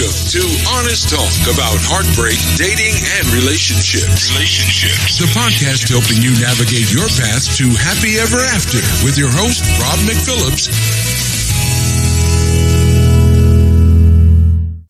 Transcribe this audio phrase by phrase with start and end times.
[0.00, 0.40] Welcome to
[0.72, 4.32] Honest Talk about heartbreak, dating, and relationships.
[4.32, 5.20] Relationships.
[5.20, 10.00] The podcast helping you navigate your path to happy ever after with your host, Rob
[10.08, 10.72] McPhillips.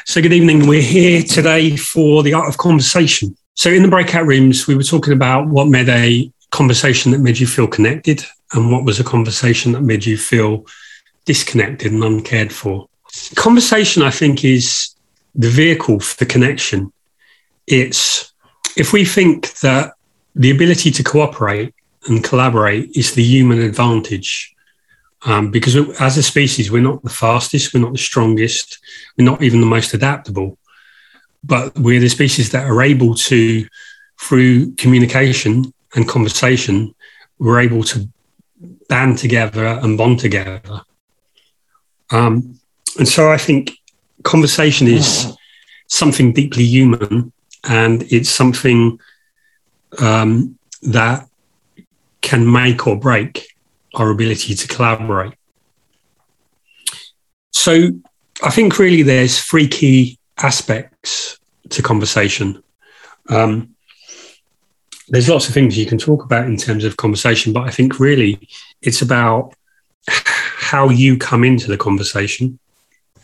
[0.06, 0.68] So, good evening.
[0.68, 3.34] We're here today for the art of conversation.
[3.56, 7.40] So, in the breakout rooms, we were talking about what made a conversation that made
[7.40, 10.66] you feel connected and what was a conversation that made you feel
[11.24, 12.86] disconnected and uncared for.
[13.34, 14.94] Conversation, I think, is
[15.34, 16.92] the vehicle for connection.
[17.66, 18.32] It's
[18.76, 19.94] if we think that
[20.34, 21.74] the ability to cooperate
[22.06, 24.54] and collaborate is the human advantage,
[25.22, 28.78] um, because as a species, we're not the fastest, we're not the strongest,
[29.16, 30.56] we're not even the most adaptable,
[31.44, 33.66] but we're the species that are able to,
[34.20, 36.94] through communication and conversation,
[37.38, 38.08] we're able to
[38.88, 40.82] band together and bond together.
[42.10, 42.58] Um,
[42.98, 43.72] and so I think
[44.22, 45.36] conversation is
[45.86, 47.32] something deeply human
[47.64, 48.98] and it's something
[49.98, 51.28] um, that
[52.20, 53.48] can make or break
[53.94, 55.34] our ability to collaborate.
[57.50, 57.90] So
[58.42, 61.38] I think really there's three key aspects
[61.70, 62.62] to conversation.
[63.28, 63.74] Um,
[65.08, 67.98] there's lots of things you can talk about in terms of conversation, but I think
[67.98, 68.48] really
[68.80, 69.54] it's about
[70.08, 72.58] how you come into the conversation.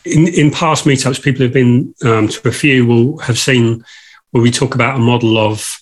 [0.05, 3.83] In, in past meetups, people who've been um, to a few will have seen
[4.31, 5.79] where we talk about a model of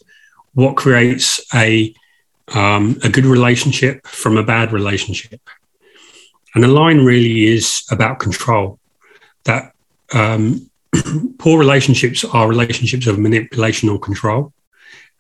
[0.54, 1.94] what creates a
[2.54, 5.42] um, a good relationship from a bad relationship.
[6.54, 8.80] And the line really is about control.
[9.44, 9.74] That
[10.14, 10.70] um,
[11.38, 14.54] poor relationships are relationships of manipulation or control,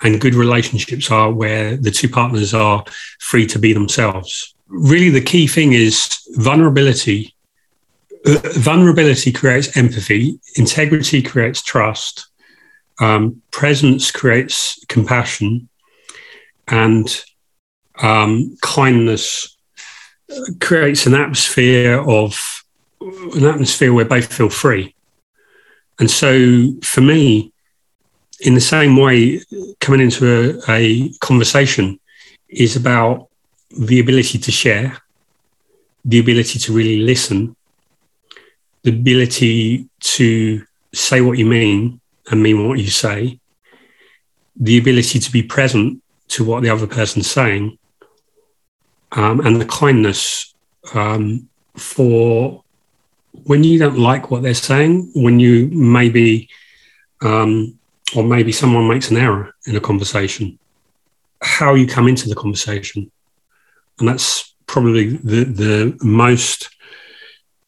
[0.01, 2.83] and good relationships are where the two partners are
[3.19, 4.55] free to be themselves.
[4.67, 7.34] Really, the key thing is vulnerability.
[8.25, 12.27] Uh, vulnerability creates empathy, integrity creates trust,
[12.99, 15.69] um, presence creates compassion,
[16.67, 17.23] and
[18.01, 19.57] um, kindness
[20.59, 22.63] creates an atmosphere of
[23.35, 24.95] an atmosphere where both feel free.
[25.99, 27.53] And so, for me,
[28.41, 29.41] in the same way,
[29.79, 31.99] coming into a, a conversation
[32.49, 33.29] is about
[33.77, 34.97] the ability to share,
[36.03, 37.55] the ability to really listen,
[38.85, 40.63] the ability to
[40.93, 43.39] say what you mean and mean what you say,
[44.55, 47.79] the ability to be present to what the other person's saying,
[49.13, 50.53] um, and the kindness
[50.93, 52.63] um, for
[53.45, 56.47] when you don't like what they're saying, when you maybe,
[57.23, 57.79] um,
[58.15, 60.59] or maybe someone makes an error in a conversation,
[61.41, 63.11] how you come into the conversation.
[63.97, 66.69] And that's probably the, the most,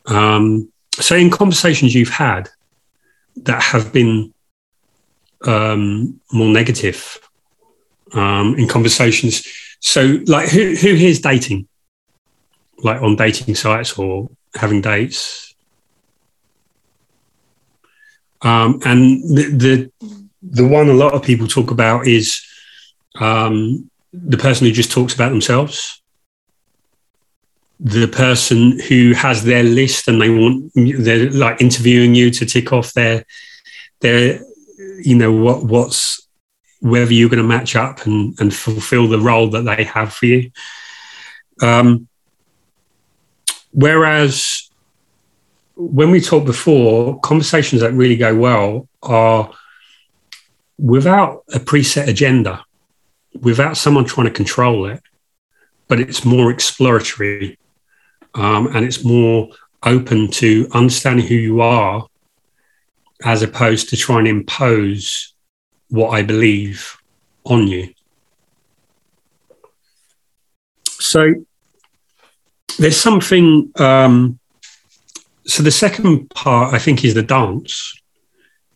[0.06, 0.72] um,
[1.02, 2.50] so in conversations you've had
[3.44, 4.34] that have been
[5.46, 7.20] um, more negative,
[8.14, 9.48] um, in conversations.
[9.80, 11.68] So, like, who who here's dating,
[12.80, 15.56] like on dating sites or having dates?
[18.42, 20.10] Um, and the, the
[20.42, 22.44] the one a lot of people talk about is
[23.20, 26.02] um, the person who just talks about themselves,
[27.80, 32.74] the person who has their list and they want they're like interviewing you to tick
[32.74, 33.24] off their
[34.00, 34.40] their
[35.00, 36.28] you know what what's
[36.80, 40.28] whether you're going to match up and, and fulfill the role that they have for
[40.28, 40.52] you.
[41.62, 42.08] Um,
[43.72, 44.70] whereas
[45.76, 49.52] when we talked before, conversations that really go well are
[50.78, 52.64] without a preset agenda,
[53.40, 55.02] without someone trying to control it,
[55.88, 57.58] but it's more exploratory
[58.38, 59.50] um, and it's more
[59.84, 62.08] open to understanding who you are
[63.24, 65.34] as opposed to trying to impose
[65.90, 66.98] what I believe
[67.44, 67.94] on you.
[70.86, 71.34] So
[72.78, 73.72] there's something.
[73.78, 74.40] Um,
[75.46, 78.00] so the second part, I think, is the dance,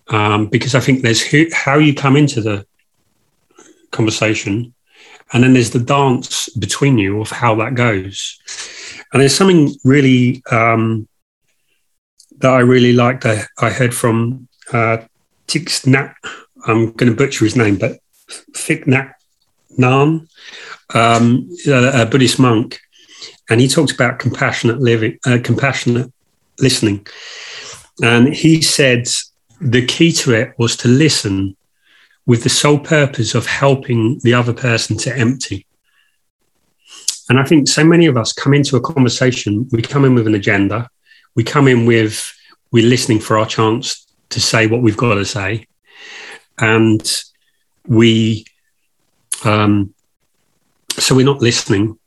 [0.08, 2.66] um, because I think there's who, how you come into the
[3.92, 4.74] conversation,
[5.34, 8.40] and then there's the dance between you of how that goes.
[9.14, 11.08] And there's something really um,
[12.40, 13.26] that I really liked.
[13.26, 14.98] I, I heard from uh,
[15.48, 16.14] Thich Nhat
[16.66, 18.00] I'm going to butcher his name, but
[18.54, 19.14] Thich Nhat
[19.80, 20.28] Hanh,
[20.94, 22.80] um, a, a, Buddhist monk,
[23.50, 26.12] and he talks about compassionate living, uh, compassionate
[26.60, 27.06] listening,
[28.04, 29.08] and he said
[29.60, 31.56] the key to it was to listen
[32.26, 35.66] with the sole purpose of helping the other person to empty.
[37.32, 40.28] And I think so many of us come into a conversation, we come in with
[40.28, 40.90] an agenda,
[41.34, 42.30] we come in with,
[42.74, 45.66] we're listening for our chance to say what we've got to say,
[46.60, 47.02] and
[47.88, 48.44] we
[49.46, 49.94] um,
[50.98, 51.98] so we're not listening.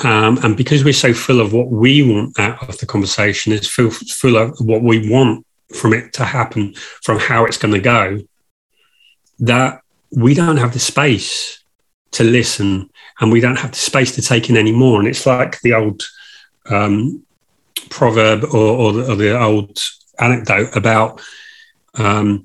[0.00, 3.66] Um, and because we're so full of what we want out of the conversation, is
[3.66, 7.80] full, full of what we want from it to happen, from how it's going to
[7.80, 8.18] go,
[9.38, 9.80] that
[10.10, 11.64] we don't have the space
[12.12, 14.98] to listen and we don't have the space to take in anymore.
[14.98, 16.02] And it's like the old
[16.66, 17.22] um,
[17.90, 19.78] proverb or, or, the, or, the, old
[20.18, 21.20] anecdote about
[21.94, 22.44] um,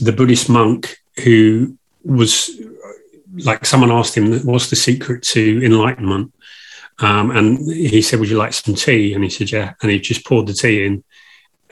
[0.00, 2.50] the Buddhist monk who was
[3.44, 6.32] like someone asked him, What's the secret to enlightenment?
[6.98, 9.14] Um, and he said, Would you like some tea?
[9.14, 9.74] And he said, Yeah.
[9.82, 11.04] And he just poured the tea in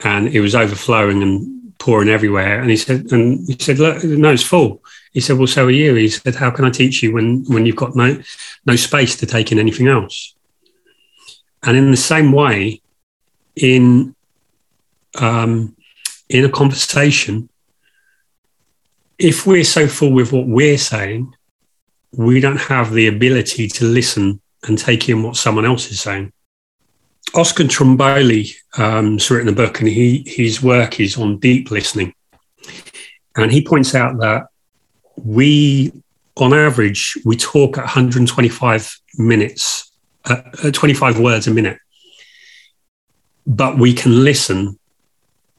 [0.03, 2.59] and it was overflowing and pouring everywhere.
[2.59, 4.83] And he said, and he said, Look, no, it's full.
[5.11, 5.95] He said, Well, so are you.
[5.95, 8.21] He said, How can I teach you when when you've got no
[8.65, 10.35] no space to take in anything else?
[11.63, 12.81] And in the same way,
[13.55, 14.15] in
[15.19, 15.75] um,
[16.29, 17.49] in a conversation,
[19.19, 21.35] if we're so full with what we're saying,
[22.13, 26.31] we don't have the ability to listen and take in what someone else is saying.
[27.33, 32.13] Oscar Trimboli um, has written a book, and he his work is on deep listening,
[33.35, 34.47] and he points out that
[35.23, 35.91] we,
[36.37, 39.91] on average, we talk at 125 minutes,
[40.25, 41.77] uh, uh, 25 words a minute,
[43.45, 44.77] but we can listen,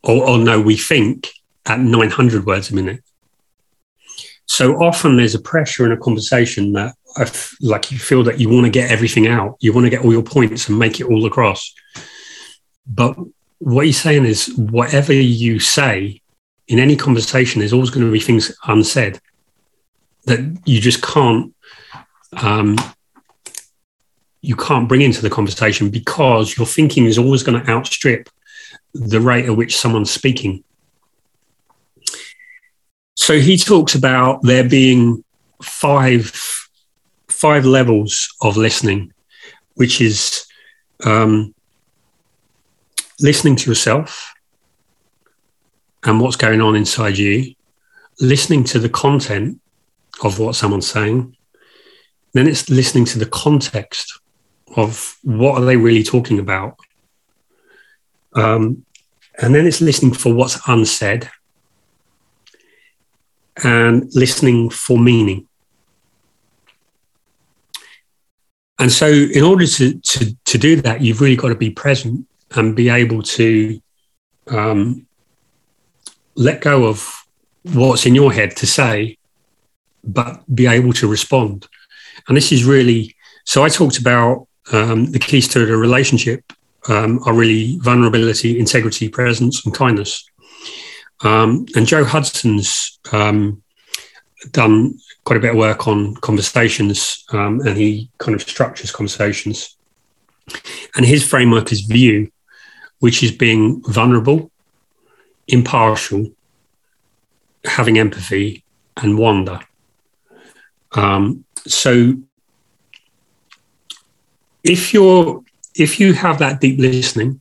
[0.02, 1.28] or, or no, we think
[1.66, 3.02] at 900 words a minute.
[4.46, 6.94] So often there's a pressure in a conversation that
[7.60, 10.12] like you feel that you want to get everything out, you want to get all
[10.12, 11.74] your points and make it all across.
[12.86, 13.16] But
[13.58, 16.20] what he's saying is, whatever you say
[16.68, 19.20] in any conversation, there's always going to be things unsaid
[20.24, 21.54] that you just can't
[22.34, 22.76] um,
[24.40, 28.28] you can't bring into the conversation because your thinking is always going to outstrip
[28.92, 30.64] the rate at which someone's speaking.
[33.14, 35.24] So he talks about there being
[35.62, 36.30] five
[37.28, 39.12] five levels of listening,
[39.74, 40.46] which is
[41.04, 41.54] um,
[43.20, 44.34] listening to yourself
[46.04, 47.54] and what's going on inside you,
[48.20, 49.60] listening to the content
[50.24, 51.36] of what someone's saying,
[52.32, 54.20] then it's listening to the context
[54.76, 56.76] of what are they really talking about,
[58.34, 58.84] um,
[59.40, 61.30] and then it's listening for what's unsaid
[63.62, 65.46] and listening for meaning.
[68.78, 72.26] And so, in order to, to, to do that, you've really got to be present
[72.50, 73.80] and be able to
[74.48, 75.06] um,
[76.34, 77.24] let go of
[77.62, 79.19] what's in your head to say,
[80.04, 81.66] but be able to respond.
[82.28, 83.14] And this is really
[83.44, 83.64] so.
[83.64, 86.52] I talked about um, the keys to the relationship
[86.88, 90.25] um, are really vulnerability, integrity, presence, and kindness.
[91.22, 93.62] Um, and Joe Hudson's um,
[94.50, 99.76] done quite a bit of work on conversations, um, and he kind of structures conversations.
[100.96, 102.31] And his framework is view,
[102.98, 104.50] which is being vulnerable,
[105.46, 106.32] impartial,
[107.64, 108.64] having empathy,
[108.96, 109.60] and wonder.
[110.94, 112.14] Um, so,
[114.64, 115.42] if you're
[115.74, 117.40] if you have that deep listening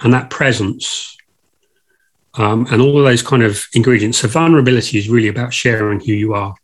[0.00, 1.16] and that presence
[2.34, 4.18] um, and all of those kind of ingredients.
[4.18, 6.54] So vulnerability is really about sharing who you are.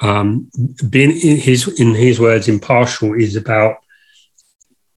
[0.00, 0.50] Um,
[0.90, 3.76] being in his in his words, impartial is about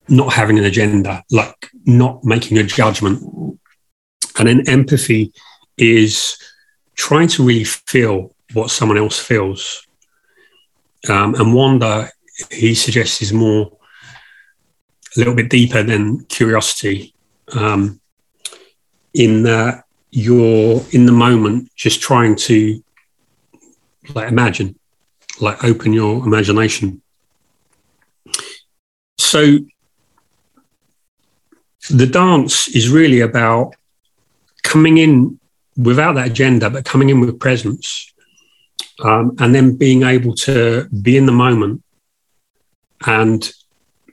[0.10, 3.22] not having an agenda, like not making a judgment.
[4.38, 5.34] And then empathy
[5.77, 6.38] is
[6.96, 9.86] trying to really feel what someone else feels.
[11.10, 12.10] Um, and wonder,
[12.51, 13.72] he suggests, is more
[15.16, 17.13] a little bit deeper than curiosity.
[17.54, 18.00] Um,
[19.18, 22.82] in that you're in the moment just trying to
[24.13, 24.77] like imagine
[25.42, 27.01] like open your imagination
[29.18, 29.58] so
[31.89, 33.74] the dance is really about
[34.63, 35.39] coming in
[35.75, 38.13] without that agenda but coming in with presence
[39.04, 41.84] um, and then being able to be in the moment
[43.06, 43.51] and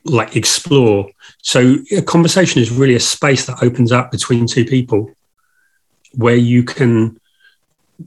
[0.04, 1.10] like explore.
[1.42, 5.10] So a conversation is really a space that opens up between two people
[6.12, 7.18] where you can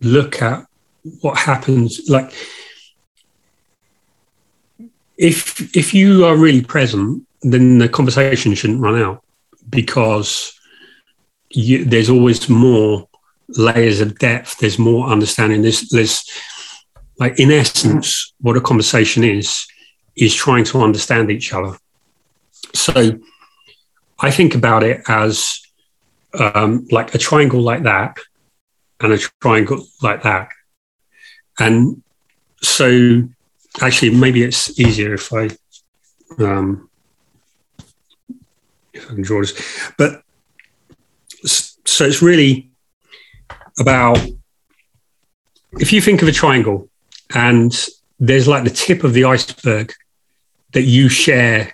[0.01, 0.65] look at
[1.21, 2.33] what happens like
[5.17, 9.23] if if you are really present then the conversation shouldn't run out
[9.69, 10.59] because
[11.49, 13.07] you, there's always more
[13.49, 16.29] layers of depth there's more understanding there's there's
[17.19, 19.67] like in essence what a conversation is
[20.15, 21.77] is trying to understand each other
[22.73, 23.19] so
[24.19, 25.61] I think about it as
[26.37, 28.17] um, like a triangle like that
[28.99, 30.49] and a triangle like that.
[31.59, 32.01] And
[32.61, 33.27] so
[33.81, 35.49] actually, maybe it's easier if I,
[36.39, 36.89] um,
[38.93, 39.53] if I can draw this,
[39.97, 40.23] but
[41.43, 42.69] so it's really
[43.79, 44.19] about
[45.73, 46.89] if you think of a triangle
[47.33, 47.87] and
[48.19, 49.93] there's like the tip of the iceberg
[50.73, 51.73] that you share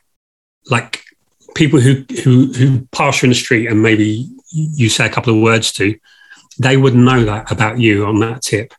[0.70, 1.04] like
[1.56, 5.34] people who who who pass you in the street and maybe you say a couple
[5.36, 5.98] of words to
[6.60, 8.74] they wouldn't know that about you on that tip.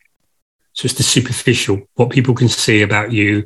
[0.73, 3.45] So it's the superficial what people can see about you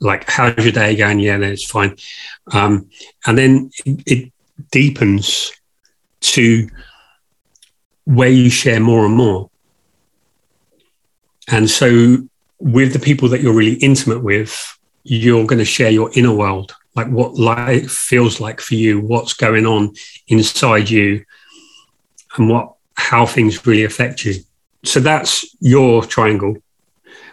[0.00, 1.20] like how's your day going?
[1.20, 1.96] Yeah that's fine.
[2.52, 2.88] Um,
[3.26, 4.32] and then it, it
[4.70, 5.52] deepens
[6.20, 6.68] to
[8.04, 9.50] where you share more and more.
[11.48, 12.28] And so
[12.60, 16.74] with the people that you're really intimate with you're going to share your inner world
[16.94, 19.94] like what life feels like for you, what's going on
[20.28, 21.24] inside you,
[22.36, 24.34] and what how things really affect you.
[24.84, 26.56] So that's your triangle.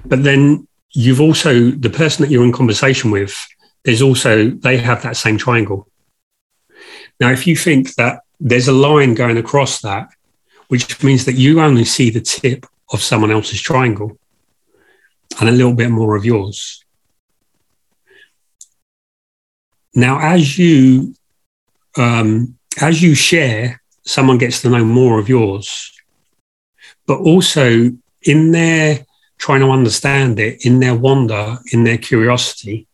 [0.05, 3.36] But then you've also the person that you're in conversation with,
[3.84, 5.88] there's also they have that same triangle.
[7.19, 10.10] Now, if you think that there's a line going across that,
[10.67, 14.17] which means that you only see the tip of someone else's triangle
[15.39, 16.84] and a little bit more of yours.
[19.93, 21.15] Now, as you
[21.98, 25.91] um, as you share, someone gets to know more of yours,
[27.07, 27.91] but also
[28.22, 29.05] in their
[29.38, 32.88] trying to understand it, in their wonder, in their curiosity,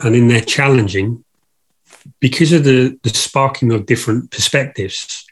[0.00, 1.24] and in their challenging,
[2.18, 5.26] because of the, the sparking of different perspectives,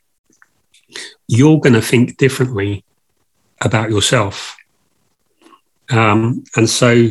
[1.27, 2.85] you're going to think differently
[3.61, 4.58] about yourself.
[5.91, 7.11] Um, and so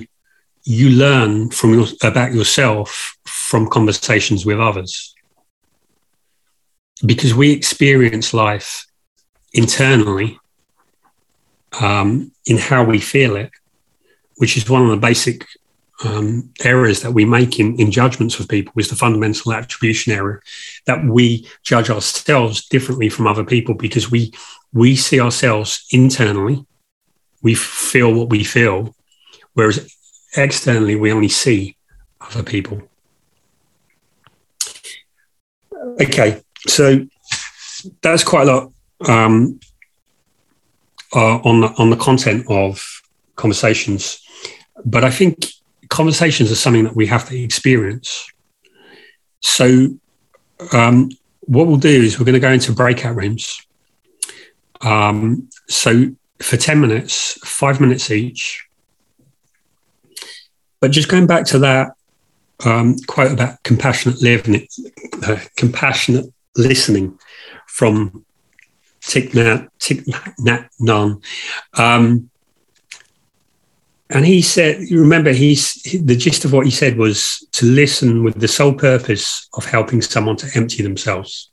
[0.64, 5.16] you learn from your, about yourself from conversations with others.
[7.06, 8.86] Because we experience life
[9.54, 10.40] internally
[11.80, 13.52] um, in how we feel it
[14.38, 15.46] which is one of the basic
[16.04, 20.42] um, errors that we make in, in judgments of people is the fundamental attribution error
[20.86, 24.32] that we judge ourselves differently from other people because we
[24.74, 26.64] we see ourselves internally
[27.48, 28.94] we feel what we feel
[29.58, 29.92] whereas
[30.36, 31.76] externally we only see
[32.22, 32.80] other people.
[36.00, 37.08] Okay, so
[38.04, 38.72] that's quite a lot
[39.08, 39.60] um,
[41.16, 43.02] uh, on the, on the content of
[43.36, 44.22] conversations,
[44.86, 45.48] but I think
[45.90, 48.32] conversations are something that we have to experience.
[49.42, 49.98] So,
[50.72, 51.10] um,
[51.42, 53.66] what we'll do is we're going to go into breakout rooms.
[54.82, 58.68] Um, so, for 10 minutes, five minutes each,
[60.80, 61.92] but just going back to that
[62.66, 64.68] um, quote about compassionate living,
[65.24, 66.26] uh, compassionate
[66.56, 67.18] listening
[67.68, 68.26] from
[69.02, 71.24] Thich Nhat, Hanh.
[71.80, 72.30] Um,
[74.10, 78.40] and he said, remember, he's the gist of what he said was to listen with
[78.40, 81.52] the sole purpose of helping someone to empty themselves.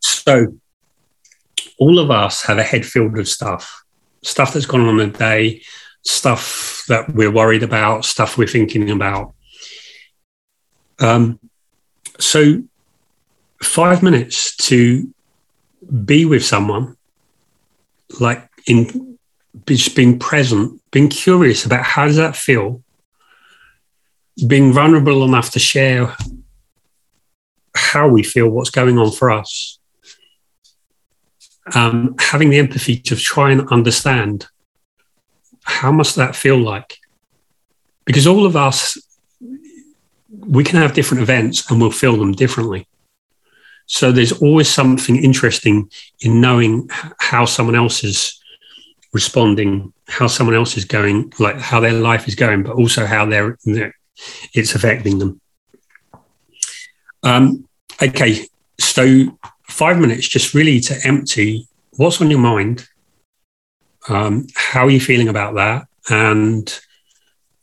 [0.00, 0.58] So,
[1.78, 3.84] all of us have a head filled with stuff,
[4.22, 5.62] stuff that's gone on in the day,
[6.02, 9.34] stuff that we're worried about, stuff we're thinking about.
[10.98, 11.38] Um,
[12.18, 12.62] so,
[13.62, 15.12] five minutes to
[16.04, 16.96] be with someone,
[18.20, 19.18] like in
[19.66, 22.82] just being present, being curious about how does that feel,
[24.46, 26.16] being vulnerable enough to share
[27.74, 29.75] how we feel, what's going on for us,
[31.74, 34.46] um, having the empathy to try and understand
[35.64, 36.98] how must that feel like?
[38.04, 38.96] Because all of us,
[40.30, 42.86] we can have different events and we'll feel them differently.
[43.86, 48.40] So there's always something interesting in knowing how someone else is
[49.12, 53.26] responding, how someone else is going, like how their life is going, but also how
[53.26, 53.94] they're, they're
[54.54, 55.40] it's affecting them.
[57.22, 57.68] Um,
[58.02, 58.46] okay,
[58.78, 59.38] so
[59.76, 62.88] five minutes just really to empty what's on your mind
[64.08, 65.86] um, how are you feeling about that?
[66.08, 66.80] And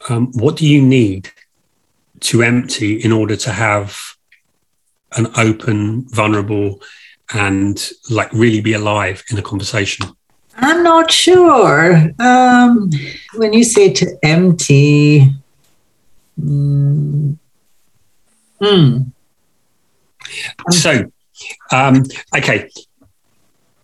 [0.09, 1.29] um, what do you need
[2.21, 3.97] to empty in order to have
[5.13, 6.81] an open, vulnerable,
[7.33, 10.07] and like really be alive in a conversation?
[10.57, 12.11] I'm not sure.
[12.19, 12.89] Um,
[13.35, 15.33] when you say to empty,
[16.39, 17.37] mm,
[18.61, 18.97] hmm.
[20.69, 21.11] So,
[21.71, 22.03] um,
[22.35, 22.69] okay,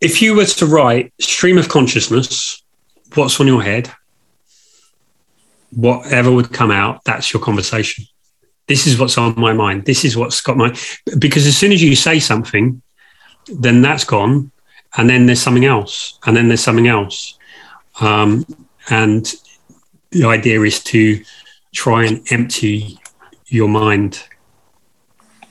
[0.01, 2.63] if you were to write stream of consciousness,
[3.15, 3.91] what's on your head,
[5.71, 8.05] whatever would come out, that's your conversation.
[8.67, 9.85] This is what's on my mind.
[9.85, 10.75] This is what's got my
[11.17, 12.81] because as soon as you say something,
[13.47, 14.51] then that's gone,
[14.97, 17.37] and then there's something else, and then there's something else,
[17.99, 18.45] um,
[18.89, 19.33] and
[20.11, 21.23] the idea is to
[21.73, 22.99] try and empty
[23.47, 24.23] your mind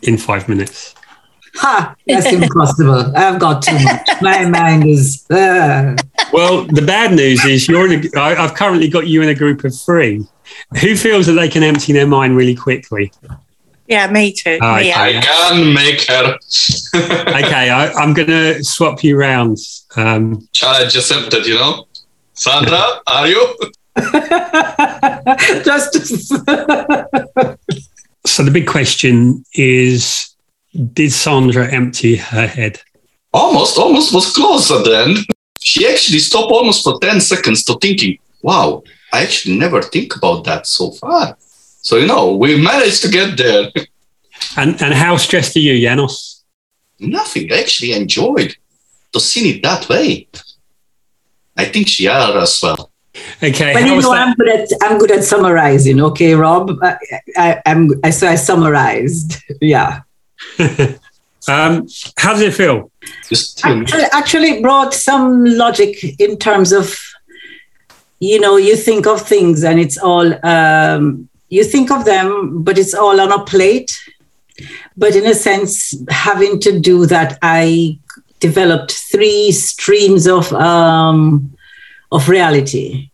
[0.02, 0.94] in five minutes.
[1.58, 1.96] Ha!
[2.06, 3.16] That's impossible.
[3.16, 4.08] I've got too much.
[4.22, 5.28] My mind is.
[5.28, 5.96] Uh.
[6.32, 9.34] Well, the bad news is you're in a, I, I've currently got you in a
[9.34, 10.24] group of three.
[10.80, 13.12] Who feels that they can empty their mind really quickly?
[13.88, 14.50] Yeah, me too.
[14.50, 14.92] Me, okay.
[14.92, 16.38] I can make her.
[16.94, 19.86] Okay, I, I'm going to swap you rounds.
[19.96, 21.88] Um, Challenge accepted, you know?
[22.34, 23.54] Sandra, are you?
[25.64, 26.28] Just.
[28.26, 30.36] so the big question is
[30.74, 32.80] Did Sandra empty her head?
[33.32, 35.18] Almost, almost was close at the end.
[35.60, 38.82] She actually stopped almost for 10 seconds to thinking, wow,
[39.12, 41.36] I actually never think about that so far.
[41.40, 43.70] So, you know, we managed to get there.
[44.56, 46.44] And, and how stressed are you, Janos?
[47.00, 47.52] Nothing.
[47.52, 48.56] I actually enjoyed
[49.12, 50.28] to see it that way.
[51.56, 52.90] I think she are as well.
[53.42, 54.12] Okay, But you know.
[54.12, 56.00] I'm good at I'm good at summarizing.
[56.00, 56.78] Okay, Rob.
[56.82, 56.96] I,
[57.36, 59.42] I, I'm I, so I summarized.
[59.60, 60.02] Yeah.
[61.48, 62.90] um, how does it feel?
[63.28, 63.64] Just.
[63.64, 66.96] Actually, actually brought some logic in terms of,
[68.20, 72.78] you know, you think of things and it's all, um, you think of them, but
[72.78, 73.96] it's all on a plate.
[74.96, 77.98] But in a sense, having to do that, I
[78.40, 81.56] developed three streams of um,
[82.12, 83.10] of reality.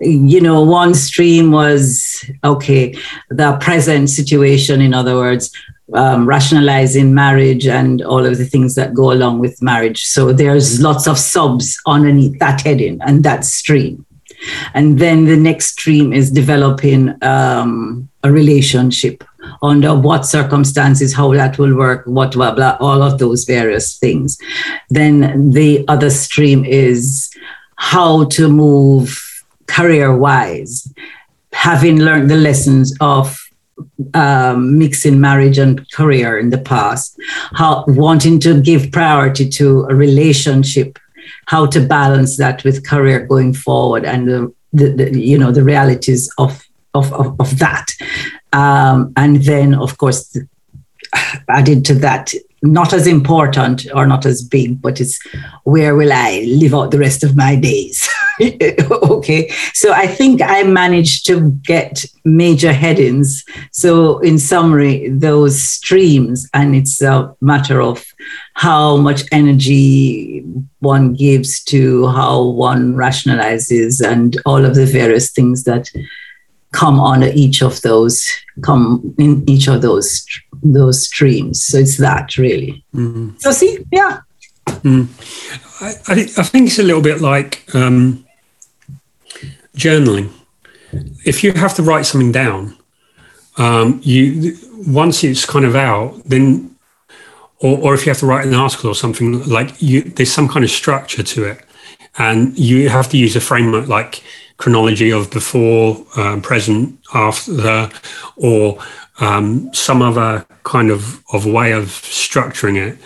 [0.00, 2.94] You know, one stream was okay,
[3.30, 4.80] the present situation.
[4.80, 5.50] In other words,
[5.94, 10.04] um, rationalizing marriage and all of the things that go along with marriage.
[10.04, 14.04] So there's lots of subs underneath that heading and that stream.
[14.74, 19.24] And then the next stream is developing um, a relationship
[19.62, 24.38] under what circumstances, how that will work, what blah, blah, all of those various things.
[24.90, 27.30] Then the other stream is
[27.76, 29.18] how to move
[29.66, 30.92] career wise,
[31.52, 33.36] having learned the lessons of
[34.14, 37.18] um, mixing marriage and career in the past,
[37.52, 40.98] how wanting to give priority to a relationship,
[41.46, 45.64] how to balance that with career going forward, and the, the, the you know the
[45.64, 46.64] realities of
[46.94, 47.86] of of, of that,
[48.52, 50.36] um, and then of course
[51.48, 52.32] added to that.
[52.62, 55.18] Not as important or not as big, but it's
[55.64, 58.08] where will I live out the rest of my days?
[58.40, 59.50] okay.
[59.74, 63.44] So I think I managed to get major headings.
[63.72, 68.04] So, in summary, those streams, and it's a matter of
[68.54, 70.44] how much energy
[70.80, 75.90] one gives to how one rationalizes and all of the various things that
[76.72, 78.28] come under each of those
[78.62, 80.26] come in each of those
[80.62, 81.64] those streams.
[81.64, 82.84] So it's that really.
[82.94, 83.40] Mm.
[83.40, 84.20] so see yeah.
[85.80, 88.24] I, I, think- I think it's a little bit like um,
[89.76, 90.30] journaling.
[91.24, 92.76] If you have to write something down,
[93.56, 96.74] um, you once it's kind of out, then,
[97.60, 100.48] or, or if you have to write an article or something like you, there's some
[100.48, 101.60] kind of structure to it,
[102.18, 104.22] and you have to use a framework like
[104.58, 107.90] chronology of before, um, present, after,
[108.36, 108.78] or
[109.20, 112.98] um, some other kind of, of way of structuring it,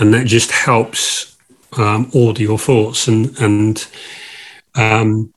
[0.00, 1.36] and that just helps
[1.76, 3.08] um, order your thoughts.
[3.08, 3.86] And and
[4.74, 5.32] um,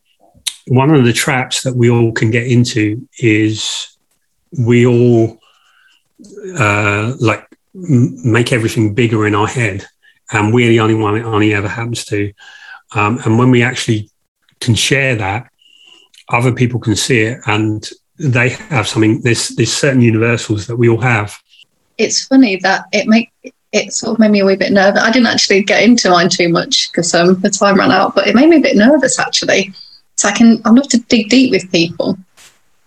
[0.68, 3.98] one of the traps that we all can get into is
[4.58, 5.40] we all
[6.58, 9.86] uh, like make everything bigger in our head,
[10.32, 12.32] and we're the only one it only ever happens to.
[12.94, 14.10] Um, and when we actually
[14.60, 15.52] can share that,
[16.30, 19.22] other people can see it, and they have something.
[19.22, 21.38] There's there's certain universals that we all have.
[21.98, 23.32] it's funny that it make
[23.72, 25.02] it sort of made me a wee bit nervous.
[25.02, 28.26] I didn't actually get into mine too much because um, the time ran out, but
[28.26, 29.74] it made me a bit nervous actually.
[30.16, 32.18] So I can I love to dig deep with people,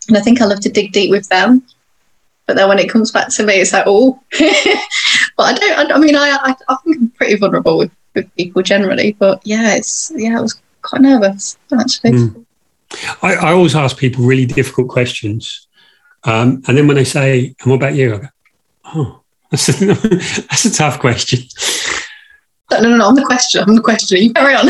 [0.08, 1.62] and I think I love to dig deep with them.
[2.46, 4.18] But then when it comes back to me, it's like oh,
[5.36, 5.92] but I don't.
[5.92, 9.42] I, I mean, I, I I think I'm pretty vulnerable with with people generally, but
[9.44, 12.12] yeah, it's yeah, I was quite nervous actually.
[12.12, 12.46] Mm.
[13.22, 15.68] I, I always ask people really difficult questions,
[16.24, 18.28] um, and then when they say, "And what about you?" I go,
[18.94, 19.20] "Oh,
[19.50, 21.40] that's a, that's a tough question."
[22.70, 23.62] No, no, no, I'm the question.
[23.66, 24.22] I'm the question.
[24.22, 24.66] You carry on.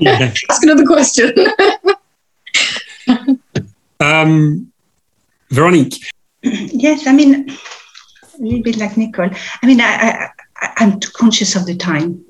[0.00, 0.32] Yeah.
[0.50, 1.32] Ask another question.
[4.00, 4.72] Um,
[5.50, 6.04] Veronique,
[6.42, 9.30] Yes, I mean, a little bit like Nicole.
[9.62, 12.22] I mean, I, I, I'm too conscious of the time.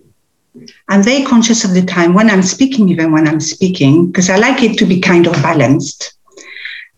[0.88, 4.36] I'm very conscious of the time when I'm speaking, even when I'm speaking, because I
[4.36, 6.14] like it to be kind of balanced.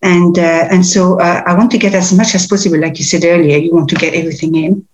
[0.02, 3.04] And uh, and so uh, I want to get as much as possible, like you
[3.04, 3.56] said earlier.
[3.56, 4.86] You want to get everything in,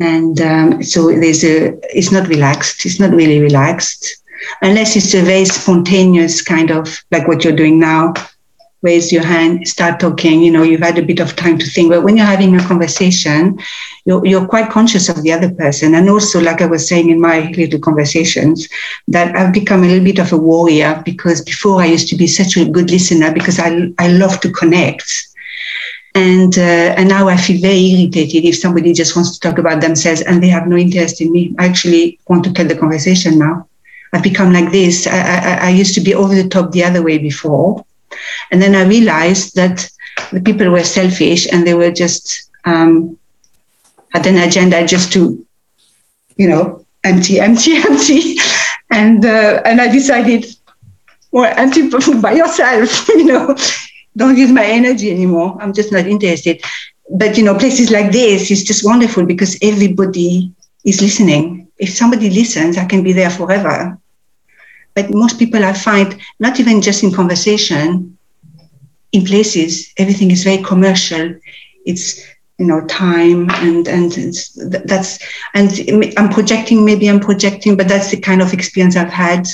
[0.00, 1.78] and um, so there's a.
[1.96, 2.84] It's not relaxed.
[2.84, 4.22] It's not really relaxed,
[4.60, 8.12] unless it's a very spontaneous kind of like what you're doing now.
[8.82, 10.40] Raise your hand, start talking.
[10.40, 11.90] You know, you've had a bit of time to think.
[11.90, 13.58] But when you're having a conversation,
[14.04, 15.94] you're, you're quite conscious of the other person.
[15.94, 18.68] And also, like I was saying in my little conversations,
[19.08, 22.28] that I've become a little bit of a warrior because before I used to be
[22.28, 25.28] such a good listener because I, I love to connect.
[26.14, 29.80] And, uh, and now I feel very irritated if somebody just wants to talk about
[29.80, 31.54] themselves and they have no interest in me.
[31.58, 33.68] I actually want to cut the conversation now.
[34.12, 35.06] I've become like this.
[35.06, 37.84] I, I, I used to be over the top the other way before.
[38.50, 39.88] And then I realized that
[40.32, 43.18] the people were selfish and they were just um,
[44.12, 45.44] had an agenda just to,
[46.36, 48.36] you know, empty, empty, empty.
[48.90, 50.46] And uh, and I decided,
[51.30, 51.88] well, empty
[52.20, 53.56] by yourself, you know,
[54.16, 55.56] don't use my energy anymore.
[55.60, 56.62] I'm just not interested.
[57.10, 60.52] But you know, places like this is just wonderful because everybody
[60.84, 61.68] is listening.
[61.78, 63.98] If somebody listens, I can be there forever.
[64.98, 68.18] But most people I find, not even just in conversation,
[69.12, 71.36] in places, everything is very commercial.
[71.86, 72.20] It's
[72.58, 74.10] you know time and and
[74.90, 75.20] that's
[75.54, 75.70] and
[76.16, 76.84] I'm projecting.
[76.84, 79.46] Maybe I'm projecting, but that's the kind of experience I've had.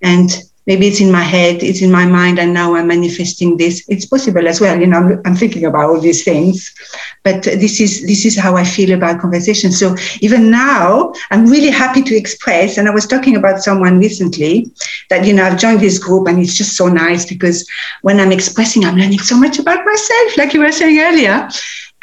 [0.00, 0.30] And
[0.66, 3.84] maybe it's in my head, it's in my mind, and now I'm manifesting this.
[3.88, 4.78] It's possible as well.
[4.78, 6.74] You know, I'm, I'm, thinking about all these things,
[7.22, 9.72] but this is this is how I feel about conversation.
[9.72, 12.78] So even now, I'm really happy to express.
[12.78, 14.70] And I was talking about someone recently
[15.10, 17.68] that you know I've joined this group, and it's just so nice because
[18.02, 21.48] when I'm expressing, I'm learning so much about myself, like you were saying earlier.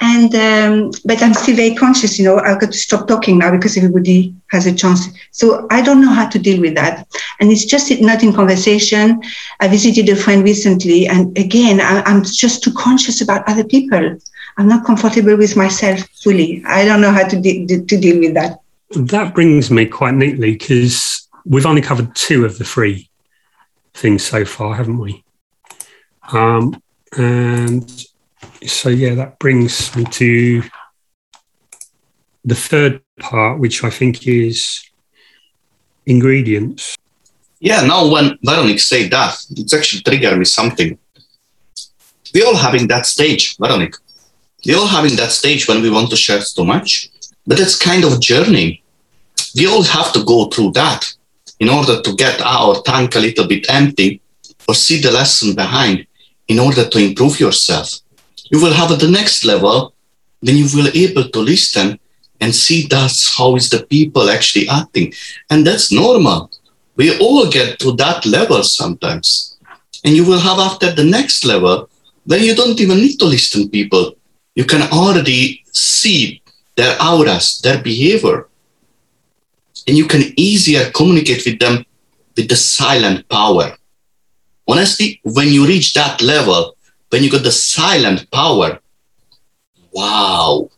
[0.04, 2.40] And um, but I'm still very conscious, you know.
[2.40, 5.08] I've got to stop talking now because everybody has a chance.
[5.30, 7.08] So I don't know how to deal with that.
[7.40, 9.22] And it's just not in conversation.
[9.60, 14.18] I visited a friend recently, and again, I, I'm just too conscious about other people.
[14.58, 16.64] I'm not comfortable with myself fully.
[16.66, 18.60] I don't know how to, de- de- to deal with that.
[18.96, 23.10] That brings me quite neatly because we've only covered two of the three
[23.94, 25.24] things so far, haven't we?
[26.32, 26.82] Um,
[27.18, 28.06] and
[28.66, 30.64] so yeah, that brings me to
[32.44, 34.84] the third part, which I think is
[36.06, 36.98] ingredients.
[37.60, 40.98] Yeah, now when Veronique said that, it's actually triggered me something.
[42.34, 43.96] We're all having that stage, Veronique.
[44.66, 47.10] We're all having that stage when we want to share too much,
[47.46, 48.84] but it's kind of journey.
[49.56, 51.14] We all have to go through that
[51.60, 54.22] in order to get our tank a little bit empty
[54.68, 56.08] or see the lesson behind
[56.48, 58.02] in order to improve yourself
[58.52, 59.94] you will have at the next level,
[60.42, 61.98] then you will be able to listen
[62.42, 65.14] and see that's how is the people actually acting.
[65.50, 66.52] And that's normal.
[66.96, 69.58] We all get to that level sometimes.
[70.04, 71.90] And you will have after the next level,
[72.26, 74.16] then you don't even need to listen people.
[74.56, 76.42] You can already see
[76.76, 78.48] their auras, their behavior.
[79.88, 81.86] And you can easier communicate with them
[82.36, 83.78] with the silent power.
[84.68, 86.76] Honestly, when you reach that level,
[87.12, 88.80] when you got the silent power,
[89.92, 90.70] wow,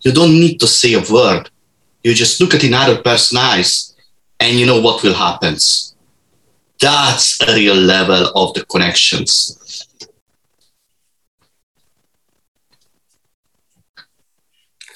[0.00, 1.48] you don't need to say a word.
[2.02, 3.96] You just look at another person's eyes
[4.40, 5.56] and you know what will happen.
[6.80, 9.86] That's a real level of the connections.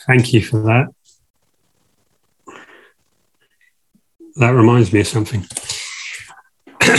[0.06, 0.88] Thank you for that.
[4.36, 5.44] That reminds me of something.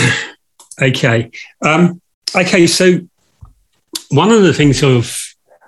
[0.82, 1.32] okay.
[1.62, 2.02] Um,
[2.34, 3.02] okay, so
[4.12, 5.18] one of the things of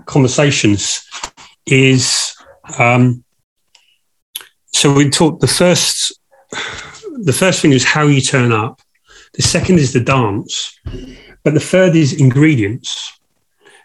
[0.06, 1.08] conversations
[1.66, 2.36] is
[2.78, 3.24] um,
[4.74, 6.20] so we talked the first
[7.22, 8.82] the first thing is how you turn up.
[9.34, 10.78] The second is the dance
[11.44, 13.20] but the third is ingredients.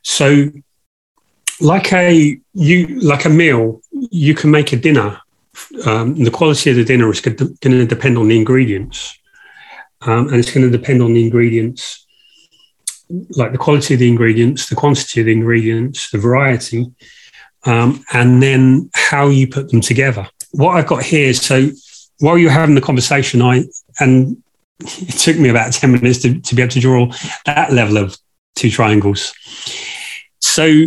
[0.02, 0.50] So
[1.60, 5.20] like a you like a meal you can make a dinner.
[5.84, 9.18] Um, the quality of the dinner is going to depend on the ingredients.
[10.02, 12.06] Um, and it's going to depend on the ingredients
[13.30, 16.86] like the quality of the ingredients, the quantity of the ingredients, the variety,
[17.64, 20.28] um, and then how you put them together.
[20.52, 21.70] What I've got here, so
[22.20, 23.64] while you're having the conversation, I
[24.00, 24.42] and
[24.80, 27.12] it took me about 10 minutes to, to be able to draw
[27.46, 28.16] that level of
[28.54, 29.34] two triangles.
[30.40, 30.86] So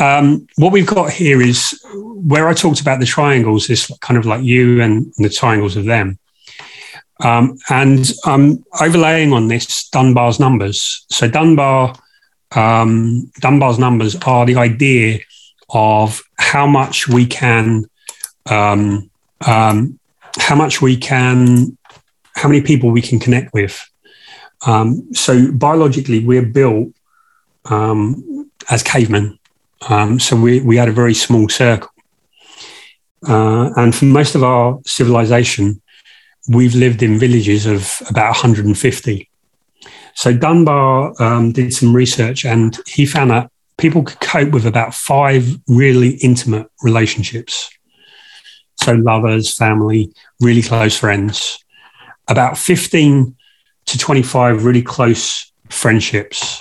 [0.00, 4.26] um, what we've got here is where I talked about the triangles, is kind of
[4.26, 6.18] like you and, and the triangles of them.
[7.20, 11.04] Um, and um, overlaying on this Dunbar's numbers.
[11.10, 11.94] So Dunbar
[12.52, 15.20] um, Dunbar's numbers are the idea
[15.68, 17.84] of how much we can,
[18.46, 19.10] um,
[19.46, 19.98] um,
[20.38, 21.76] how much we can,
[22.34, 23.84] how many people we can connect with.
[24.66, 26.88] Um, so biologically, we're built
[27.70, 29.38] as cavemen.
[30.18, 31.90] So we, we had a very small circle.
[33.26, 35.82] Uh, and for most of our civilization,
[36.48, 39.30] we've lived in villages of about 150.
[40.14, 44.94] So Dunbar um, did some research and he found that people could cope with about
[44.94, 47.70] five really intimate relationships.
[48.76, 51.64] So lovers, family, really close friends,
[52.26, 53.36] about 15
[53.86, 56.60] to 25 really close friendships.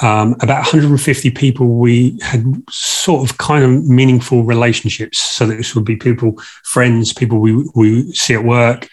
[0.00, 5.18] Um, about 150 people we had sort of kind of meaningful relationships.
[5.18, 8.88] So this would be people, friends, people we, we see at work,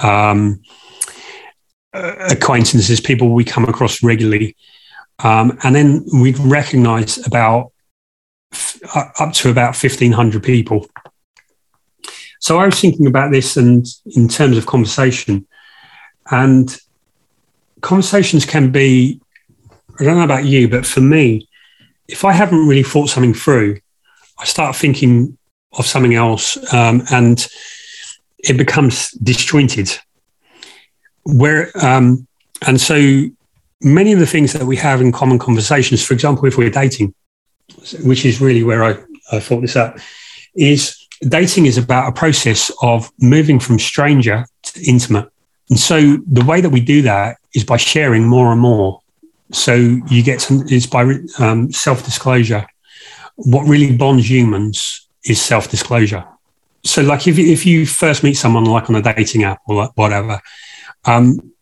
[0.00, 0.60] um,
[1.94, 4.56] uh, acquaintances, people we come across regularly.
[5.20, 7.72] Um, and then we'd recognize about
[8.52, 10.86] f- uh, up to about 1,500 people.
[12.40, 13.86] So I was thinking about this and
[14.16, 15.46] in terms of conversation.
[16.30, 16.76] And
[17.82, 19.19] conversations can be,
[20.00, 21.46] I don't know about you, but for me,
[22.08, 23.78] if I haven't really thought something through,
[24.38, 25.36] I start thinking
[25.78, 27.46] of something else um, and
[28.38, 29.98] it becomes disjointed.
[31.24, 32.26] Where um,
[32.66, 33.24] and so
[33.82, 37.14] many of the things that we have in common conversations, for example, if we're dating,
[38.02, 38.96] which is really where I,
[39.32, 39.98] I thought this up,
[40.54, 40.96] is
[41.28, 45.30] dating is about a process of moving from stranger to intimate.
[45.68, 48.99] And so the way that we do that is by sharing more and more.
[49.52, 52.66] So you get some, it's by um, self disclosure.
[53.36, 56.24] What really bonds humans is self disclosure.
[56.84, 60.40] So, like if, if you first meet someone like on a dating app or whatever,
[61.04, 61.52] um,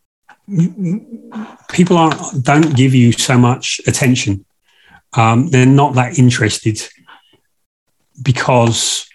[1.68, 4.44] people aren't, don't give you so much attention.
[5.14, 6.80] Um, they're not that interested
[8.22, 9.08] because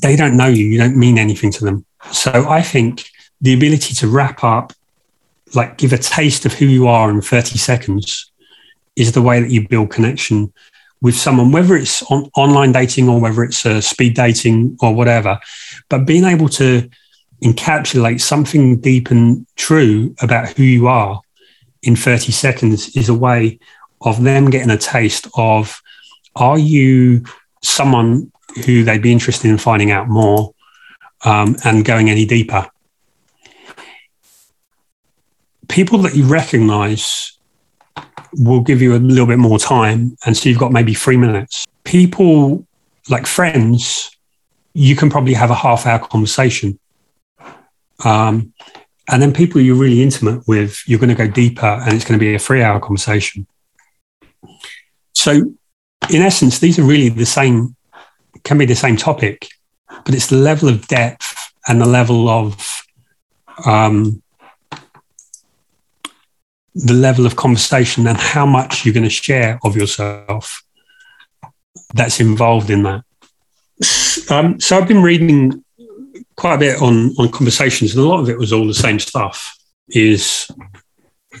[0.00, 0.66] they don't know you.
[0.66, 1.84] You don't mean anything to them.
[2.12, 3.04] So I think
[3.40, 4.72] the ability to wrap up,
[5.54, 8.30] like give a taste of who you are in 30 seconds,
[8.96, 10.52] is the way that you build connection
[11.00, 15.38] with someone, whether it's on online dating or whether it's uh, speed dating or whatever.
[15.88, 16.88] But being able to
[17.44, 21.20] encapsulate something deep and true about who you are
[21.82, 23.60] in 30 seconds is a way
[24.00, 25.80] of them getting a taste of
[26.34, 27.24] are you
[27.62, 28.32] someone
[28.64, 30.52] who they'd be interested in finding out more
[31.24, 32.68] um, and going any deeper.
[35.68, 37.38] People that you recognize
[38.32, 40.16] will give you a little bit more time.
[40.24, 41.66] And so you've got maybe three minutes.
[41.84, 42.66] People
[43.08, 44.10] like friends,
[44.74, 46.78] you can probably have a half hour conversation.
[48.04, 48.52] Um,
[49.10, 52.18] and then people you're really intimate with, you're going to go deeper and it's going
[52.18, 53.46] to be a three hour conversation.
[55.14, 55.32] So,
[56.10, 57.74] in essence, these are really the same
[58.44, 59.48] can be the same topic,
[60.04, 62.82] but it's the level of depth and the level of
[63.66, 64.22] um,
[66.78, 70.62] the level of conversation and how much you're going to share of yourself
[71.94, 73.02] that's involved in that.
[74.30, 75.64] Um, so I've been reading
[76.36, 78.98] quite a bit on on conversations, and a lot of it was all the same
[78.98, 79.56] stuff.
[79.88, 80.50] Is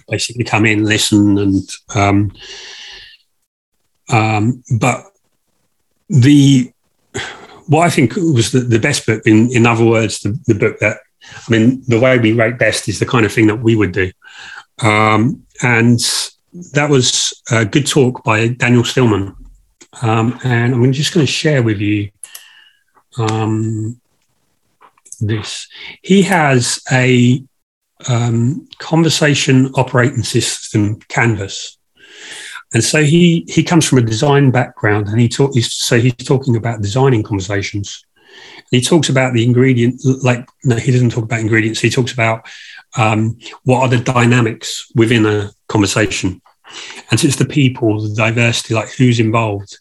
[0.08, 2.32] basically come in, listen, and um,
[4.08, 5.04] um, but
[6.08, 6.72] the
[7.66, 10.78] what I think was the, the best book, in, in other words, the, the, book
[10.78, 10.98] that,
[11.34, 13.92] I mean, the way we rate best is the kind of thing that we would
[13.92, 14.10] do.
[14.80, 15.98] Um, and
[16.72, 19.34] that was a good talk by Daniel Stillman.
[20.02, 22.10] Um, and I'm just going to share with you
[23.18, 24.00] um,
[25.20, 25.68] this.
[26.02, 27.42] He has a
[28.08, 31.78] um, conversation operating system canvas
[32.74, 36.14] and so he he comes from a design background, and he talk, he's, so he's
[36.14, 38.04] talking about designing conversations.
[38.70, 41.80] He talks about the ingredient, like no, he doesn't talk about ingredients.
[41.80, 42.46] He talks about
[42.98, 46.42] um, what are the dynamics within a conversation,
[47.10, 49.78] and it's the people, the diversity, like who's involved.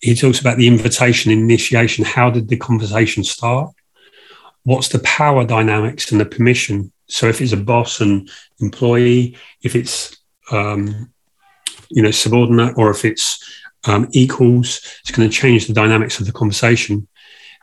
[0.00, 2.04] He talks about the invitation, initiation.
[2.04, 3.70] How did the conversation start?
[4.64, 6.92] What's the power dynamics and the permission?
[7.06, 10.16] So if it's a boss and employee, if it's
[10.50, 11.10] um,
[11.90, 13.38] you know subordinate or if it's
[13.84, 17.06] um, equals it's going to change the dynamics of the conversation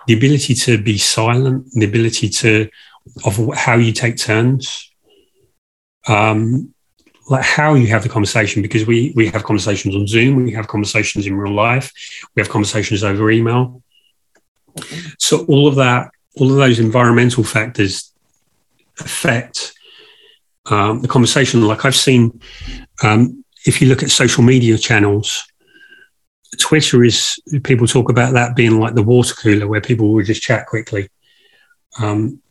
[0.07, 2.69] the ability to be silent the ability to
[3.25, 4.91] of how you take turns.
[6.07, 6.73] Um,
[7.29, 10.69] like how you have the conversation because we we have conversations on zoom we have
[10.69, 11.91] conversations in real life
[12.33, 13.83] we have conversations over email.
[15.19, 18.13] So all of that all of those environmental factors
[18.99, 19.73] affect
[20.67, 21.67] um, the conversation.
[21.67, 22.39] Like i've seen
[23.03, 25.43] um, if you look at social media channels,
[26.57, 30.41] Twitter is people talk about that being like the water cooler where people will just
[30.41, 31.09] chat quickly.
[31.99, 32.41] Um,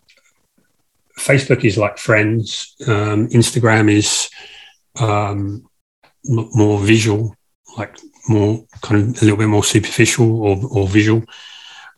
[1.18, 2.74] Facebook is like friends.
[2.86, 4.28] Um, Instagram is
[5.00, 5.66] um,
[6.24, 7.34] more visual,
[7.76, 7.96] like
[8.28, 11.22] more kind of a little bit more superficial or, or visual.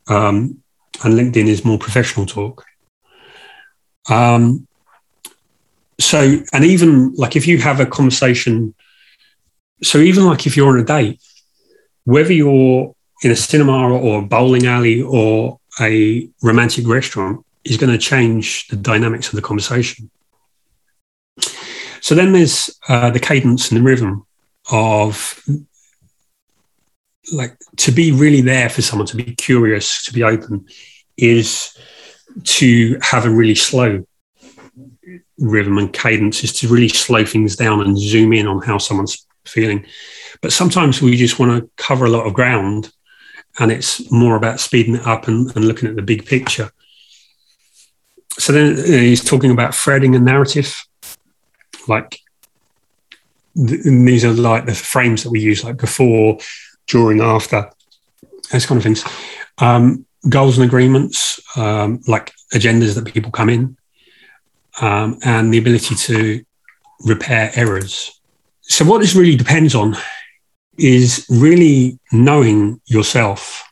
[0.09, 0.63] Um,
[1.05, 2.65] and LinkedIn is more professional talk.
[4.09, 4.67] Um,
[6.01, 8.75] so, and even like if you have a conversation,
[9.83, 11.21] so even like if you're on a date,
[12.05, 17.93] whether you're in a cinema or a bowling alley or a romantic restaurant, is going
[17.93, 20.11] to change the dynamics of the conversation.
[22.01, 24.27] So then there's uh, the cadence and the rhythm
[24.71, 25.43] of
[27.33, 30.67] like to be really there for someone, to be curious, to be open,
[31.17, 31.77] is
[32.45, 34.05] to have a really slow
[35.39, 39.27] rhythm and cadence, is to really slow things down and zoom in on how someone's
[39.45, 39.85] feeling.
[40.41, 42.93] But sometimes we just want to cover a lot of ground
[43.59, 46.71] and it's more about speeding it up and, and looking at the big picture.
[48.39, 50.87] So then he's talking about threading a narrative,
[51.89, 52.21] like
[53.57, 56.39] th- these are like the frames that we use, like before,
[56.87, 57.71] during, after,
[58.51, 59.05] those kind of things.
[59.59, 63.77] Um, goals and agreements, um, like agendas that people come in,
[64.81, 66.45] um, and the ability to
[67.07, 68.21] repair errors.
[68.63, 69.97] So, what this really depends on
[70.79, 73.65] is really knowing yourself,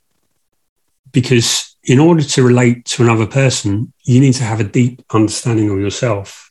[1.13, 5.71] because in order to relate to another person, you need to have a deep understanding
[5.71, 6.51] of yourself.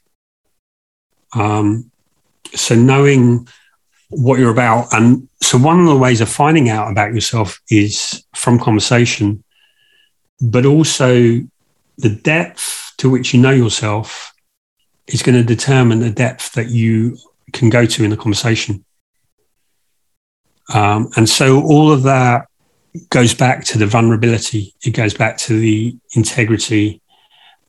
[1.34, 1.92] Um,
[2.54, 3.48] so, knowing
[4.10, 4.94] what you're about.
[4.94, 9.44] And so, one of the ways of finding out about yourself is from conversation,
[10.42, 11.42] but also
[11.98, 14.34] the depth to which you know yourself
[15.08, 17.18] is going to determine the depth that you
[17.52, 18.86] can go to in the conversation.
[20.74, 22.48] Um, and so, all of that
[23.10, 27.02] goes back to the vulnerability, it goes back to the integrity,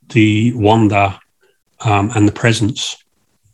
[0.09, 1.19] the wonder,
[1.81, 2.97] um, and the presence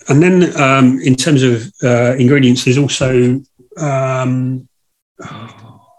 [0.09, 3.41] and then um, in terms of uh, ingredients, there's also
[3.77, 4.69] um,
[5.23, 5.95] oh,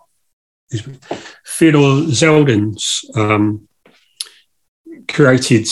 [1.48, 3.68] Theodore Zeldin's um,
[5.08, 5.68] created.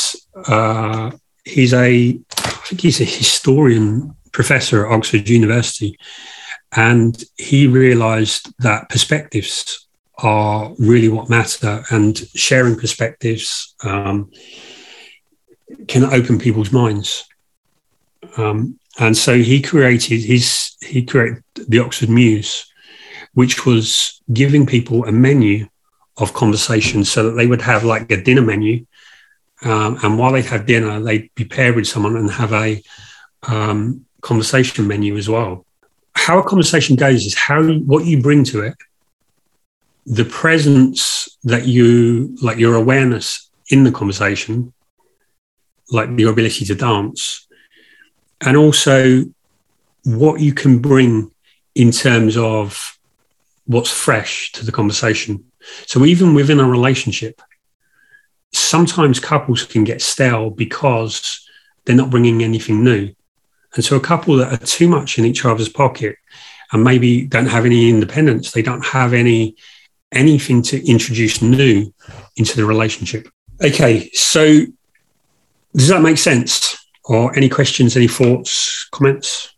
[0.47, 1.11] Uh,
[1.43, 5.97] he's a, I think he's a historian professor at Oxford University,
[6.71, 14.31] and he realised that perspectives are really what matter, and sharing perspectives um,
[15.87, 17.25] can open people's minds.
[18.37, 22.71] Um, and so he created his he created the Oxford Muse,
[23.33, 25.67] which was giving people a menu
[26.17, 28.85] of conversations so that they would have like a dinner menu.
[29.63, 32.83] Um, and while they'd have dinner, they'd be paired with someone and have a
[33.43, 35.65] um, conversation menu as well.
[36.13, 38.75] How a conversation goes is how what you bring to it,
[40.05, 44.73] the presence that you like your awareness in the conversation,
[45.91, 47.47] like your ability to dance,
[48.41, 49.23] and also
[50.03, 51.31] what you can bring
[51.75, 52.97] in terms of
[53.65, 55.45] what's fresh to the conversation.
[55.85, 57.41] So even within a relationship,
[58.51, 61.47] sometimes couples can get stale because
[61.85, 63.13] they're not bringing anything new.
[63.75, 66.17] And so a couple that are too much in each other's pocket
[66.71, 69.55] and maybe don't have any independence, they don't have any
[70.11, 71.93] anything to introduce new
[72.37, 73.27] into the relationship.
[73.63, 74.65] Okay, so
[75.75, 76.77] does that make sense?
[77.05, 79.55] Or any questions, any thoughts, comments?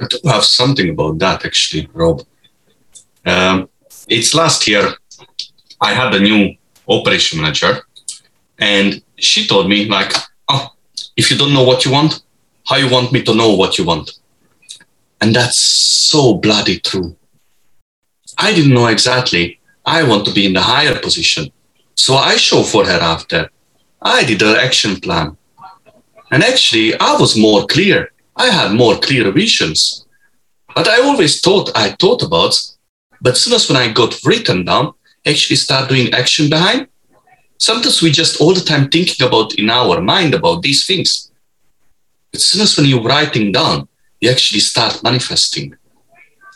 [0.00, 2.22] I have something about that actually, Rob.
[3.26, 3.68] Um,
[4.08, 4.94] it's last year
[5.80, 6.56] I had a new
[6.88, 7.82] operation manager,
[8.58, 10.12] and she told me like,
[10.48, 10.70] "Oh,
[11.16, 12.22] if you don't know what you want,
[12.66, 14.12] how you want me to know what you want?"
[15.20, 17.16] And that's so bloody true.
[18.42, 19.60] I didn't know exactly.
[19.84, 21.52] I want to be in the higher position,
[21.94, 23.50] so I show for her after.
[24.00, 25.36] I did an action plan.
[26.30, 28.12] And actually, I was more clear.
[28.36, 30.06] I had more clear visions.
[30.74, 32.54] But I always thought I thought about,
[33.20, 34.94] but soon as when I got written down,
[35.26, 36.88] actually start doing action behind.
[37.58, 41.30] Sometimes we just all the time thinking about in our mind about these things.
[42.32, 43.86] But soon as when you're writing down,
[44.20, 45.76] you actually start manifesting.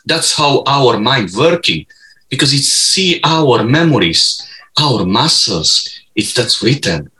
[0.05, 1.85] That's how our mind working,
[2.29, 4.41] because it see our memories,
[4.79, 5.89] our muscles.
[6.15, 7.11] It's that's written.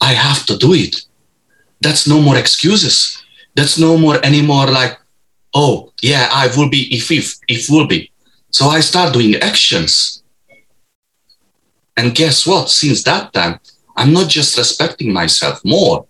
[0.00, 1.02] I have to do it.
[1.80, 3.22] That's no more excuses.
[3.54, 4.98] That's no more anymore like,
[5.54, 8.10] oh yeah, I will be if if if will be.
[8.50, 10.22] So I start doing actions.
[11.96, 12.68] And guess what?
[12.68, 13.58] Since that time,
[13.96, 16.06] I'm not just respecting myself more.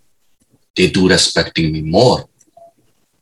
[0.76, 2.28] They do respecting me more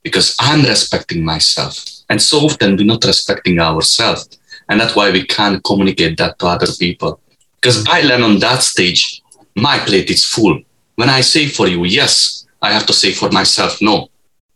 [0.02, 1.93] because I'm respecting myself.
[2.10, 4.38] And so often we're not respecting ourselves.
[4.68, 7.20] And that's why we can't communicate that to other people.
[7.56, 9.22] Because I learn on that stage
[9.56, 10.60] my plate is full.
[10.96, 14.08] When I say for you, yes, I have to say for myself no.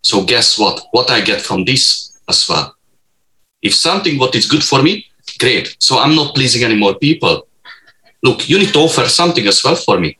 [0.02, 0.86] So guess what?
[0.92, 2.74] What I get from this as well.
[3.62, 5.06] If something what is good for me,
[5.38, 5.76] great.
[5.78, 7.46] So I'm not pleasing any more people.
[8.22, 10.18] Look, you need to offer something as well for me.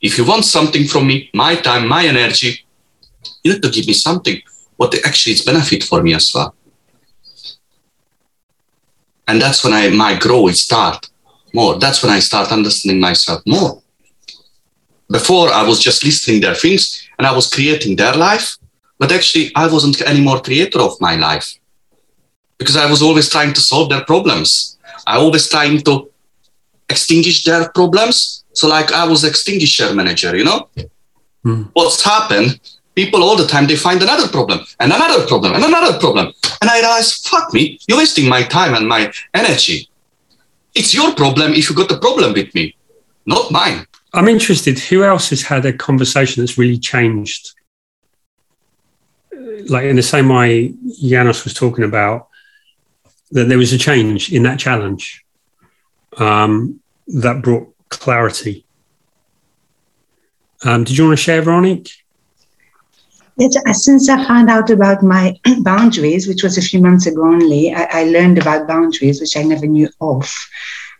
[0.00, 2.64] If you want something from me, my time, my energy,
[3.44, 4.40] you need to give me something
[4.82, 6.50] what actually is benefit for me as well.
[9.28, 10.98] And that's when I my growth start
[11.58, 11.72] more.
[11.78, 13.72] That's when I start understanding myself more.
[15.18, 16.82] Before I was just listening their things
[17.16, 18.48] and I was creating their life,
[18.98, 21.48] but actually I wasn't any more creator of my life
[22.58, 24.78] because I was always trying to solve their problems.
[25.06, 25.94] I always trying to
[26.88, 28.16] extinguish their problems.
[28.58, 30.60] So like I was extinguisher manager, you know.
[31.46, 31.70] Mm.
[31.72, 32.50] What's happened?
[32.94, 36.70] People all the time they find another problem and another problem and another problem, and
[36.70, 39.88] I realize, fuck me, you're wasting my time and my energy.
[40.74, 42.76] It's your problem if you got a problem with me,
[43.24, 43.86] not mine.
[44.12, 44.78] I'm interested.
[44.78, 47.54] Who else has had a conversation that's really changed?
[49.68, 52.28] Like in the same way Janos was talking about,
[53.30, 55.24] that there was a change in that challenge
[56.18, 58.66] um, that brought clarity.
[60.64, 61.90] Um, did you want to share, Veronique?
[63.38, 67.24] Yes, uh, since I found out about my boundaries, which was a few months ago
[67.24, 70.30] only, I, I, learned about boundaries, which I never knew of.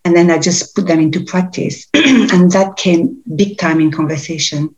[0.04, 1.86] And then I just put them into practice.
[1.94, 4.74] and that came big time in conversation.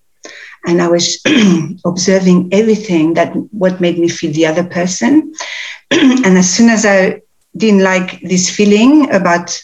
[0.67, 1.21] And I was
[1.85, 5.33] observing everything that what made me feel the other person.
[5.91, 7.21] and as soon as I
[7.57, 9.63] didn't like this feeling about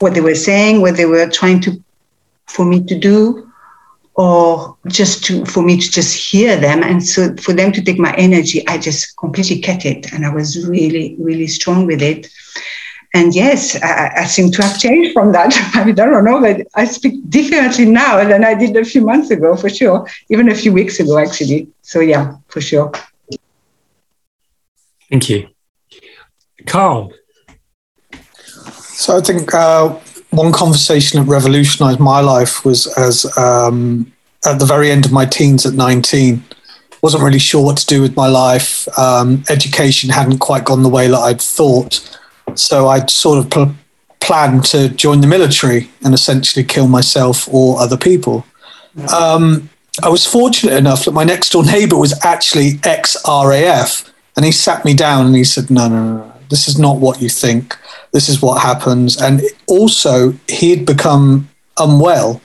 [0.00, 1.82] what they were saying, what they were trying to
[2.46, 3.47] for me to do,
[4.18, 6.82] or just to for me to just hear them.
[6.82, 10.12] And so for them to take my energy i just completely cut it.
[10.12, 12.26] And i was really really strong with it.
[13.14, 15.54] And yes i, I seem to have changed from that.
[15.74, 19.02] I mean i don't know but i speak differently now than i did a few
[19.02, 20.06] months ago for sure.
[20.30, 21.68] Even a few weeks ago actually.
[21.82, 22.90] So yeah for sure.
[25.08, 25.48] Thank you.
[26.66, 27.12] Carl.
[29.02, 29.94] So i think uh,
[30.30, 34.12] one conversation that revolutionized my life was as um,
[34.44, 36.42] at the very end of my teens at 19
[37.02, 38.88] wasn't really sure what to do with my life.
[38.98, 42.18] Um, education hadn't quite gone the way that i'd thought.
[42.54, 43.74] So i'd sort of pl-
[44.20, 48.44] planned to join the military and essentially kill myself or other people.
[49.14, 49.70] Um,
[50.02, 54.84] i was fortunate enough that my next door neighbor was actually ex-raf and he sat
[54.84, 57.76] me down and he said no no no, no this is not what you think
[58.12, 59.20] this is what happens.
[59.20, 61.48] And also, he'd become
[61.78, 62.40] unwell,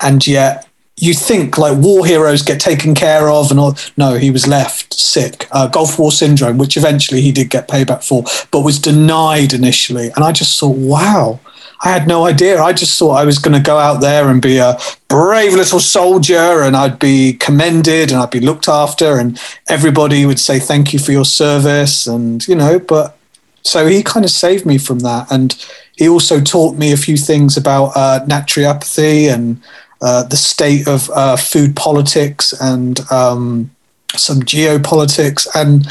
[0.00, 0.68] and yet
[1.00, 3.76] you think like war heroes get taken care of and all.
[3.96, 8.04] No, he was left sick, uh, Gulf War syndrome, which eventually he did get payback
[8.04, 10.10] for, but was denied initially.
[10.16, 11.40] And I just thought, wow,
[11.82, 12.60] I had no idea.
[12.60, 15.80] I just thought I was going to go out there and be a brave little
[15.80, 20.92] soldier and I'd be commended and I'd be looked after and everybody would say thank
[20.92, 22.06] you for your service.
[22.06, 23.16] And, you know, but
[23.62, 25.30] so he kind of saved me from that.
[25.30, 25.54] And
[25.96, 29.60] he also taught me a few things about uh, naturopathy and
[30.00, 33.70] uh, the state of uh, food politics and um,
[34.14, 35.88] some geopolitics and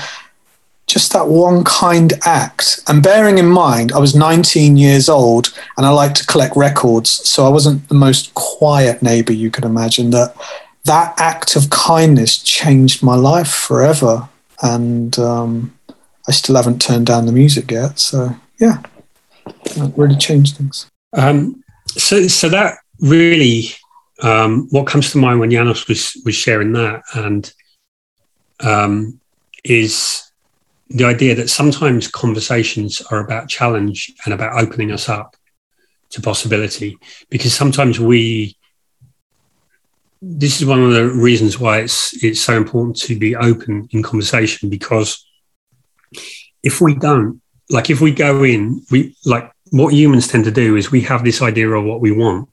[0.87, 2.81] just that one kind act.
[2.87, 7.09] And bearing in mind, I was 19 years old and I like to collect records.
[7.09, 10.11] So I wasn't the most quiet neighbor you could imagine.
[10.11, 10.35] That
[10.85, 14.29] that act of kindness changed my life forever.
[14.61, 15.76] And um,
[16.27, 17.99] I still haven't turned down the music yet.
[17.99, 18.81] So yeah,
[19.45, 20.89] that really changed things.
[21.13, 23.69] Um, so so that really
[24.21, 27.51] um, what comes to mind when Janos was was sharing that and
[28.59, 29.19] um,
[29.63, 30.23] is
[30.89, 35.35] the idea that sometimes conversations are about challenge and about opening us up
[36.09, 36.97] to possibility
[37.29, 38.55] because sometimes we
[40.21, 44.01] this is one of the reasons why it's it's so important to be open in
[44.01, 45.26] conversation because
[46.63, 50.75] if we don't, like if we go in, we like what humans tend to do
[50.75, 52.49] is we have this idea of what we want.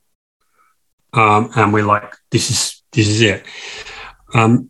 [1.13, 3.45] Um, and we're like, this is this is it.
[4.33, 4.69] Um,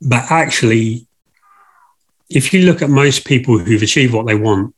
[0.00, 1.06] but actually,
[2.28, 4.74] if you look at most people who've achieved what they want,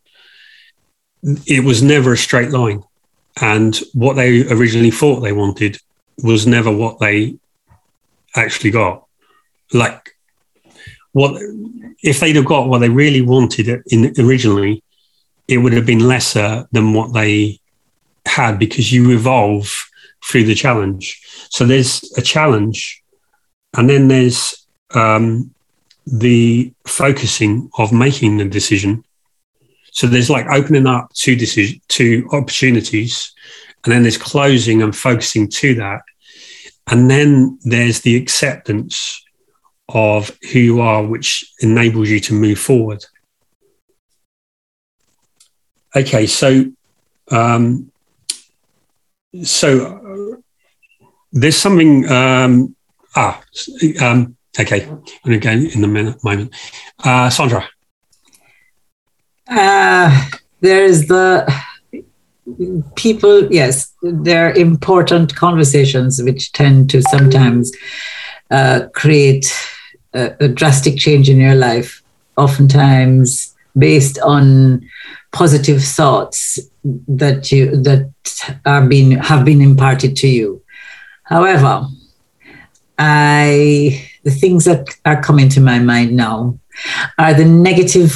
[1.46, 2.82] it was never a straight line.
[3.40, 5.78] And what they originally thought they wanted
[6.22, 7.36] was never what they
[8.36, 9.06] actually got.
[9.72, 10.16] Like
[11.12, 11.40] what
[12.04, 14.82] if they'd have got what they really wanted in originally,
[15.48, 17.58] it would have been lesser than what they
[18.26, 19.88] had because you evolve
[20.22, 21.20] through the challenge.
[21.48, 23.02] So there's a challenge,
[23.76, 25.54] and then there's um,
[26.06, 29.02] the focusing of making the decision.
[29.92, 33.32] So there's like opening up to decision to opportunities,
[33.82, 36.02] and then there's closing and focusing to that.
[36.86, 39.23] And then there's the acceptance
[39.88, 43.04] of who you are, which enables you to move forward.
[45.96, 46.64] Okay, so
[47.30, 47.90] um,
[49.42, 50.36] so uh,
[51.32, 52.08] there's something.
[52.10, 52.74] Um,
[53.14, 53.42] ah,
[54.00, 54.88] um, okay,
[55.24, 56.54] I'm going in a minute, moment.
[57.02, 57.68] Uh, Sandra.
[59.46, 60.30] Uh,
[60.60, 61.46] there's the
[62.96, 67.72] people, yes, there are important conversations which tend to sometimes
[68.50, 69.52] uh, create
[70.14, 72.02] a, a drastic change in your life,
[72.36, 74.88] oftentimes based on
[75.32, 76.60] positive thoughts
[77.08, 78.10] that you that
[78.64, 80.62] are being have been imparted to you.
[81.24, 81.86] However,
[82.98, 86.58] I the things that are coming to my mind now
[87.18, 88.12] are the negative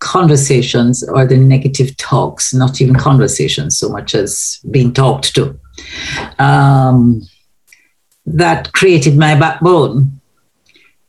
[0.00, 5.58] conversations or the negative talks, not even conversations so much as being talked to.
[6.38, 7.22] Um,
[8.26, 10.20] that created my backbone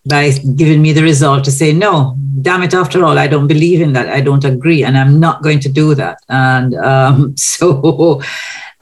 [0.08, 3.82] by giving me the result to say, no, damn it, after all, I don't believe
[3.82, 4.10] in that.
[4.10, 6.20] I don't agree, and I'm not going to do that.
[6.30, 8.22] And um, so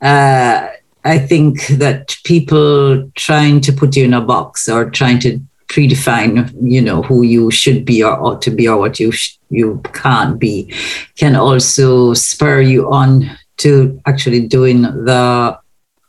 [0.01, 0.67] uh,
[1.03, 6.53] I think that people trying to put you in a box or trying to predefine,
[6.61, 9.81] you know, who you should be or ought to be or what you sh- you
[9.93, 10.71] can't be,
[11.15, 15.57] can also spur you on to actually doing the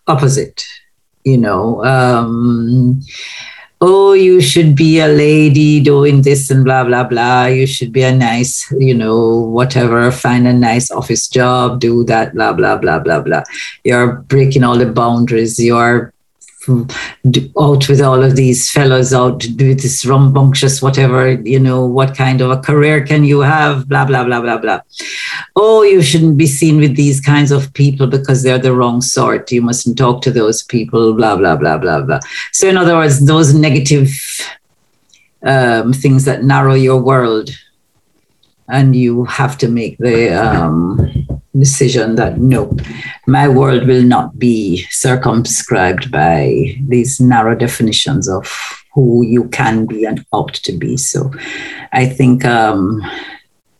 [0.06, 0.64] opposite.
[1.24, 3.00] You know, um,
[3.80, 7.46] oh, you should be a lady doing this and blah blah blah.
[7.46, 10.10] You should be a nice, you know, whatever.
[10.10, 13.42] Find a nice office job, do that, blah blah blah blah blah.
[13.84, 15.58] You're breaking all the boundaries.
[15.58, 16.12] You're
[16.68, 22.16] out with all of these fellows out to do this rambunctious whatever you know what
[22.16, 24.80] kind of a career can you have blah blah blah blah blah.
[25.54, 29.52] Oh you shouldn't be seen with these kinds of people because they're the wrong sort.
[29.52, 32.20] You mustn't talk to those people blah blah blah blah blah.
[32.52, 34.10] So in other words those negative
[35.42, 37.50] um, things that narrow your world
[38.68, 42.76] and you have to make the um, decision that no,
[43.26, 48.50] my world will not be circumscribed by these narrow definitions of
[48.94, 50.96] who you can be and ought to be.
[50.96, 51.30] So
[51.92, 53.02] I think um,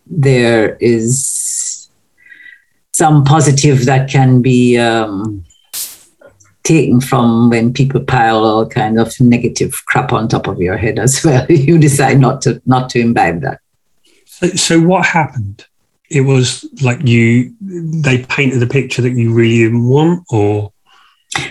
[0.07, 1.89] there is
[2.93, 5.45] some positive that can be um,
[6.65, 10.99] taken from when people pile all kind of negative crap on top of your head
[10.99, 11.47] as well.
[11.51, 13.61] you decide not to not to imbibe that.
[14.25, 15.67] So, so what happened?
[16.11, 20.73] It was like you, they painted the picture that you really didn't want, or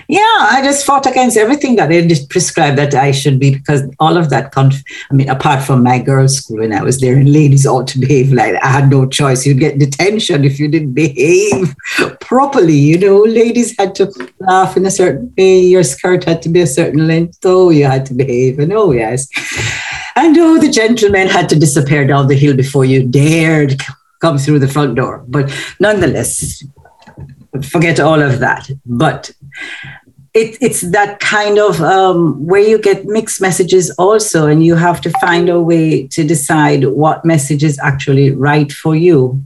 [0.08, 4.18] yeah, I just fought against everything that they prescribed that I should be because all
[4.18, 4.51] of that.
[4.51, 7.88] Conf- I mean, apart from my girls' school when I was there, and ladies ought
[7.88, 9.45] to behave like I had no choice.
[9.45, 11.76] You'd get detention if you didn't behave
[12.20, 12.76] properly.
[12.76, 15.60] You know, ladies had to laugh in a certain way.
[15.60, 17.39] Your skirt had to be a certain length.
[17.43, 19.28] Oh, you had to behave, and oh yes,
[20.16, 23.82] and oh, the gentlemen had to disappear down the hill before you dared
[24.22, 25.24] come through the front door.
[25.28, 26.63] But nonetheless,
[27.70, 28.70] forget all of that.
[28.86, 29.32] But
[30.34, 34.99] it, it's that kind of um, where you get mixed messages also, and you have
[35.01, 39.43] to find a way to decide what message is actually right for you.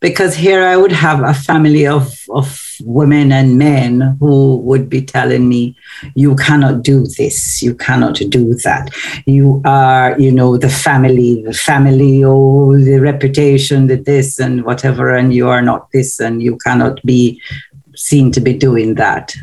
[0.00, 5.02] Because here I would have a family of, of women and men who would be
[5.02, 5.76] telling me,
[6.14, 8.90] you cannot do this, you cannot do that.
[9.26, 15.14] You are, you know, the family, the family, oh, the reputation, the this and whatever,
[15.14, 17.40] and you are not this, and you cannot be
[17.94, 19.34] seen to be doing that.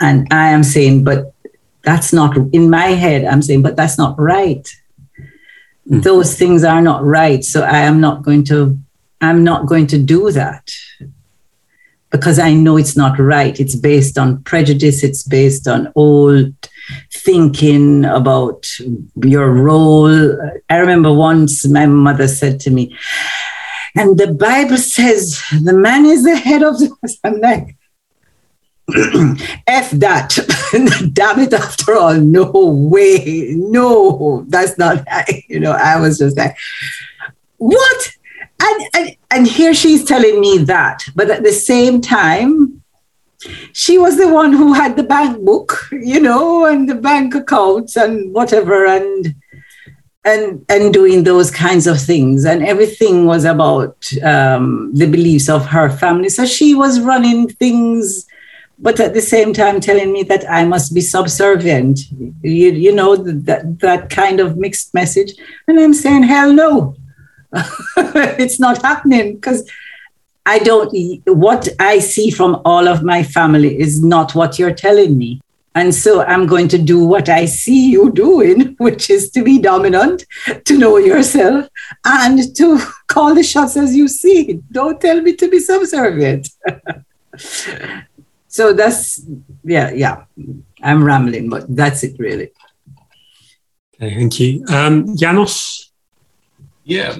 [0.00, 1.32] And I am saying, but
[1.82, 4.66] that's not in my head, I'm saying, but that's not right.
[5.88, 6.00] Mm-hmm.
[6.00, 7.44] Those things are not right.
[7.44, 8.78] So I am not going to,
[9.20, 10.70] I'm not going to do that
[12.14, 13.58] because I know it's not right.
[13.58, 16.54] It's based on prejudice, it's based on old
[17.12, 18.68] thinking about
[19.16, 20.38] your role.
[20.70, 22.96] I remember once my mother said to me,
[23.96, 27.16] and the Bible says the man is the head of the house.
[27.24, 27.76] I'm like,
[29.66, 30.38] F that.
[31.12, 33.54] Damn it, after all, no way.
[33.56, 35.04] No, that's not,
[35.48, 36.56] you know, I was just like,
[37.56, 38.10] what?
[38.60, 41.04] And, and, and here she's telling me that.
[41.14, 42.82] But at the same time,
[43.72, 47.96] she was the one who had the bank book, you know, and the bank accounts
[47.96, 48.86] and whatever.
[48.86, 49.34] And
[50.24, 55.66] and and doing those kinds of things and everything was about um, the beliefs of
[55.66, 58.26] her family so she was running things
[58.78, 62.00] but at the same time telling me that i must be subservient
[62.42, 65.32] you, you know that, that kind of mixed message
[65.68, 66.96] and i'm saying hell no
[68.38, 69.68] it's not happening because
[70.46, 70.92] i don't
[71.26, 75.40] what i see from all of my family is not what you're telling me
[75.76, 79.58] And so I'm going to do what I see you doing, which is to be
[79.58, 80.24] dominant,
[80.64, 81.68] to know yourself,
[82.04, 82.78] and to
[83.08, 84.60] call the shots as you see.
[84.70, 86.48] Don't tell me to be subservient.
[88.48, 89.22] so that's,
[89.64, 90.24] yeah, yeah.
[90.80, 92.52] I'm rambling, but that's it really.
[93.96, 94.64] Okay, thank you.
[94.68, 95.90] Um, Janos?
[96.84, 97.16] Yeah.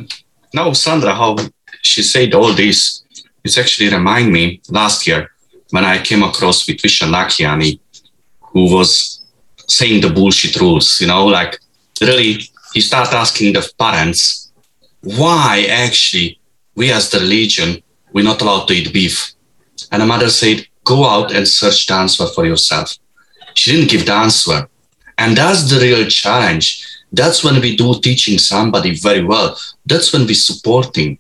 [0.55, 1.37] Now, Sandra, how
[1.83, 3.03] she said all this,
[3.43, 5.33] it's actually remind me last year
[5.71, 7.81] when I came across with Vishen Lakhiani,
[8.41, 9.21] who was
[9.67, 11.59] saying the bullshit rules, you know, like
[12.01, 14.53] really he started asking the parents
[15.03, 16.39] why actually
[16.77, 17.83] we as the religion
[18.13, 19.33] we're not allowed to eat beef.
[19.91, 22.97] And the mother said, go out and search the answer for yourself.
[23.55, 24.69] She didn't give the answer.
[25.19, 26.87] And that's the real challenge.
[27.15, 29.57] That's when we do teaching somebody very well.
[29.87, 31.19] That's when we supporting.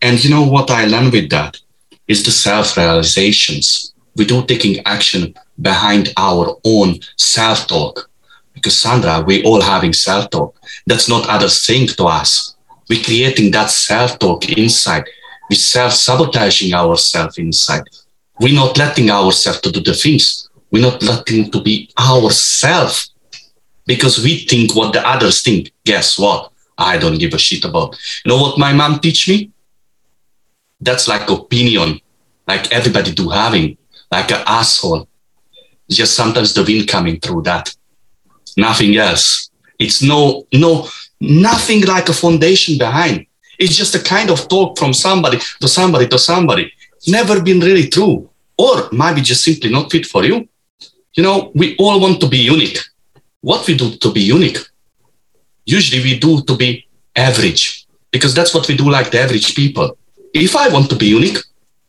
[0.00, 1.58] And you know what I learned with that
[2.06, 3.92] is the self-realizations.
[4.14, 8.08] We do taking action behind our own self-talk.
[8.54, 10.56] Because Sandra, we all having self-talk.
[10.86, 12.54] That's not other thing to us.
[12.88, 15.04] We're creating that self-talk inside.
[15.50, 17.82] We're self-sabotaging ourselves inside.
[18.38, 20.48] We're not letting ourselves to do the things.
[20.70, 23.12] We're not letting to be ourselves
[23.86, 25.72] because we think what the others think.
[25.84, 26.52] Guess what?
[26.76, 27.96] I don't give a shit about.
[28.24, 29.50] You know what my mom teach me?
[30.80, 32.00] That's like opinion,
[32.46, 33.78] like everybody do having,
[34.10, 35.08] like an asshole.
[35.88, 37.74] Just sometimes the wind coming through that.
[38.56, 39.50] Nothing else.
[39.78, 40.88] It's no, no,
[41.20, 43.26] nothing like a foundation behind.
[43.58, 46.72] It's just a kind of talk from somebody to somebody to somebody.
[47.06, 48.28] Never been really true.
[48.58, 50.48] Or maybe just simply not fit for you.
[51.14, 52.78] You know, we all want to be unique.
[53.46, 54.58] What we do to be unique?
[55.66, 56.84] Usually we do to be
[57.14, 59.96] average because that's what we do like the average people.
[60.34, 61.38] If I want to be unique,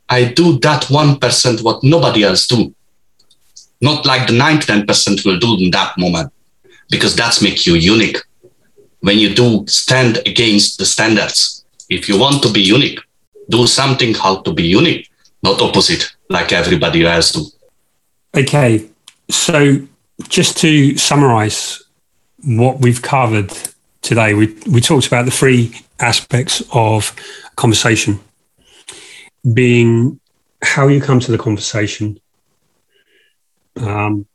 [0.08, 2.76] I do that 1% what nobody else do.
[3.82, 6.32] Not like the 99% will do in that moment
[6.92, 8.20] because that's make you unique.
[9.00, 13.00] When you do stand against the standards, if you want to be unique,
[13.50, 15.10] do something how to be unique,
[15.42, 17.44] not opposite like everybody else do.
[18.36, 18.86] Okay,
[19.28, 19.88] so
[20.24, 21.84] just to summarize
[22.44, 23.54] what we've covered
[24.02, 27.16] today, we, we talked about the three aspects of
[27.56, 28.20] conversation
[29.54, 30.20] being
[30.62, 32.20] how you come to the conversation
[33.78, 34.26] um,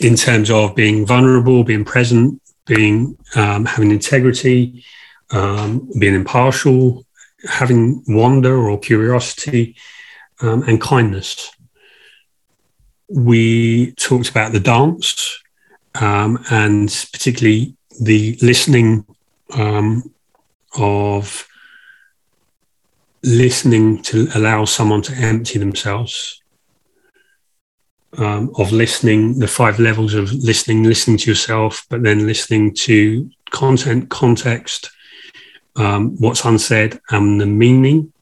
[0.00, 4.84] in terms of being vulnerable, being present, being um, having integrity,
[5.30, 7.04] um, being impartial,
[7.48, 9.76] having wonder or curiosity,
[10.40, 11.50] um, and kindness.
[13.08, 15.42] We talked about the dance
[15.94, 19.04] um, and particularly the listening
[19.54, 20.12] um,
[20.76, 21.46] of
[23.22, 26.42] listening to allow someone to empty themselves,
[28.16, 33.28] um, of listening, the five levels of listening, listening to yourself, but then listening to
[33.50, 34.90] content, context,
[35.76, 38.12] um, what's unsaid, and the meaning,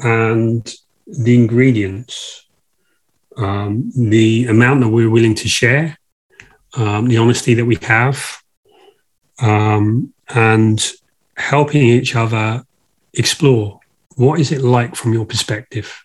[0.00, 0.74] and
[1.06, 2.46] the ingredients,
[3.38, 5.96] um, the amount that we're willing to share,
[6.74, 8.42] um, the honesty that we have,
[9.40, 10.92] um, and
[11.36, 12.64] helping each other
[13.14, 13.78] explore
[14.16, 16.04] what is it like from your perspective.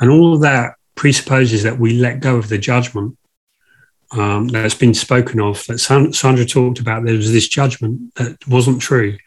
[0.00, 3.18] And all of that presupposes that we let go of the judgment
[4.12, 7.04] um, that's been spoken of, that Sandra talked about.
[7.04, 9.18] There was this judgment that wasn't true.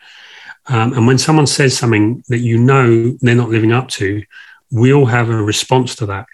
[0.67, 4.23] Um, and when someone says something that you know they're not living up to,
[4.71, 6.25] we all have a response to that.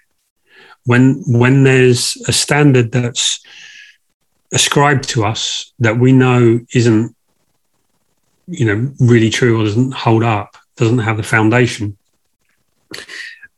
[0.86, 3.44] When when there's a standard that's
[4.52, 7.16] ascribed to us that we know isn't,
[8.48, 11.98] you know, really true or doesn't hold up, doesn't have the foundation,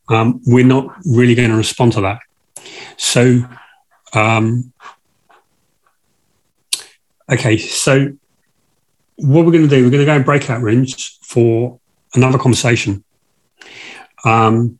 [0.09, 2.19] um, we're not really going to respond to that.
[2.97, 3.41] So,
[4.13, 4.71] um,
[7.30, 8.13] okay, so
[9.17, 11.80] what we're going to do, we're going to go in breakout rooms for
[12.13, 13.03] another conversation.
[14.23, 14.80] Um,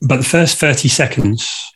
[0.00, 1.72] but the first 30 seconds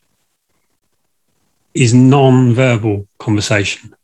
[1.75, 3.95] is non-verbal conversation.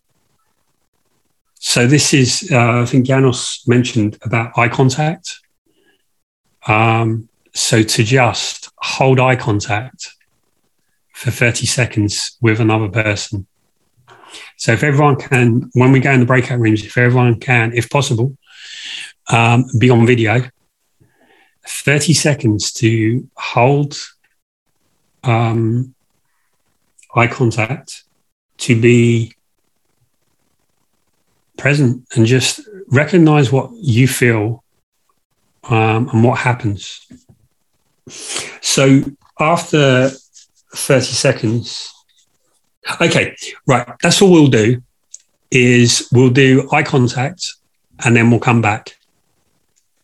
[1.55, 5.41] So this is, uh, I think Janos mentioned about eye contact.
[6.67, 10.15] Um, so to just hold eye contact
[11.15, 13.47] for 30 seconds with another person.
[14.57, 17.91] So if everyone can, when we go in the breakout rooms, if everyone can, if
[17.91, 18.37] possible,
[19.31, 20.43] um, be on video,
[21.69, 23.97] 30 seconds to hold
[25.23, 25.95] um,
[27.15, 28.05] eye contact,
[28.59, 29.35] to be
[31.57, 34.65] present and just recognize what you feel
[35.65, 37.07] um, and what happens.
[38.61, 39.03] So
[39.39, 40.11] after
[40.75, 41.93] 30 seconds.
[43.01, 43.87] Okay, right.
[44.03, 44.83] That's all we'll do
[45.51, 47.55] is we'll do eye contact
[48.05, 48.97] and then we'll come back.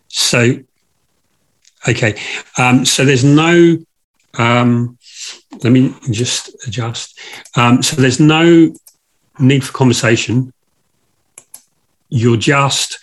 [0.08, 0.58] So,
[1.88, 2.20] okay.
[2.58, 3.78] Um, so there's no,
[4.38, 4.98] um,
[5.62, 7.18] let me just adjust.
[7.56, 8.72] Um, so there's no
[9.38, 10.52] need for conversation.
[12.08, 12.98] You're just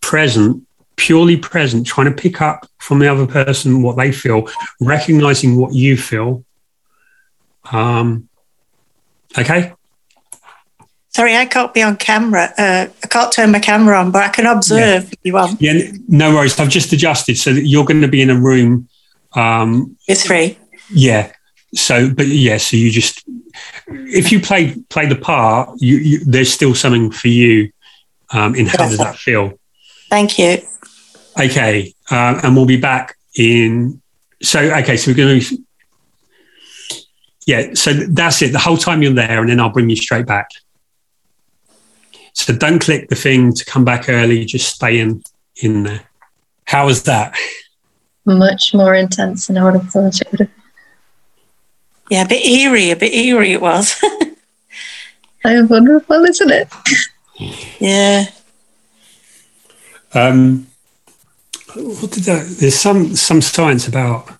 [0.00, 0.66] present,
[0.96, 4.48] purely present, trying to pick up from the other person what they feel,
[4.80, 6.44] recognizing what you feel.
[7.70, 8.28] Um,
[9.38, 9.72] okay.
[11.14, 12.52] Sorry, I can't be on camera.
[12.56, 15.60] Uh, I can't turn my camera on, but I can observe if you want.
[15.60, 16.58] Yeah, no worries.
[16.58, 18.88] I've just adjusted so that you're going to be in a room.
[19.34, 20.58] Um, It's free.
[20.90, 21.32] yeah.
[21.74, 23.24] So, but yeah, so you just
[23.86, 27.72] if you play play the part, you, you there's still something for you
[28.30, 29.58] um, in how does that feel?
[30.10, 30.58] Thank you.
[31.40, 34.02] Okay, um, and we'll be back in.
[34.42, 35.58] So okay, so we're going to.
[37.46, 38.52] Yeah, so that's it.
[38.52, 40.48] The whole time you're there, and then I'll bring you straight back.
[42.32, 44.44] So don't click the thing to come back early.
[44.44, 45.22] Just stay in
[45.56, 46.02] in there.
[46.64, 47.36] How was that?
[48.24, 50.50] Much more intense than I would have thought it would have.
[52.10, 53.96] Yeah, a bit eerie, a bit eerie it was.
[55.44, 56.68] I am wonderful, isn't it?
[57.80, 58.26] yeah.
[60.14, 60.66] Um,
[61.74, 62.46] what did that?
[62.60, 64.30] There's some some science about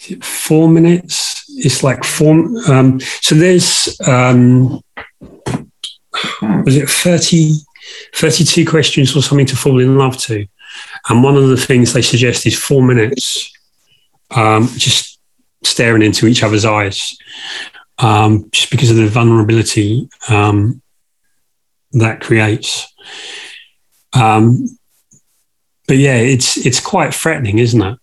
[0.00, 1.44] is it four minutes.
[1.56, 2.34] It's like four.
[2.70, 4.80] Um, so there's um,
[6.64, 7.56] was it 30,
[8.14, 10.46] 32 questions or something to fall in love to,
[11.08, 13.52] and one of the things they suggest is four minutes,
[14.30, 15.18] um, just
[15.64, 17.16] staring into each other's eyes,
[17.98, 20.82] um, just because of the vulnerability um,
[21.92, 22.92] that creates.
[24.12, 24.68] Um,
[25.86, 27.98] but yeah, it's it's quite threatening, isn't it?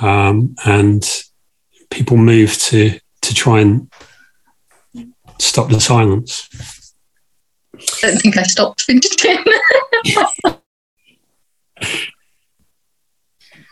[0.00, 1.04] Um, and
[1.90, 3.90] people move to to try and
[5.40, 6.48] stop the silence.
[7.74, 9.44] I don't think I stopped fidgeting.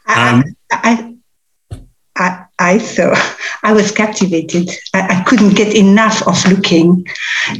[0.09, 0.43] Um,
[0.73, 1.15] I,
[2.17, 4.71] I, I thought I was captivated.
[4.95, 7.07] I, I couldn't get enough of looking.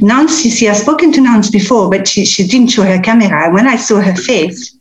[0.01, 3.53] Nance, you see, I've spoken to Nance before, but she, she didn't show her camera.
[3.53, 4.75] When I saw her face,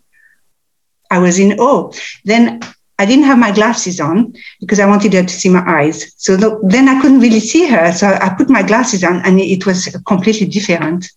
[1.11, 1.93] I was in awe.
[2.25, 2.61] Then
[3.01, 6.13] I didn't have my glasses on because I wanted her to see my eyes.
[6.17, 7.93] So then I couldn't really see her.
[7.93, 11.09] So I put my glasses on and it was completely different.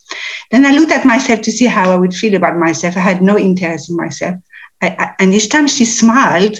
[0.52, 2.96] Then I looked at myself to see how I would feel about myself.
[2.98, 4.36] I had no interest in myself.
[4.82, 6.58] I, I, and each time she smiled,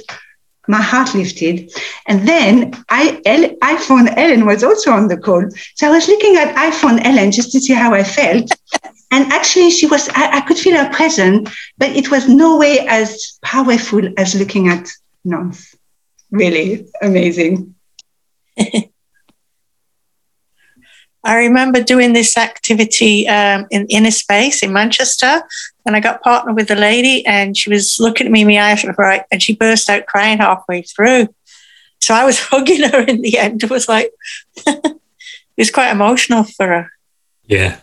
[0.68, 1.72] my heart lifted.
[2.08, 5.44] And then I, El, iPhone Ellen was also on the call.
[5.76, 8.50] So I was looking at iPhone Ellen just to see how I felt.
[9.12, 12.80] and actually, she was, I, I, could feel her presence, but it was no way
[12.88, 14.90] as powerful as looking at
[15.24, 15.76] Nance.
[16.30, 17.76] Really amazing.
[21.24, 25.44] I remember doing this activity um, in inner space in Manchester,
[25.86, 28.60] and I got partnered with a lady, and she was looking at me in my
[28.60, 31.28] eyes, right, and she burst out crying halfway through.
[32.00, 33.64] So I was hugging her in the end.
[33.64, 34.12] It was like
[34.66, 35.00] it
[35.58, 36.92] was quite emotional for her.
[37.46, 37.80] Yeah,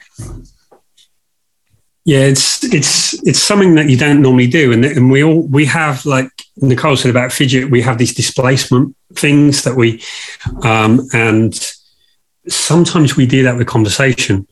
[2.09, 5.67] yeah, it's it's it's something that you don't normally do, and and we all we
[5.67, 10.03] have like Nicole said about fidget, we have these displacement things that we
[10.63, 11.53] um, and
[12.49, 14.47] sometimes we do that with conversation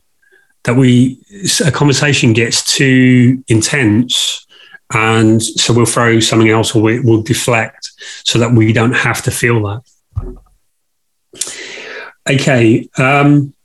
[0.65, 1.19] that we
[1.65, 4.45] a conversation gets too intense
[4.93, 7.91] and so we'll throw something else or we, will deflect
[8.23, 9.81] so that we don't have to feel that.
[12.29, 13.55] Okay um,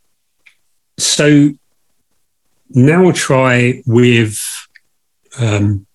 [0.96, 1.50] so
[2.74, 4.38] now we'll try with,
[5.40, 5.86] um,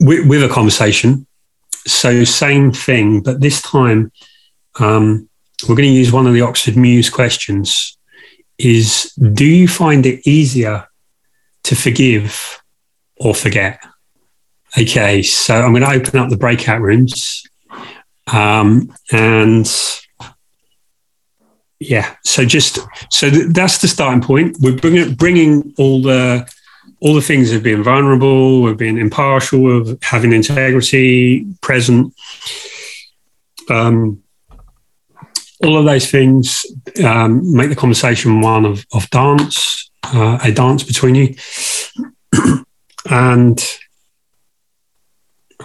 [0.00, 1.26] with with a conversation
[1.86, 4.10] so same thing but this time
[4.80, 5.28] um,
[5.68, 7.96] we're going to use one of the Oxford Muse questions
[8.58, 10.86] is do you find it easier
[11.64, 12.60] to forgive
[13.16, 13.80] or forget?
[14.78, 17.42] Okay, so I'm going to open up the breakout rooms.
[18.32, 19.66] Um, and
[21.88, 22.78] yeah, so just
[23.10, 24.56] so th- that's the starting point.
[24.60, 26.48] We're bringing, bringing all the
[27.00, 32.14] all the things of being vulnerable, of being impartial, of having integrity, present.
[33.68, 34.22] Um,
[35.62, 36.66] all of those things
[37.04, 41.34] um, make the conversation one of, of dance, uh, a dance between you.
[43.10, 43.78] and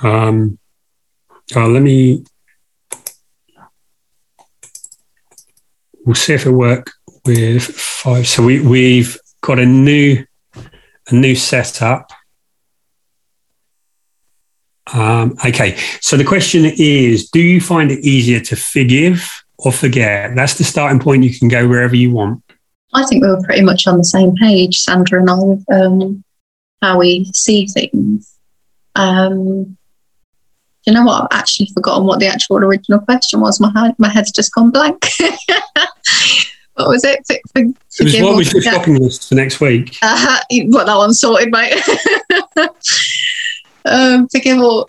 [0.02, 0.58] um,
[1.56, 2.24] uh, let me,
[6.06, 6.92] we'll see if it work
[7.26, 8.28] with five.
[8.28, 10.26] So we, we've got a new,
[11.08, 12.12] a new setup.
[14.94, 20.36] Um, okay, so the question is Do you find it easier to forgive or forget?
[20.36, 21.24] That's the starting point.
[21.24, 22.44] You can go wherever you want.
[22.94, 26.24] I think we were pretty much on the same page, Sandra and I, with um,
[26.82, 28.36] how we see things.
[28.96, 29.78] Um,
[30.86, 31.24] you know what?
[31.24, 33.60] I've actually forgotten what the actual original question was.
[33.60, 35.06] My head, my head's just gone blank.
[36.76, 37.20] what was it?
[37.28, 39.98] For, for, it was, what was your shopping list for next week?
[40.02, 41.74] Uh, well, that one's sorted, mate.
[43.86, 44.88] um, forgive or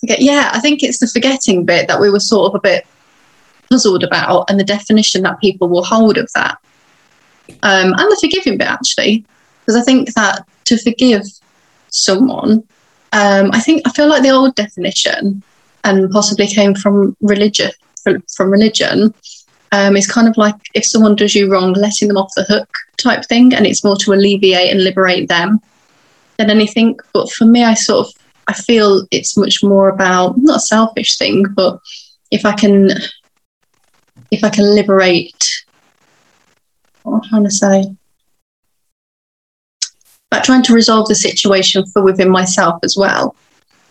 [0.00, 0.20] forget.
[0.20, 2.86] Yeah, I think it's the forgetting bit that we were sort of a bit
[3.68, 6.58] puzzled about, and the definition that people will hold of that,
[7.62, 9.24] um, and the forgiving bit actually,
[9.60, 11.22] because I think that to forgive
[11.88, 12.64] someone,
[13.12, 15.42] um, I think I feel like the old definition,
[15.84, 17.70] and possibly came from religion.
[18.36, 19.14] From religion,
[19.70, 22.68] um, is kind of like if someone does you wrong, letting them off the hook
[22.96, 25.60] type thing, and it's more to alleviate and liberate them
[26.38, 26.98] than anything.
[27.12, 28.12] But for me, I sort of
[28.48, 31.78] I feel it's much more about not a selfish thing, but
[32.30, 32.90] if I can
[34.30, 35.44] if I can liberate
[37.02, 37.96] what I'm trying to say.
[40.32, 43.36] But trying to resolve the situation for within myself as well.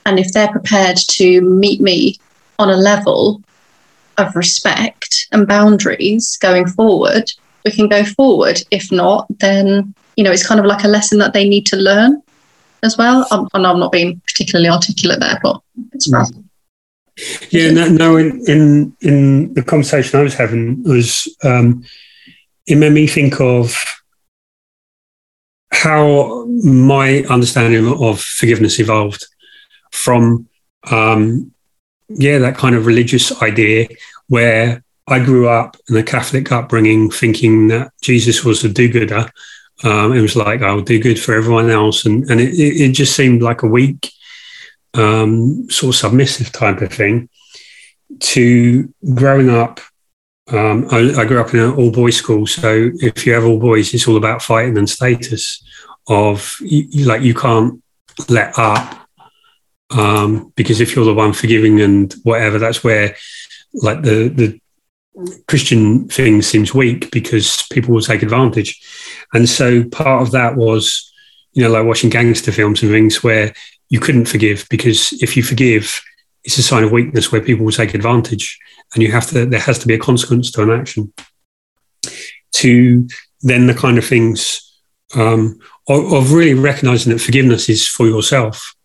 [0.07, 2.17] And if they're prepared to meet me
[2.57, 3.43] on a level
[4.17, 7.31] of respect and boundaries going forward,
[7.63, 8.59] we can go forward.
[8.71, 11.75] If not, then, you know, it's kind of like a lesson that they need to
[11.75, 12.23] learn
[12.81, 13.27] as well.
[13.29, 15.61] I'm, I know I'm not being particularly articulate there, but
[15.93, 16.31] it's rough.
[17.51, 21.85] Yeah, no, no in, in, in the conversation I was having was um,
[22.65, 23.77] it made me think of
[25.72, 29.26] how my understanding of forgiveness evolved
[29.91, 30.47] from
[30.89, 31.51] um,
[32.09, 33.88] yeah that kind of religious idea
[34.28, 39.30] where I grew up in a Catholic upbringing, thinking that Jesus was a do-gooder
[39.84, 42.05] um, it was like, I'll do good for everyone else.
[42.05, 44.11] And, and it, it just seemed like a weak,
[44.93, 47.30] um, sort of submissive type of thing.
[48.19, 49.80] To growing up,
[50.49, 52.47] um, I, I, grew up in an all boys school.
[52.47, 55.63] So if you have all boys, it's all about fighting and status
[56.07, 56.57] of
[57.05, 57.81] like you can't
[58.27, 59.07] let up.
[59.91, 63.15] Um, because if you're the one forgiving and whatever, that's where
[63.73, 64.61] like the, the
[65.47, 68.81] Christian thing seems weak because people will take advantage.
[69.33, 71.11] And so part of that was,
[71.53, 73.53] you know, like watching gangster films and things where
[73.89, 76.01] you couldn't forgive because if you forgive,
[76.43, 78.57] it's a sign of weakness where people will take advantage
[78.93, 81.13] and you have to, there has to be a consequence to an action.
[82.53, 83.07] To
[83.41, 84.79] then the kind of things
[85.15, 88.75] um, of, of, really recognizing that forgiveness is for yourself.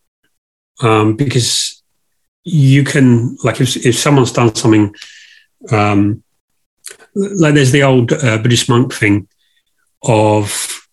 [0.83, 1.83] Um, because
[2.45, 4.95] you can, like, if, if someone's done something,
[5.71, 6.23] um,
[7.15, 9.29] like there's the old uh, Buddhist monk thing
[10.03, 10.89] of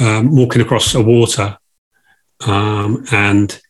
[0.00, 1.58] um, walking across a water
[2.46, 3.60] um, and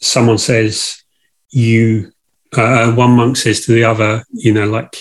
[0.00, 1.02] someone says
[1.50, 2.12] you
[2.58, 4.96] uh, one monk says to the other you know like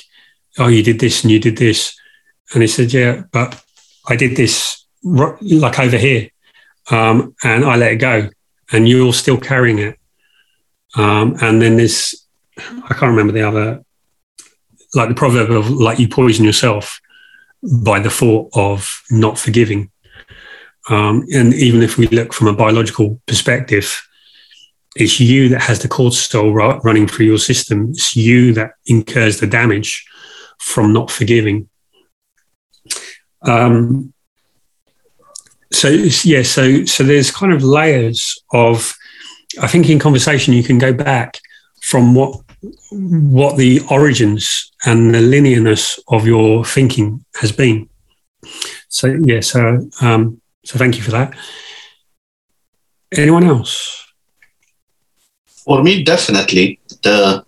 [0.60, 1.98] oh you did this and you did this
[2.54, 3.64] and he said yeah but
[4.08, 6.30] i did this like over here
[6.92, 8.30] um, and i let it go
[8.72, 9.98] and you're still carrying it
[10.96, 12.26] um, and then this,
[12.58, 13.84] i can't remember the other
[14.96, 17.00] like the proverb of like you poison yourself
[17.64, 19.90] by the thought of not forgiving.
[20.90, 24.06] Um, and even if we look from a biological perspective,
[24.96, 27.90] it's you that has the cortisol running through your system.
[27.90, 30.06] It's you that incurs the damage
[30.60, 31.70] from not forgiving.
[33.42, 34.14] Um,
[35.72, 38.96] so yeah, so so there's kind of layers of.
[39.62, 41.40] I think in conversation you can go back
[41.82, 42.42] from what
[42.92, 47.90] what the origins and the linearness of your thinking has been.
[48.90, 51.36] So yeah, so um, so thank you for that.
[53.12, 54.03] Anyone else?
[55.64, 57.46] For me, definitely the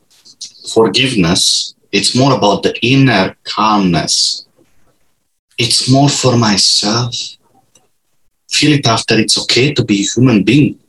[0.74, 1.76] forgiveness.
[1.92, 4.46] It's more about the inner calmness.
[5.58, 7.16] It's more for myself.
[8.50, 9.20] Feel it after.
[9.20, 10.80] It's okay to be a human being,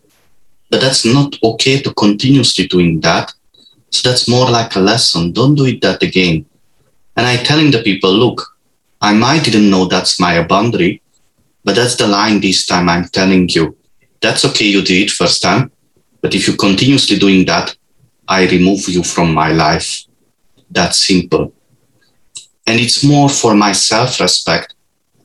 [0.71, 3.33] but that's not okay to continuously doing that
[3.91, 5.33] so that's more like a lesson.
[5.33, 6.45] Don't do it that again.
[7.17, 8.43] And I telling the people, look,
[9.01, 11.03] I might didn't know that's my boundary,
[11.65, 13.77] but that's the line this time I'm telling you.
[14.21, 15.71] That's okay, you did it first time.
[16.27, 17.77] But if you continuously doing that,
[18.27, 20.03] I remove you from my life.
[20.69, 21.55] That's simple.
[22.67, 24.75] And it's more for my self-respect,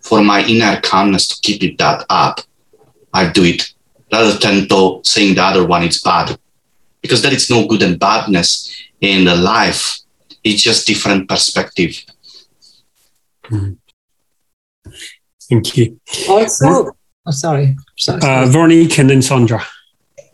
[0.02, 2.42] for my inner calmness to keep it that up.
[3.12, 3.74] I do it
[4.12, 6.38] rather than to saying the other one is bad
[7.02, 9.98] because there is no good and badness in the life.
[10.44, 12.00] It's just different perspective.
[13.46, 13.78] Mm.
[15.50, 16.00] Thank you.
[16.30, 16.92] Also,
[17.26, 18.22] oh, sorry, sorry.
[18.22, 19.66] Uh, Veronique and then Sandra.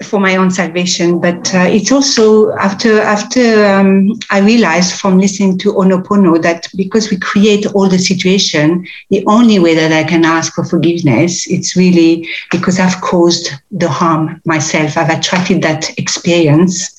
[0.03, 5.57] For my own salvation, but uh, it's also after after um, I realized from listening
[5.59, 10.23] to Ho'oponopono that because we create all the situation, the only way that I can
[10.23, 14.97] ask for forgiveness, it's really because I've caused the harm myself.
[14.97, 16.95] I've attracted that experience,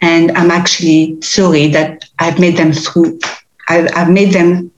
[0.00, 3.18] and I'm actually sorry that I've made them through.
[3.68, 4.72] I've, I've made them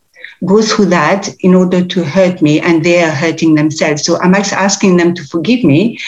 [0.45, 4.05] go through that in order to hurt me and they are hurting themselves.
[4.05, 5.99] So I'm asking them to forgive me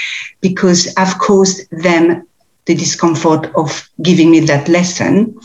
[0.40, 2.26] because I've caused them
[2.66, 5.38] the discomfort of giving me that lesson.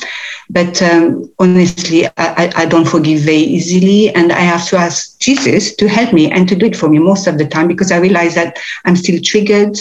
[0.50, 4.10] But um, honestly, I, I, don't forgive very easily.
[4.16, 6.98] And I have to ask Jesus to help me and to do it for me
[6.98, 9.78] most of the time because I realize that I'm still triggered.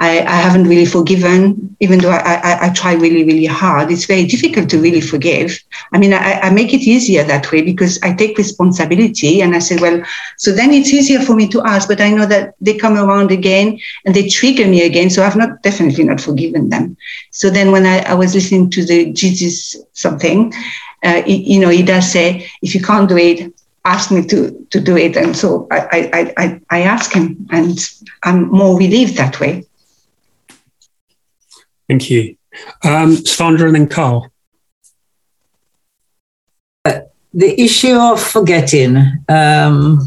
[0.00, 3.90] I, I haven't really forgiven, even though I, I, I, try really, really hard.
[3.90, 5.58] It's very difficult to really forgive.
[5.92, 9.58] I mean, I, I make it easier that way because I take responsibility and I
[9.58, 10.00] say, well,
[10.36, 13.32] so then it's easier for me to ask, but I know that they come around
[13.32, 15.10] again and they trigger me again.
[15.10, 16.96] So I've not definitely not forgiven them.
[17.32, 20.52] So then when I, I was listening to the Jesus something,
[21.04, 23.52] uh, you know, he does say, if you can't do it,
[23.84, 25.16] ask me to, to do it.
[25.16, 27.78] And so I, I, I, I ask him and
[28.22, 29.64] I'm more relieved that way.
[31.88, 32.36] Thank you.
[32.84, 34.30] Um, Sandra and then Carl.
[36.84, 37.00] Uh,
[37.32, 38.96] the issue of forgetting,
[39.28, 40.00] um,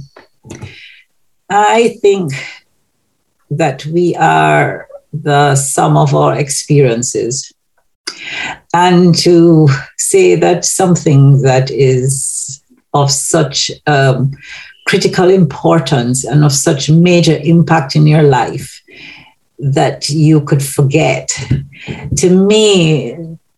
[1.49, 2.33] I think
[3.49, 7.51] that we are the sum of our experiences.
[8.73, 9.67] And to
[9.97, 12.63] say that something that is
[12.93, 14.31] of such um,
[14.87, 18.80] critical importance and of such major impact in your life
[19.61, 21.31] that you could forget.
[22.17, 23.11] To me,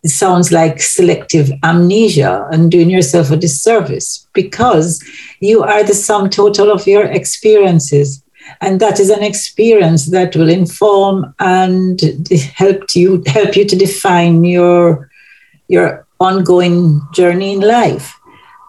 [0.03, 5.01] it sounds like selective amnesia and doing yourself a disservice because
[5.39, 8.21] you are the sum total of your experiences.
[8.59, 12.01] And that is an experience that will inform and
[12.53, 15.09] help you help you to define your
[15.69, 18.19] your ongoing journey in life.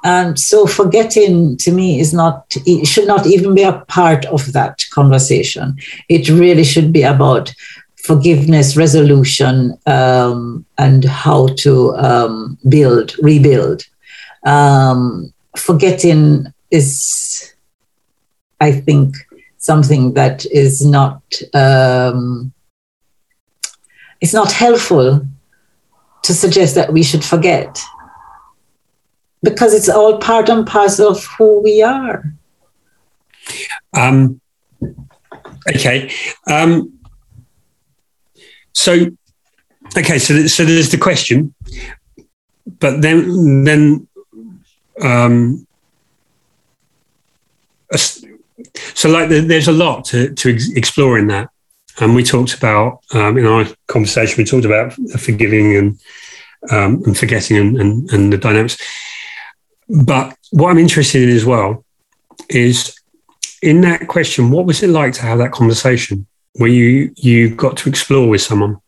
[0.05, 4.52] And so forgetting to me is not, it should not even be a part of
[4.52, 5.76] that conversation.
[6.11, 7.55] It really should be about
[8.05, 13.82] forgiveness, resolution, um, and how to um, build, rebuild.
[14.44, 17.55] Um, forgetting is,
[18.61, 19.16] I think,
[19.57, 21.22] something that is not,
[21.55, 22.52] um,
[24.20, 25.26] it's not helpful
[26.24, 27.80] to suggest that we should forget
[29.45, 32.24] because it's all part and parcel of who we are.
[33.97, 34.40] Um,
[35.68, 36.11] okay.
[36.49, 36.99] Um,
[38.72, 38.92] so,
[39.97, 40.18] okay.
[40.18, 41.55] So, so there's the question,
[42.80, 44.09] but then, then,
[45.01, 45.66] um,
[48.95, 51.51] so like there's a lot to, to explore in that.
[52.01, 56.01] And we talked about um, in our conversation, we talked about forgiving and
[56.70, 58.78] um, and forgetting and, and, and the dynamics.
[59.89, 61.85] But what I'm interested in as well
[62.49, 62.99] is
[63.62, 67.76] in that question, what was it like to have that conversation where you you got
[67.78, 68.80] to explore with someone?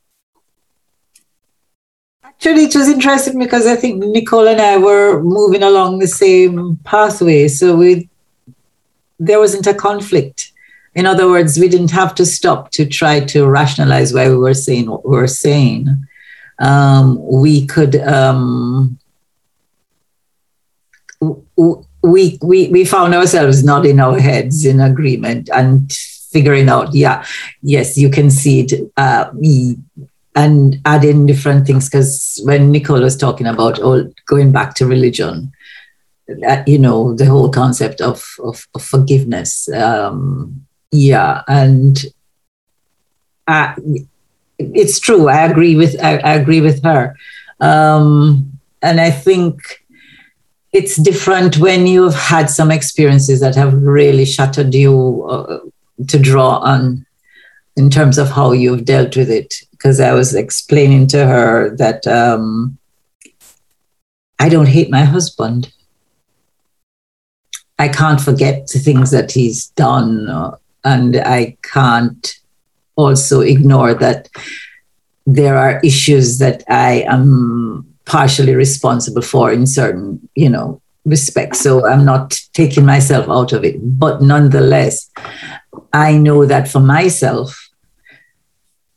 [2.22, 6.76] Actually, it was interesting because I think Nicole and I were moving along the same
[6.84, 7.48] pathway.
[7.48, 8.08] So we
[9.18, 10.52] there wasn't a conflict.
[10.94, 14.54] In other words, we didn't have to stop to try to rationalize why we were
[14.54, 15.88] saying what we were saying.
[16.58, 18.98] Um, we could um,
[22.02, 27.24] we, we, we found ourselves nodding our heads in agreement and figuring out, yeah,
[27.62, 28.92] yes, you can see it.
[28.96, 29.30] Uh,
[30.36, 34.86] and add in different things because when Nicole was talking about all going back to
[34.86, 35.50] religion,
[36.46, 39.68] uh, you know, the whole concept of, of, of forgiveness.
[39.70, 42.04] Um, yeah, and
[43.46, 43.74] uh,
[44.58, 45.28] it's true.
[45.28, 47.16] I agree with I, I agree with her,
[47.60, 49.84] um, and I think
[50.76, 55.60] it's different when you've had some experiences that have really shattered you uh,
[56.06, 57.06] to draw on
[57.76, 59.54] in terms of how you've dealt with it.
[59.70, 62.76] Because I was explaining to her that um,
[64.38, 65.72] I don't hate my husband.
[67.78, 72.38] I can't forget the things that he's done, uh, and I can't
[72.96, 74.28] also ignore that
[75.26, 81.60] there are issues that I am partially responsible for in certain, you know, respects.
[81.60, 83.76] So I'm not taking myself out of it.
[83.80, 85.10] But nonetheless,
[85.92, 87.62] I know that for myself,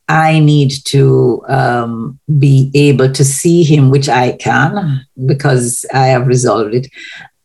[0.08, 6.26] I need to um, be able to see him, which I can because I have
[6.26, 6.88] resolved it.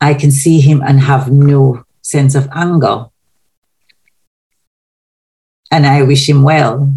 [0.01, 3.07] I can see him and have no sense of anger.
[5.71, 6.91] And I wish him well.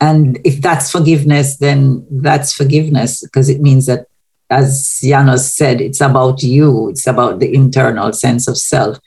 [0.00, 4.06] And if that's forgiveness, then that's forgiveness because it means that,
[4.50, 6.88] as Janos said, it's about you.
[6.90, 8.98] It's about the internal sense of self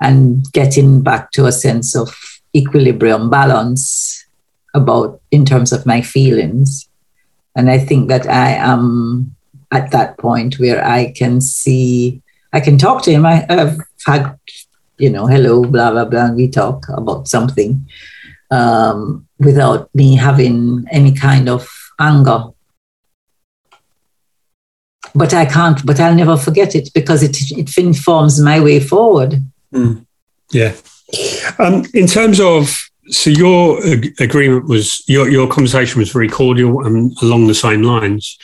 [0.00, 2.14] and getting back to a sense of
[2.54, 4.24] equilibrium, balance
[4.74, 6.88] about in terms of my feelings.
[7.56, 9.34] And I think that I am
[9.72, 12.22] at that point where I can see,
[12.52, 13.24] I can talk to him.
[13.24, 14.38] I, have had,
[14.98, 16.26] you know, hello, blah, blah, blah.
[16.26, 17.88] And we talk about something
[18.50, 21.68] um, without me having any kind of
[22.00, 22.44] anger.
[25.14, 29.40] But I can't, but I'll never forget it because it, it informs my way forward.
[29.72, 30.04] Mm.
[30.50, 30.74] Yeah.
[31.58, 32.76] Um, in terms of,
[33.08, 37.82] so your ag- agreement was, your, your conversation was very cordial and along the same
[37.82, 38.36] lines.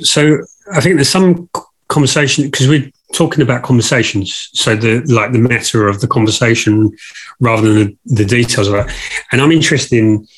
[0.00, 0.38] So
[0.72, 1.50] I think there's some
[1.88, 4.50] conversation because we're talking about conversations.
[4.52, 6.96] So the like the matter of the conversation
[7.40, 8.94] rather than the, the details of that.
[9.32, 10.28] And I'm interested in.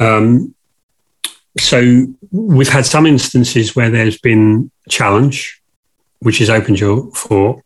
[0.00, 0.54] Um,
[1.58, 5.60] so we've had some instances where there's been challenge,
[6.18, 7.62] which is opened your for,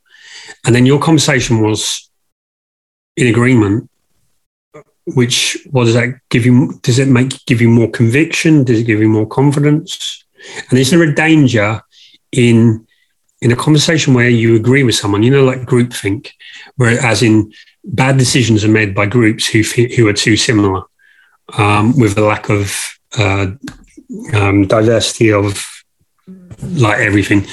[0.64, 2.08] and then your conversation was
[3.16, 3.90] in agreement.
[5.06, 6.78] Which what does that give you?
[6.82, 8.62] Does it make give you more conviction?
[8.64, 10.24] Does it give you more confidence?
[10.70, 11.82] And is there a danger
[12.30, 12.86] in
[13.40, 16.30] in a conversation where you agree with someone, you know, like groupthink,
[16.76, 17.52] where as in
[17.84, 19.62] bad decisions are made by groups who
[19.96, 20.82] who are too similar,
[21.56, 22.76] um, with a lack of
[23.18, 23.46] uh,
[24.34, 25.66] um, diversity of
[26.60, 27.46] like everything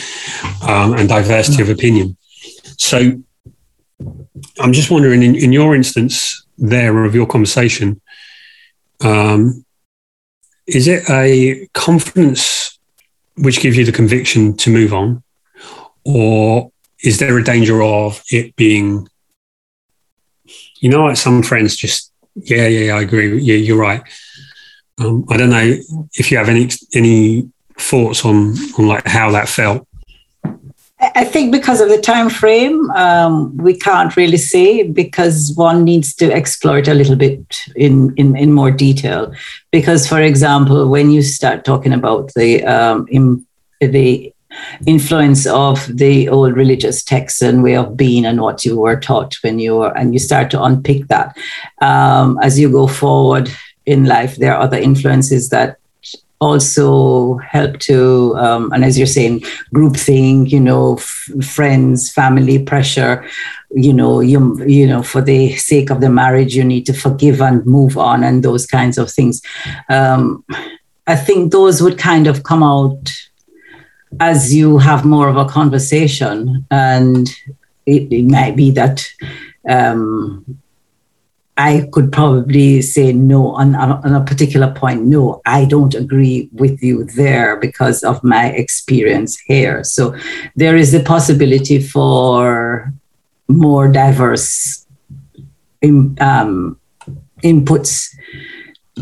[0.67, 2.17] um, and diversity of opinion.
[2.77, 3.21] So
[4.59, 8.01] I'm just wondering, in, in your instance there of your conversation,
[9.01, 9.65] um,
[10.65, 12.77] is it a confidence
[13.37, 15.23] which gives you the conviction to move on?
[16.07, 16.71] Or
[17.03, 19.07] is there a danger of it being,
[20.79, 23.39] you know, like some friends just, yeah, yeah, I agree.
[23.41, 24.01] Yeah, you're right.
[24.99, 25.77] Um, I don't know
[26.13, 29.87] if you have any any thoughts on on like how that felt.
[30.99, 36.15] I think because of the time frame, um, we can't really say because one needs
[36.15, 39.31] to explore it a little bit in, in, in more detail.
[39.71, 43.45] Because, for example, when you start talking about the um, in,
[43.79, 44.33] the
[44.85, 49.35] influence of the old religious texts and way of being and what you were taught
[49.41, 51.37] when you were and you start to unpick that.
[51.81, 53.49] Um, as you go forward
[53.85, 55.77] in life there are other influences that
[56.39, 59.39] also help to um, and as you're saying
[59.73, 63.27] groupthink you know f- friends family pressure
[63.71, 67.41] you know you you know for the sake of the marriage you need to forgive
[67.41, 69.41] and move on and those kinds of things.
[69.89, 70.45] Um,
[71.07, 73.11] i think those would kind of come out
[74.19, 77.29] as you have more of a conversation, and
[77.85, 79.05] it, it might be that
[79.67, 80.59] um,
[81.57, 85.05] I could probably say no on, on a particular point.
[85.05, 89.83] No, I don't agree with you there because of my experience here.
[89.83, 90.15] So
[90.55, 92.93] there is the possibility for
[93.47, 94.85] more diverse
[95.83, 96.79] um,
[97.43, 98.15] inputs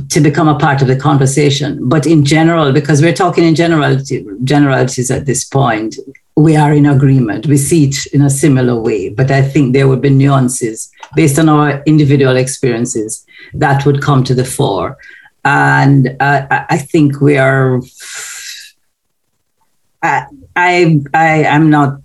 [0.10, 1.88] to become a part of the conversation.
[1.88, 5.98] But in general, because we're talking in generality, generalities at this point,
[6.36, 7.48] we are in agreement.
[7.48, 9.10] We see it in a similar way.
[9.10, 14.24] But I think there would be nuances based on our individual experiences that would come
[14.26, 14.98] to the fore.
[15.46, 17.82] And uh, I think we are.
[20.02, 22.00] I, I I am not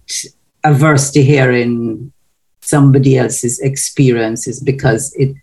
[0.63, 2.13] averse to hearing
[2.61, 5.35] somebody else's experiences because it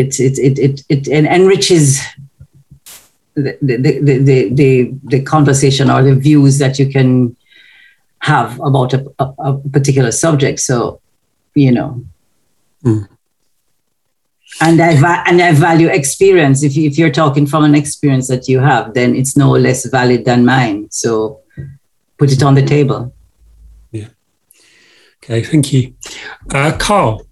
[0.00, 2.00] it it it it, it enriches
[3.34, 7.36] the, the, the, the, the conversation or the views that you can
[8.20, 10.60] have about a, a, a particular subject.
[10.60, 11.00] So,
[11.54, 12.04] you know.
[12.84, 13.08] Mm.
[14.60, 16.62] And I va- and I value experience.
[16.62, 19.86] If you, if you're talking from an experience that you have, then it's no less
[19.86, 20.88] valid than mine.
[20.90, 21.40] So,
[22.18, 23.14] put it on the table.
[23.90, 24.08] Yeah.
[25.22, 25.42] Okay.
[25.44, 25.94] Thank you,
[26.52, 27.26] uh, Carl.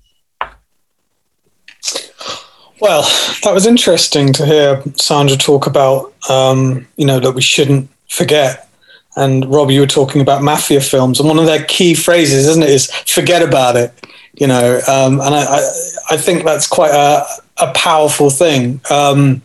[2.81, 3.03] Well,
[3.43, 8.69] that was interesting to hear Sandra talk about, um, you know, that we shouldn't forget.
[9.17, 12.63] And Rob, you were talking about mafia films, and one of their key phrases, isn't
[12.63, 13.93] it, is "forget about it."
[14.35, 15.71] You know, um, and I, I,
[16.11, 17.27] I, think that's quite a,
[17.57, 18.81] a powerful thing.
[18.89, 19.43] Um,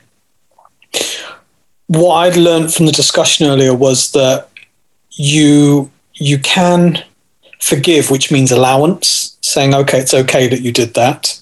[1.87, 4.49] what I'd learned from the discussion earlier was that
[5.09, 7.03] you you can
[7.59, 11.39] forgive, which means allowance, saying, "Okay, it's okay that you did that."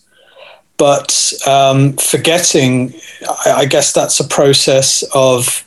[0.81, 2.95] But um, forgetting,
[3.45, 5.63] I, I guess that's a process of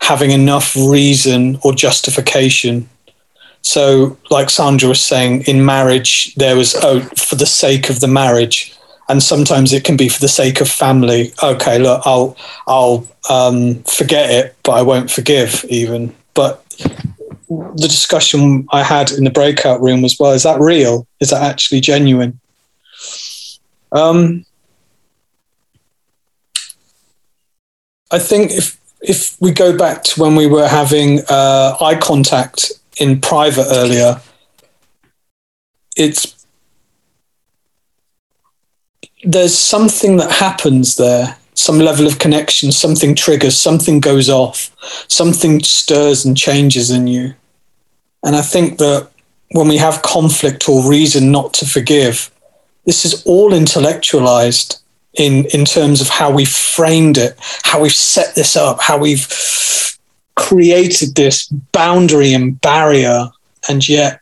[0.00, 2.88] having enough reason or justification.
[3.60, 8.08] So, like Sandra was saying, in marriage, there was, oh, for the sake of the
[8.08, 8.72] marriage.
[9.08, 11.32] and sometimes it can be for the sake of family.
[11.42, 16.14] Okay, look, I'll I'll um, forget it, but I won't forgive even.
[16.34, 16.64] But
[17.48, 21.06] the discussion I had in the breakout room was, well, is that real?
[21.20, 22.40] Is that actually genuine?
[23.92, 24.45] Um,
[28.10, 32.72] I think if if we go back to when we were having uh, eye contact
[32.98, 34.20] in private earlier,
[35.96, 36.46] it's
[39.24, 44.70] there's something that happens there, some level of connection, something triggers, something goes off,
[45.08, 47.34] something stirs and changes in you.
[48.22, 49.08] And I think that
[49.50, 52.30] when we have conflict or reason not to forgive,
[52.84, 54.80] this is all intellectualized
[55.18, 59.26] in, in terms of how we've framed it, how we've set this up, how we've
[60.36, 63.28] created this boundary and barrier.
[63.68, 64.20] And yet,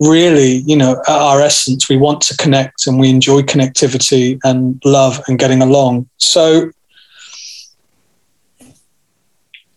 [0.00, 4.80] really, you know, at our essence, we want to connect and we enjoy connectivity and
[4.84, 6.08] love and getting along.
[6.18, 6.70] So,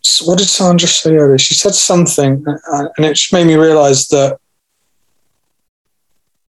[0.01, 1.37] so what did Sandra say earlier?
[1.37, 4.39] She said something, uh, and it just made me realize that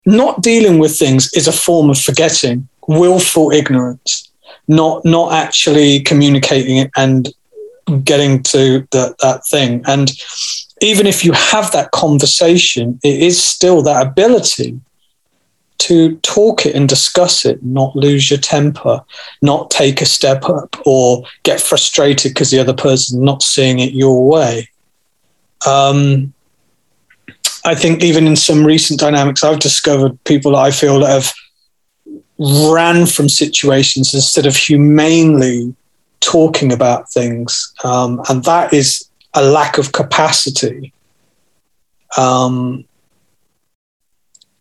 [0.07, 4.31] not dealing with things is a form of forgetting, willful ignorance,
[4.67, 7.33] not not actually communicating it and
[8.05, 9.83] getting to the, that thing.
[9.87, 10.11] And
[10.81, 14.81] even if you have that conversation, it is still that ability
[15.79, 19.01] to talk it and discuss it, not lose your temper,
[19.43, 23.93] not take a step up or get frustrated because the other person's not seeing it
[23.93, 24.69] your way.
[25.67, 26.33] Um,
[27.65, 31.33] I think even in some recent dynamics, I've discovered people that I feel that have
[32.39, 35.75] ran from situations instead of humanely
[36.21, 37.73] talking about things.
[37.85, 40.93] Um, and that is a lack of capacity.
[42.17, 42.85] Um,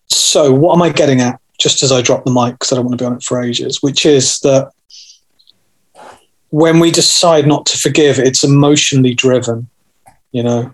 [0.08, 1.40] so, what am I getting at?
[1.60, 3.42] Just as I drop the mic, because I don't want to be on it for
[3.42, 4.72] ages, which is that
[6.50, 9.68] when we decide not to forgive, it's emotionally driven.
[10.32, 10.74] You know,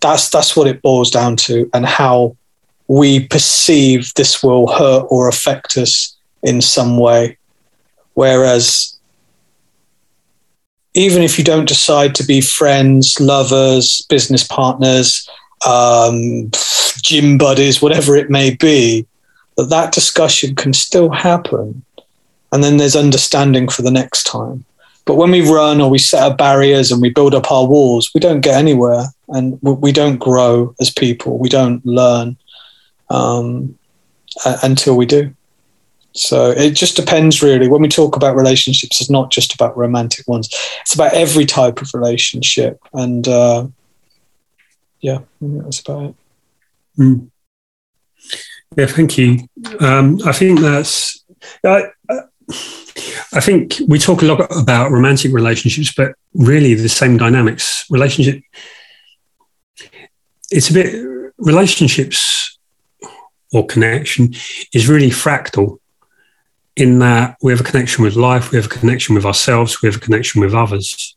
[0.00, 2.36] that's that's what it boils down to, and how
[2.86, 7.38] we perceive this will hurt or affect us in some way.
[8.14, 8.98] Whereas
[10.94, 15.28] even if you don't decide to be friends, lovers, business partners,
[15.66, 16.50] um,
[17.02, 19.06] gym buddies, whatever it may be,
[19.56, 21.84] that that discussion can still happen.
[22.52, 24.64] And then there's understanding for the next time.
[25.04, 28.10] But when we run or we set up barriers and we build up our walls,
[28.14, 31.38] we don't get anywhere and we don't grow as people.
[31.38, 32.36] We don't learn
[33.08, 33.78] um,
[34.62, 35.34] until we do.
[36.12, 37.68] So it just depends, really.
[37.68, 40.48] When we talk about relationships, it's not just about romantic ones;
[40.80, 42.80] it's about every type of relationship.
[42.92, 43.68] And uh,
[45.00, 46.14] yeah, that's about it.
[46.98, 47.30] Mm.
[48.76, 49.48] Yeah, thank you.
[49.80, 51.24] Um, I think that's.
[51.64, 51.84] I,
[53.32, 57.86] I think we talk a lot about romantic relationships, but really the same dynamics.
[57.88, 58.42] Relationship.
[60.50, 62.58] It's a bit relationships
[63.52, 64.34] or connection
[64.72, 65.79] is really fractal
[66.76, 69.86] in that we have a connection with life, we have a connection with ourselves, we
[69.88, 71.16] have a connection with others.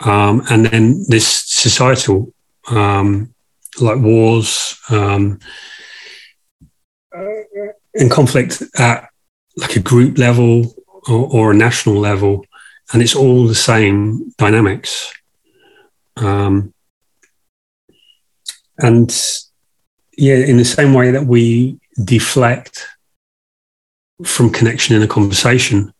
[0.00, 2.32] Um, and then this societal,
[2.70, 3.34] um,
[3.80, 5.38] like wars um,
[7.94, 9.08] and conflict at
[9.56, 10.74] like a group level
[11.08, 12.44] or, or, a national level,
[12.92, 15.12] and it's all the same dynamics.
[16.16, 16.72] Um,
[18.78, 19.10] and
[20.16, 22.86] yeah, in the same way that we deflect
[24.24, 25.92] from connection in a conversation,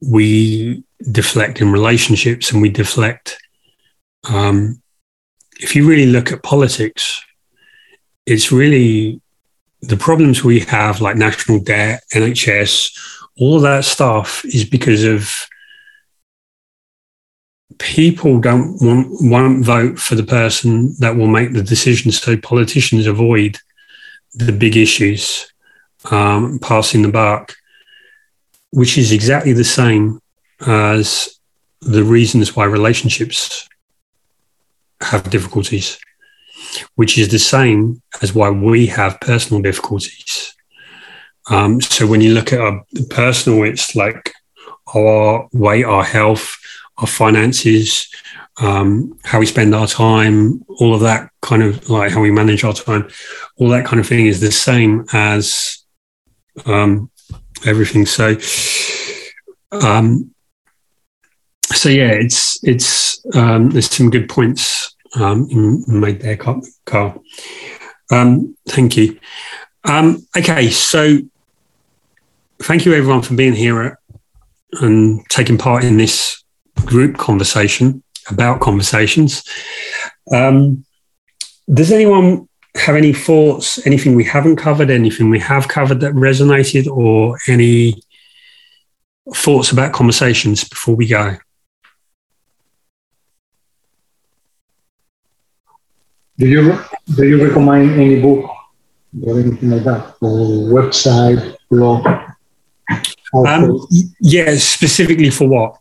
[0.00, 3.38] we deflect in relationships and we deflect.
[4.28, 4.82] Um,
[5.60, 7.22] if you really look at politics,
[8.26, 9.20] it's really
[9.82, 12.98] the problems we have, like national debt, NHS,
[13.38, 15.32] all that stuff is because of
[17.78, 22.20] people don't want won't vote for the person that will make the decisions.
[22.20, 23.58] So politicians avoid
[24.34, 25.52] the big issues
[26.10, 27.54] um, passing the buck,
[28.70, 30.20] which is exactly the same
[30.66, 31.38] as
[31.80, 33.68] the reasons why relationships
[35.00, 35.98] have difficulties,
[36.96, 40.54] which is the same as why we have personal difficulties.
[41.50, 44.32] Um, so when you look at our personal, it's like
[44.94, 46.56] our weight, our health,
[46.98, 48.10] our finances,
[48.60, 52.64] um, how we spend our time, all of that kind of like how we manage
[52.64, 53.08] our time,
[53.56, 55.77] all that kind of thing is the same as
[56.66, 57.10] um,
[57.66, 58.06] everything.
[58.06, 58.36] So,
[59.72, 60.34] um,
[61.72, 65.48] so yeah, it's it's um, there's some good points um,
[65.86, 67.22] made there, Carl.
[68.10, 69.18] Um, thank you.
[69.84, 71.18] Um, okay, so
[72.60, 73.98] thank you everyone for being here
[74.72, 76.42] and taking part in this
[76.84, 79.42] group conversation about conversations.
[80.32, 80.84] Um,
[81.72, 82.47] does anyone
[82.80, 88.02] have any thoughts, anything we haven't covered, anything we have covered that resonated, or any
[89.34, 91.36] thoughts about conversations before we go?
[96.38, 96.78] Do you
[97.16, 98.48] do you recommend any book
[99.22, 102.06] or anything like that, or website, blog?
[103.34, 103.86] Um,
[104.20, 105.72] yeah, specifically for what?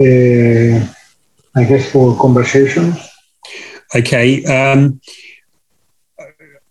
[0.00, 0.86] Uh,
[1.54, 2.96] I guess for conversations.
[3.94, 4.44] Okay.
[4.44, 5.00] Um,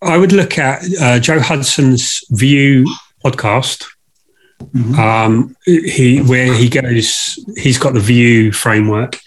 [0.01, 2.85] I would look at uh, Joe Hudson's View
[3.23, 3.85] podcast.
[4.59, 4.99] Mm-hmm.
[4.99, 9.19] Um, he where he goes, he's got the View framework,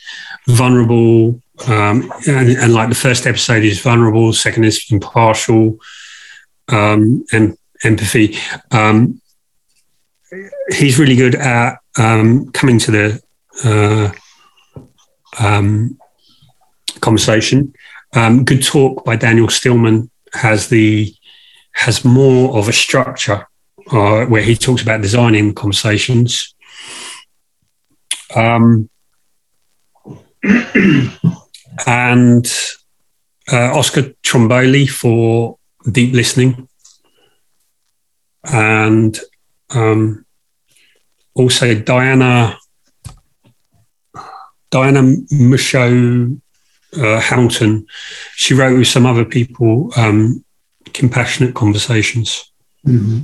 [0.46, 5.78] vulnerable, um, and, and, like the first episode is vulnerable, second is impartial,
[6.68, 8.36] um, and empathy.
[8.70, 9.20] Um,
[10.70, 13.22] he's really good at um, coming to the
[13.64, 14.10] uh,
[15.38, 15.98] um,
[17.00, 17.72] conversation.
[18.14, 21.14] Um, good talk by Daniel Stillman has the
[21.72, 23.46] has more of a structure
[23.90, 26.54] uh, where he talks about designing conversations.
[28.34, 28.88] Um,
[31.86, 32.46] and
[33.52, 35.58] uh, Oscar Trimboli for
[35.90, 36.68] deep listening,
[38.44, 39.18] and
[39.70, 40.24] um,
[41.34, 42.56] also Diana
[44.70, 45.02] Diana
[45.32, 46.40] Musho
[46.96, 47.86] uh, Houghton.
[48.34, 50.44] She wrote with some other people um,
[50.92, 52.50] compassionate conversations.
[52.86, 53.20] Mm-hmm.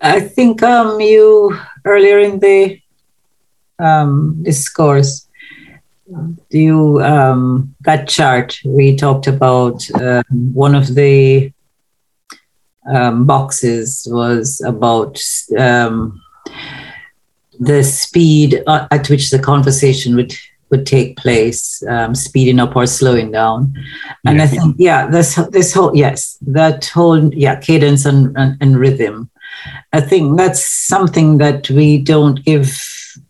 [0.00, 2.80] I think um, you earlier in the
[3.78, 5.28] um, discourse,
[6.50, 9.88] you um, that chart we talked about.
[9.92, 11.52] Uh, one of the
[12.92, 15.22] um, boxes was about
[15.56, 16.20] um,
[17.60, 20.34] the speed at which the conversation would
[20.72, 23.72] would take place, um, speeding up or slowing down.
[24.26, 24.44] And yeah.
[24.44, 29.30] I think, yeah, this this whole yes, that whole yeah cadence and, and, and rhythm.
[29.92, 32.76] I think that's something that we don't give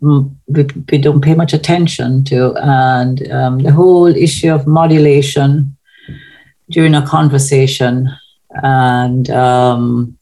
[0.00, 5.76] we, we don't pay much attention to, and um, the whole issue of modulation
[6.70, 8.08] during a conversation
[8.62, 10.16] and um,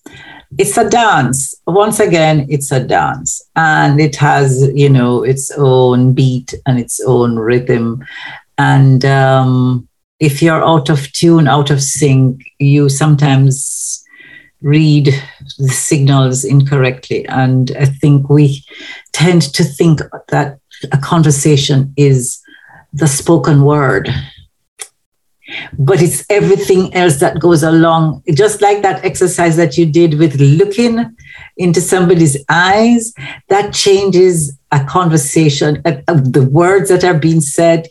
[0.59, 1.55] it's a dance.
[1.67, 3.43] Once again it's a dance.
[3.57, 8.05] And it has you know its own beat and its own rhythm.
[8.59, 14.05] And um, if you're out of tune out of sync you sometimes
[14.63, 15.07] read
[15.59, 17.27] the signals incorrectly.
[17.29, 18.63] And i think we
[19.13, 20.59] tend to think that
[20.93, 22.41] a conversation is
[22.93, 24.11] the spoken word
[25.81, 28.23] but it's everything else that goes along.
[28.35, 31.17] Just like that exercise that you did with looking
[31.57, 33.15] into somebody's eyes,
[33.49, 35.81] that changes a conversation.
[35.87, 37.89] Uh, uh, the words that are being said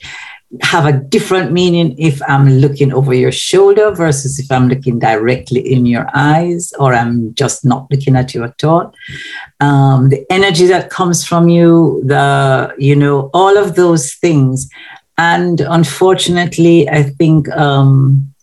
[0.61, 5.61] have a different meaning if I'm looking over your shoulder versus if I'm looking directly
[5.61, 8.93] in your eyes or I'm just not looking at you at all.
[9.59, 14.69] Um, the energy that comes from you, the, you know, all of those things
[15.19, 18.33] and unfortunately, I think um,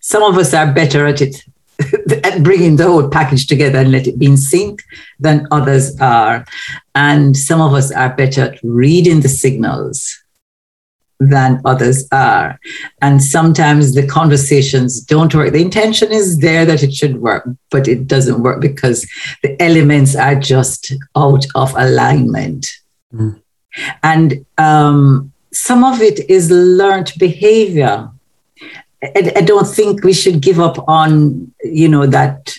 [0.00, 1.42] some of us are better at it,
[2.24, 4.82] at bringing the whole package together and let it be in sync
[5.18, 6.44] than others are.
[6.94, 10.22] And some of us are better at reading the signals
[11.18, 12.60] than others are.
[13.00, 15.54] And sometimes the conversations don't work.
[15.54, 19.08] The intention is there that it should work, but it doesn't work because
[19.42, 22.70] the elements are just out of alignment.
[23.14, 23.40] Mm.
[24.02, 28.10] And um, some of it is learned behavior.
[29.02, 32.54] I, I, don't think we should give up on, you know, that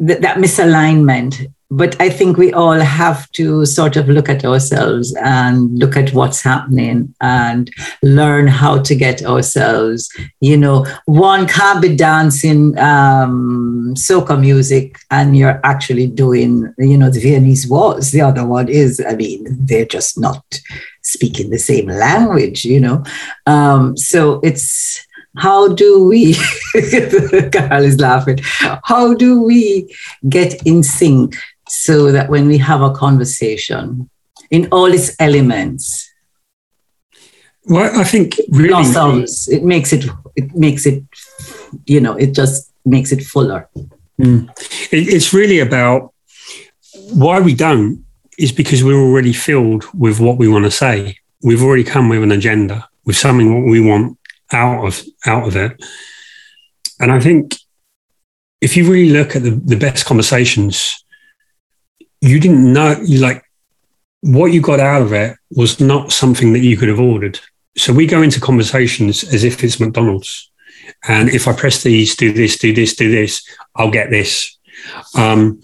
[0.00, 5.78] that misalignment but I think we all have to sort of look at ourselves and
[5.78, 7.70] look at what's happening and
[8.02, 10.10] learn how to get ourselves.
[10.40, 17.08] You know, one can't be dancing um, soca music and you're actually doing, you know,
[17.08, 18.10] the Viennese waltz.
[18.10, 20.60] The other one is, I mean, they're just not
[21.00, 23.02] speaking the same language, you know.
[23.46, 26.34] Um, so it's how do we
[27.54, 28.38] carl is laughing
[28.84, 29.90] how do we
[30.28, 31.34] get in sync
[31.72, 34.10] so that when we have a conversation
[34.50, 36.10] in all its elements,
[37.64, 39.48] well, I think really blossoms.
[39.48, 40.04] It makes it.
[40.36, 41.02] It makes it.
[41.86, 43.68] You know, it just makes it fuller.
[44.20, 44.50] Mm.
[44.92, 46.12] It, it's really about
[47.14, 48.04] why we don't
[48.38, 51.16] is because we're already filled with what we want to say.
[51.42, 54.18] We've already come with an agenda, with something what we want
[54.52, 55.82] out of out of it.
[57.00, 57.56] And I think
[58.60, 61.01] if you really look at the, the best conversations,
[62.22, 63.44] you didn't know, like,
[64.20, 67.40] what you got out of it was not something that you could have ordered.
[67.76, 70.50] So we go into conversations as if it's McDonald's.
[71.08, 73.44] And if I press these, do this, do this, do this,
[73.74, 74.56] I'll get this.
[75.16, 75.60] Um,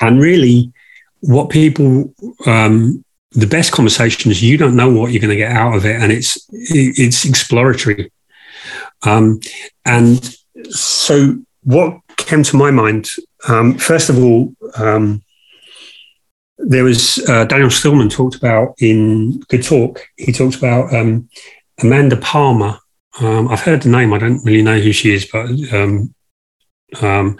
[0.00, 0.72] and really,
[1.20, 2.14] what people,
[2.46, 6.00] um, the best conversations, you don't know what you're going to get out of it,
[6.00, 8.12] and it's it's exploratory.
[9.02, 9.40] Um,
[9.84, 10.36] and
[10.70, 13.08] so, what came to my mind,
[13.48, 15.22] um, first of all, um,
[16.58, 20.06] there was uh, Daniel Stillman talked about in Good Talk.
[20.16, 21.28] He talked about um,
[21.82, 22.78] Amanda Palmer.
[23.20, 24.12] Um, I've heard the name.
[24.12, 26.14] I don't really know who she is, but um,
[27.00, 27.38] um,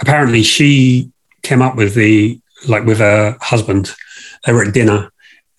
[0.00, 1.10] apparently she
[1.42, 3.94] came up with the like with her husband.
[4.44, 5.12] They were at dinner,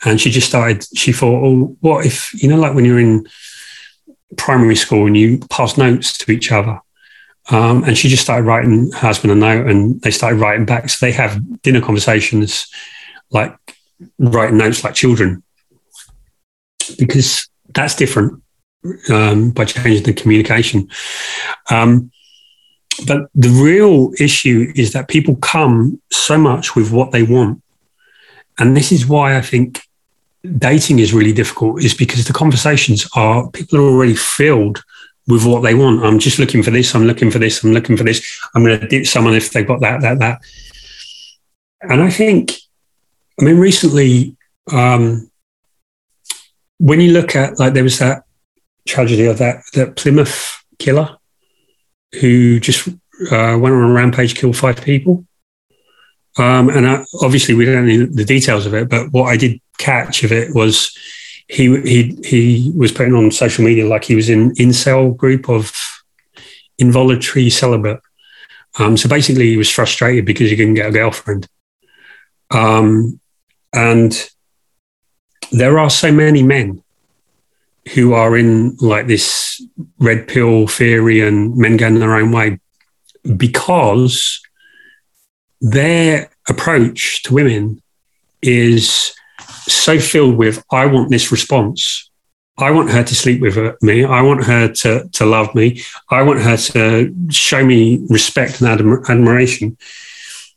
[0.04, 0.86] and she just started.
[0.96, 3.28] She thought, "Oh, what if you know, like when you're in
[4.38, 6.80] primary school and you pass notes to each other."
[7.50, 10.90] Um, and she just started writing her husband a note, and they started writing back.
[10.90, 12.68] So they have dinner conversations
[13.32, 13.56] like
[14.20, 15.44] writing notes like children
[16.98, 18.42] because that's different
[19.10, 20.90] um, by changing the communication.
[21.70, 22.12] Um,
[23.06, 27.62] but the real issue is that people come so much with what they want.
[28.58, 29.82] And this is why I think
[30.58, 34.84] dating is really difficult, is because the conversations are people are already filled
[35.28, 36.04] with what they want.
[36.04, 38.40] I'm just looking for this, I'm looking for this, I'm looking for this.
[38.56, 40.42] I'm going to date someone if they've got that, that, that.
[41.82, 42.58] And I think
[43.40, 44.36] I mean, recently,
[44.72, 45.30] um,
[46.80, 48.24] when you look at like there was that
[48.88, 51.18] tragedy of that that Plymouth killer
[52.20, 55.26] who just uh, went on a rampage, killed five people.
[56.38, 59.60] Um, and I, obviously, we don't know the details of it, but what I did
[59.78, 60.96] catch of it was
[61.48, 65.74] he he he was putting on social media like he was in incel group of
[66.78, 68.00] involuntary celibate.
[68.80, 71.48] Um, so basically, he was frustrated because he couldn't get a girlfriend.
[72.52, 73.20] Um,
[73.78, 74.28] and
[75.52, 76.84] there are so many men
[77.94, 79.62] who are in like this
[80.00, 82.60] red pill theory and men going their own way
[83.38, 84.42] because
[85.62, 87.80] their approach to women
[88.42, 89.14] is
[89.68, 92.10] so filled with I want this response.
[92.58, 94.04] I want her to sleep with me.
[94.04, 95.84] I want her to, to love me.
[96.10, 99.78] I want her to show me respect and admi- admiration.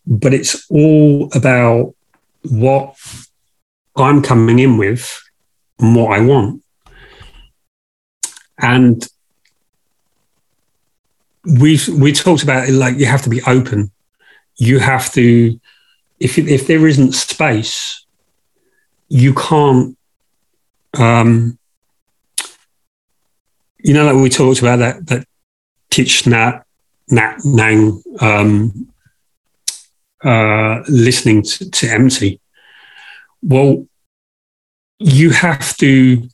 [0.06, 1.94] But it's all about
[2.42, 2.96] what
[3.96, 5.20] I'm coming in with
[5.78, 6.62] and what I want.
[8.58, 9.06] And
[11.44, 13.90] we've we talked about it like you have to be open.
[14.56, 15.58] You have to
[16.18, 18.04] if if there isn't space,
[19.08, 19.96] you can't
[20.98, 21.58] um
[23.78, 25.26] you know like we talked about that that
[25.90, 26.62] Thich Nhat
[27.10, 28.89] Nhat Hanh um
[30.24, 32.40] uh, listening to, to empty.
[33.42, 33.86] Well,
[34.98, 36.28] you have to,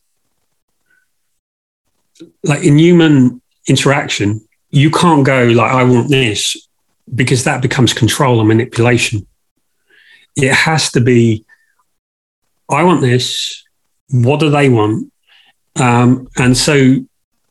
[2.43, 6.69] like in human interaction, you can't go like, I want this,
[7.15, 9.27] because that becomes control and manipulation.
[10.35, 11.45] It has to be,
[12.69, 13.63] I want this.
[14.11, 15.13] What do they want?
[15.77, 16.97] Um, and so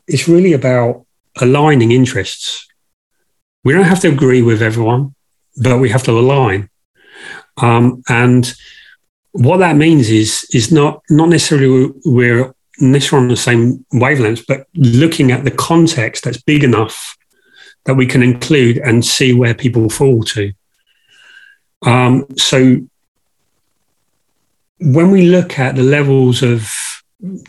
[0.07, 1.05] it's really about
[1.39, 2.67] aligning interests.
[3.63, 5.14] We don't have to agree with everyone
[5.57, 6.69] but we have to align.
[7.57, 8.53] Um, and
[9.31, 14.67] what that means is is not not necessarily we're necessarily on the same wavelengths, but
[14.75, 17.17] looking at the context that's big enough
[17.85, 20.51] that we can include and see where people fall to.
[21.83, 22.81] Um, so
[24.79, 26.71] when we look at the levels of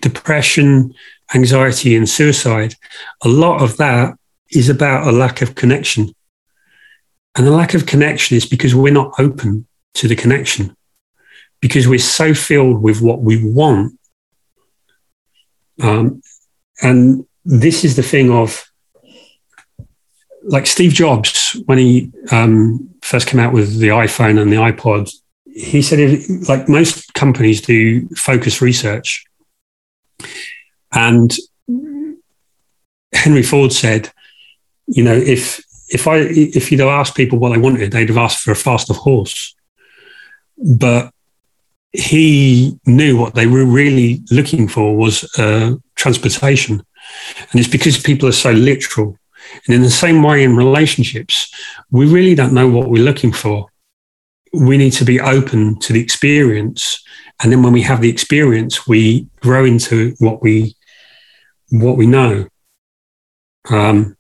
[0.01, 0.95] depression,
[1.35, 2.75] anxiety, and suicide,
[3.23, 4.15] a lot of that
[4.51, 6.15] is about a lack of connection.
[7.37, 10.75] And the lack of connection is because we're not open to the connection,
[11.61, 13.99] because we're so filled with what we want.
[15.83, 16.23] Um,
[16.83, 18.71] and this is the thing of
[20.47, 25.13] like Steve Jobs, when he um, first came out with the iPhone and the iPod,
[25.45, 29.25] he said, if, like most companies do focus research.
[30.93, 31.35] And
[33.13, 34.13] Henry Ford said,
[34.87, 38.19] you know, if if I if you'd have asked people what they wanted, they'd have
[38.19, 39.55] asked for a faster horse.
[40.59, 41.13] But
[41.93, 46.83] he knew what they were really looking for was uh, transportation,
[47.51, 49.19] and it's because people are so literal.
[49.67, 51.55] And in the same way, in relationships,
[51.91, 53.69] we really don't know what we're looking for.
[54.53, 57.03] We need to be open to the experience,
[57.43, 60.75] and then when we have the experience, we grow into what we
[61.71, 62.47] what we know.
[63.69, 64.16] Um,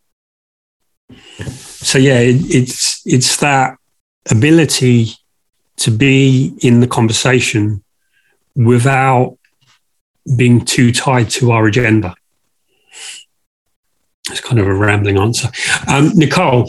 [1.87, 3.79] so yeah, it, it's it's that
[4.29, 5.11] ability
[5.77, 7.85] to be in the conversation
[8.57, 9.39] without
[10.37, 12.17] being too tied to our agenda.
[14.31, 15.49] It's kind of a rambling answer.
[15.87, 16.69] Um, Nicole.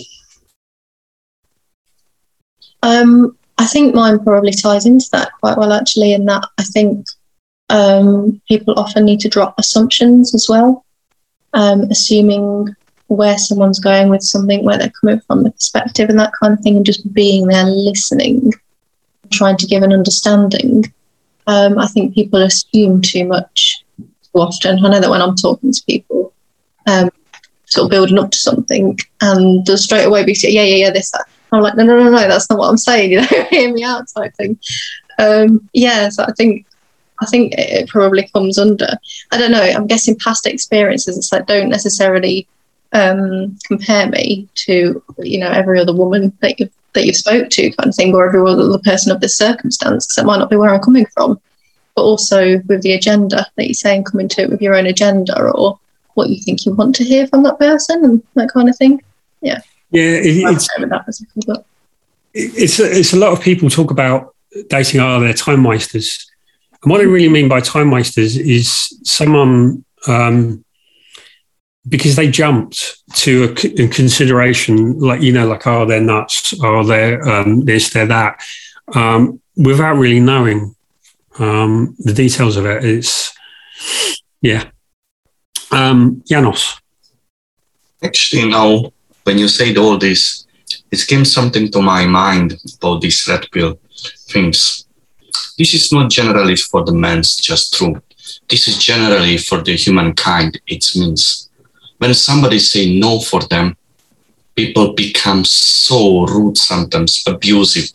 [2.84, 7.07] Um, I think mine probably ties into that quite well, actually, in that I think
[7.69, 10.85] um, people often need to drop assumptions as well,
[11.53, 12.76] um, assuming
[13.07, 16.59] where someone's going with something, where they're coming from, the perspective, and that kind of
[16.59, 18.51] thing, and just being there listening,
[19.31, 20.84] trying to give an understanding.
[21.47, 24.84] Um, I think people assume too much too often.
[24.85, 26.34] I know that when I'm talking to people,
[26.85, 27.09] um,
[27.65, 31.11] sort of building up to something, and they'll straight away be yeah, yeah, yeah, this,
[31.11, 31.25] that.
[31.53, 33.11] I'm like, no, no, no, no, that's not what I'm saying.
[33.11, 34.59] You know, hear me out, type thing.
[35.17, 36.65] Um, yeah, so I think
[37.19, 38.89] I think it probably comes under.
[39.31, 39.61] I don't know.
[39.61, 41.17] I'm guessing past experiences.
[41.17, 42.47] It's like don't necessarily
[42.93, 47.72] um, compare me to you know every other woman that you that you've spoke to,
[47.72, 50.55] kind of thing, or every other person of this circumstance, because that might not be
[50.55, 51.39] where I'm coming from.
[51.95, 55.39] But also with the agenda that you're saying, coming to it with your own agenda
[55.39, 55.80] or
[56.14, 59.01] what you think you want to hear from that person and that kind of thing.
[59.41, 59.61] Yeah.
[59.91, 61.23] Yeah, it, it's,
[62.34, 64.35] it's, a, it's a lot of people talk about
[64.69, 66.30] dating are their time wasters.
[66.84, 70.64] And what I really mean by time wasters is someone, um,
[71.88, 76.84] because they jumped to a, a, consideration, like, you know, like, oh, they're nuts, or
[76.85, 78.41] they're um, this, they're that,
[78.93, 80.76] um, without really knowing
[81.39, 82.84] um, the details of it.
[82.84, 83.34] It's,
[84.41, 84.69] yeah.
[85.72, 86.80] Um, Janos.
[88.01, 88.93] Actually, no
[89.27, 90.47] when you said all this,
[90.89, 93.77] it came something to my mind about these red pill
[94.31, 94.85] things.
[95.57, 98.01] This is not generally for the men's just true.
[98.47, 100.61] This is generally for the humankind.
[100.65, 101.49] It means
[101.98, 103.76] when somebody say no for them,
[104.56, 107.91] people become so rude sometimes, abusive,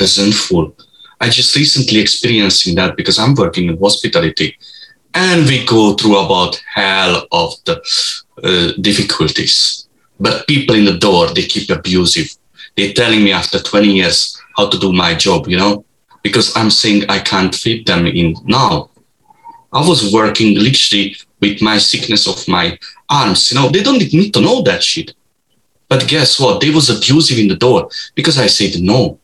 [0.00, 0.76] resentful.
[1.20, 4.56] I just recently experiencing that because I'm working in hospitality
[5.14, 7.80] and we go through about hell of the
[8.42, 9.84] uh, difficulties
[10.20, 12.28] but people in the door, they keep abusive.
[12.76, 15.84] They're telling me after 20 years how to do my job, you know,
[16.22, 18.90] because I'm saying I can't fit them in now.
[19.72, 22.78] I was working literally with my sickness of my
[23.08, 25.14] arms, you know, they don't need to know that shit.
[25.88, 26.60] But guess what?
[26.60, 29.18] They was abusive in the door because I said no.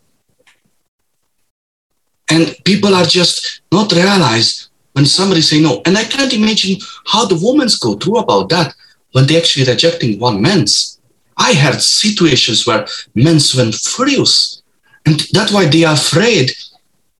[2.31, 5.83] And people are just not realize when somebody say no.
[5.85, 6.77] And I can't imagine
[7.07, 8.75] how the women go through about that
[9.13, 11.01] when they actually rejecting one man's.
[11.37, 14.63] I had situations where men went furious.
[15.07, 16.53] And that's why they are afraid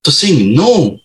[0.03, 0.99] to say no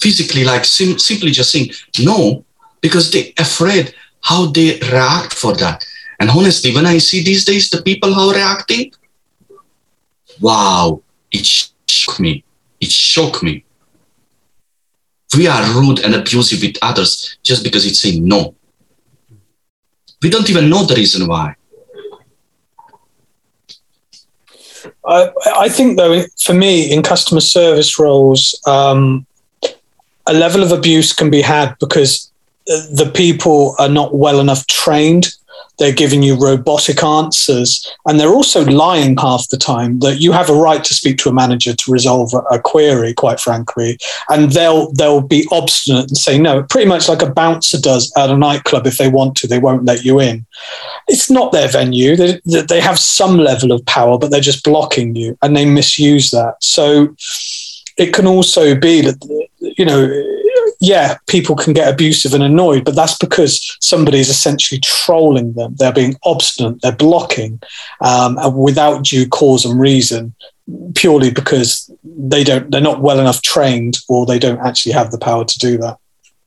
[0.00, 1.70] physically, like sim- simply just saying
[2.00, 2.44] no,
[2.80, 5.84] because they're afraid how they react for that.
[6.18, 8.92] And honestly, when I see these days the people how reacting,
[10.40, 12.44] wow, it shocked me.
[12.80, 13.64] It shocked me.
[15.36, 18.54] We are rude and abusive with others just because it's saying no.
[20.22, 21.54] We don't even know the reason why.
[25.06, 29.26] I, I think, though, for me, in customer service roles, um,
[30.26, 32.29] a level of abuse can be had because
[32.66, 35.28] the people are not well enough trained.
[35.78, 37.90] They're giving you robotic answers.
[38.06, 41.30] And they're also lying half the time that you have a right to speak to
[41.30, 43.98] a manager to resolve a, query quite frankly.
[44.28, 48.30] And they'll they'll be obstinate and say no pretty much like a bouncer does at
[48.30, 50.44] a nightclub if they want to they won't let you in.
[51.08, 52.14] It's not their venue.
[52.14, 56.30] They, they have some level of power but they're just blocking you and they misuse
[56.30, 56.56] that.
[56.60, 57.16] So
[57.96, 60.06] it can also be that you know
[60.80, 65.74] yeah, people can get abusive and annoyed, but that's because somebody is essentially trolling them.
[65.76, 67.60] They're being obstinate, they're blocking
[68.00, 70.34] um, without due cause and reason,
[70.94, 75.18] purely because they don't, they're not well enough trained or they don't actually have the
[75.18, 75.98] power to do that.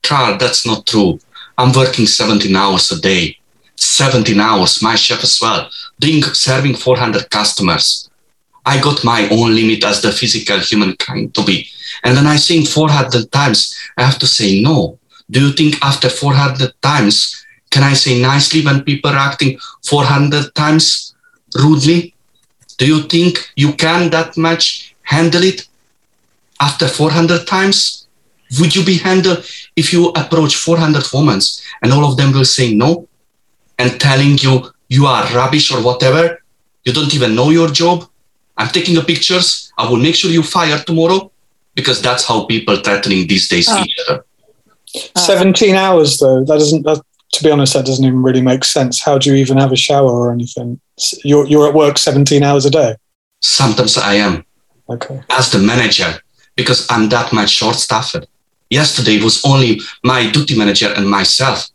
[0.02, 1.20] Carl, that's not true.
[1.58, 3.38] I'm working 17 hours a day,
[3.76, 5.70] 17 hours, my chef as well,
[6.00, 8.10] doing serving 400 customers.
[8.66, 11.68] I got my own limit as the physical humankind to be.
[12.04, 14.98] And then I think 400 times, I have to say no.
[15.30, 20.54] Do you think after 400 times, can I say nicely when people are acting 400
[20.56, 21.16] times
[21.56, 22.14] rudely?
[22.78, 25.68] Do you think you can that much handle it
[26.60, 28.08] after 400 times?
[28.60, 29.46] Would you be handled
[29.76, 31.40] if you approach 400 women
[31.82, 33.08] and all of them will say no
[33.80, 36.40] and telling you you are rubbish or whatever?
[36.86, 38.08] You don't even know your job.
[38.58, 39.72] I'm taking the pictures.
[39.78, 41.32] I will make sure you fire tomorrow
[41.76, 43.84] because that's how people threatening these days ah.
[43.84, 44.26] each other.
[45.16, 45.20] Ah.
[45.20, 47.02] 17 hours though, that doesn't, that
[47.34, 49.02] to be honest, that doesn't even really make sense.
[49.02, 50.80] How do you even have a shower or anything?
[51.24, 52.96] You're, you're at work 17 hours a day?
[53.42, 54.46] Sometimes I am.
[54.88, 55.22] Okay.
[55.32, 56.22] As the manager,
[56.56, 58.28] because I'm that much short staffed.
[58.70, 61.70] Yesterday was only my duty manager and myself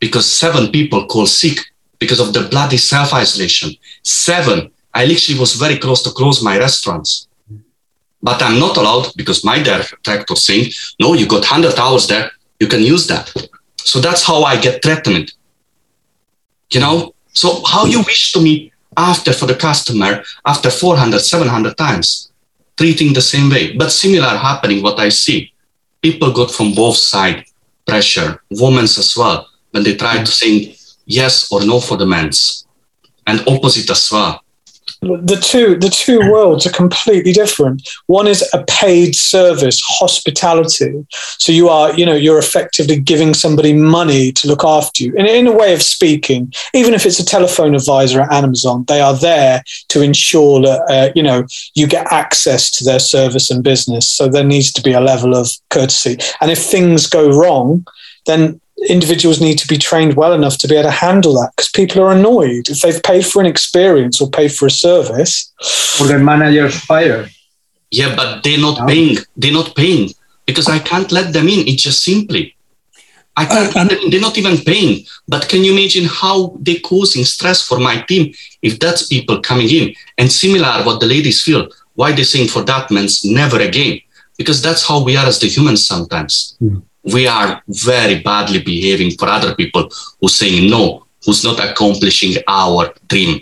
[0.00, 1.58] because seven people called sick
[1.98, 3.70] because of the bloody self isolation.
[4.02, 4.70] Seven.
[4.94, 7.28] I literally was very close to close my restaurants.
[8.22, 12.68] But I'm not allowed because my director saying, no, you got 100 hours there, you
[12.68, 13.32] can use that.
[13.76, 15.32] So that's how I get threatened.
[16.70, 17.14] You know?
[17.32, 22.30] So how you wish to me after for the customer after 400, 700 times,
[22.76, 25.52] treating the same way, but similar happening what I see.
[26.02, 27.44] People got from both side
[27.86, 30.28] pressure, women as well, when they try to mm.
[30.28, 32.66] say yes or no for the men's
[33.26, 34.41] and opposite as well
[35.02, 37.88] the two the two worlds are completely different.
[38.06, 41.04] One is a paid service hospitality.
[41.10, 45.14] So you are you know you're effectively giving somebody money to look after you.
[45.18, 49.00] And in a way of speaking even if it's a telephone advisor at amazon they
[49.00, 53.64] are there to ensure that uh, you know you get access to their service and
[53.64, 54.08] business.
[54.08, 56.18] So there needs to be a level of courtesy.
[56.40, 57.84] And if things go wrong
[58.26, 61.70] then individuals need to be trained well enough to be able to handle that because
[61.70, 65.52] people are annoyed if they've paid for an experience or paid for a service.
[66.00, 67.30] Or the managers fired.
[67.90, 68.86] Yeah, but they're not no.
[68.86, 69.18] paying.
[69.36, 70.10] They're not paying
[70.46, 71.68] because I can't let them in.
[71.68, 72.56] It's just simply.
[73.36, 73.76] I can't.
[73.76, 75.04] Uh, they're not even paying.
[75.28, 79.68] But can you imagine how they're causing stress for my team if that's people coming
[79.68, 79.94] in?
[80.18, 81.68] And similar, what the ladies feel.
[81.94, 84.00] Why they're saying for that means never again?
[84.38, 86.56] Because that's how we are as the humans sometimes.
[86.62, 89.88] Mm we are very badly behaving for other people
[90.20, 93.40] who saying no, who's not accomplishing our dream.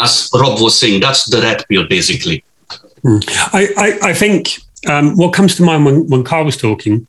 [0.00, 2.44] As Rob was saying, that's the red pill, basically.
[3.02, 3.24] Mm.
[3.52, 7.06] I, I, I, think um, what comes to mind when, when Carl was talking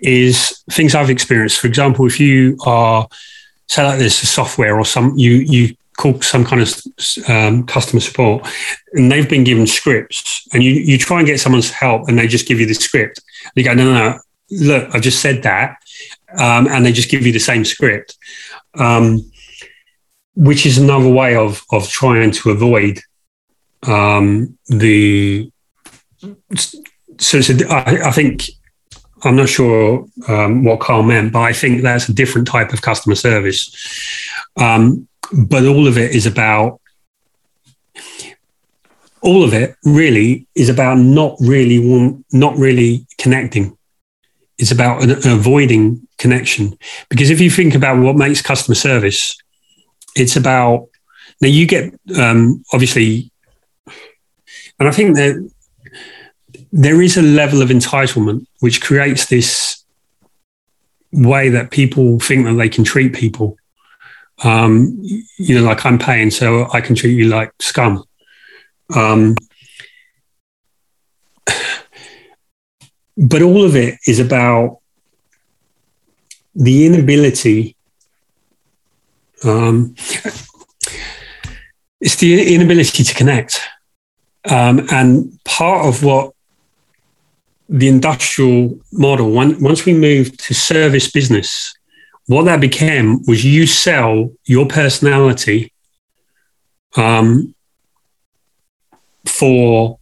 [0.00, 1.60] is things I've experienced.
[1.60, 3.08] For example, if you are,
[3.68, 6.74] say, like this, software or some, you, you call some kind of
[7.28, 8.46] um, customer support
[8.94, 12.26] and they've been given scripts and you, you try and get someone's help and they
[12.26, 13.20] just give you the script.
[13.44, 14.18] And You go, no, no, no,
[14.52, 15.76] look, I've just said that.
[16.38, 18.16] Um, and they just give you the same script,
[18.74, 19.30] um,
[20.34, 23.00] which is another way of, of trying to avoid
[23.82, 25.50] um, the.
[27.18, 28.48] So, so I, I, think
[29.24, 32.80] I'm not sure um, what Carl meant, but I think that's a different type of
[32.80, 33.76] customer service.
[34.56, 36.80] Um, but all of it is about
[39.20, 43.76] all of it really is about not really not really connecting
[44.58, 46.78] it's about avoiding connection.
[47.08, 49.36] Because if you think about what makes customer service,
[50.14, 50.88] it's about
[51.40, 53.30] now you get um, obviously,
[54.78, 55.50] and I think that
[56.72, 59.84] there is a level of entitlement which creates this
[61.12, 63.56] way that people think that they can treat people.
[64.44, 64.98] Um,
[65.38, 68.04] you know, like I'm paying, so I can treat you like scum.
[68.94, 69.36] Um,
[73.16, 74.78] but all of it is about
[76.54, 77.76] the inability
[79.44, 79.94] um,
[82.00, 83.60] it's the inability to connect.
[84.48, 86.32] Um, and part of what
[87.68, 91.72] the industrial model once we moved to service business
[92.26, 95.72] what that became was you sell your personality
[96.96, 97.54] um,
[99.24, 99.98] for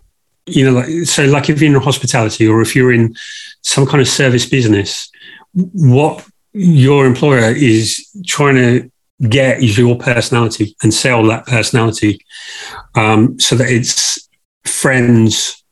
[0.47, 3.15] you know, like, so like if you're in hospitality or if you're in
[3.63, 5.11] some kind of service business,
[5.53, 8.91] what your employer is trying to
[9.29, 12.21] get is your personality and sell that personality
[12.95, 14.29] um, so that it's
[14.65, 15.63] friends.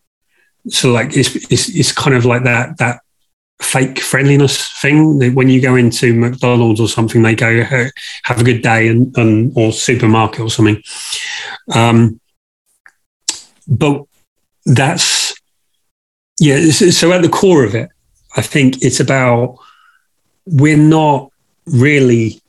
[0.68, 3.00] So like it's, it's, it's kind of like that, that
[3.60, 7.90] fake friendliness thing that when you go into McDonald's or something, they go, hey,
[8.24, 10.82] have a good day and, and or supermarket or something.
[11.74, 12.20] Um,
[13.66, 14.04] but
[14.68, 15.34] that's
[16.38, 16.70] yeah.
[16.70, 17.88] So at the core of it,
[18.36, 19.58] I think it's about
[20.46, 21.30] we're not
[21.66, 22.40] really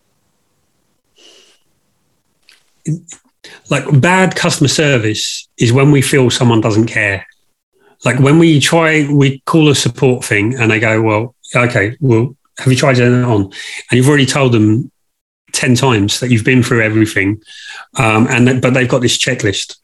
[3.70, 7.26] like bad customer service is when we feel someone doesn't care.
[8.06, 12.36] Like when we try, we call a support thing and they go, well, okay, well,
[12.58, 13.44] have you tried it on?
[13.44, 13.54] And
[13.92, 14.92] you've already told them
[15.54, 17.42] 10 times that you've been through everything.
[17.98, 19.78] Um, and, but they've got this checklist.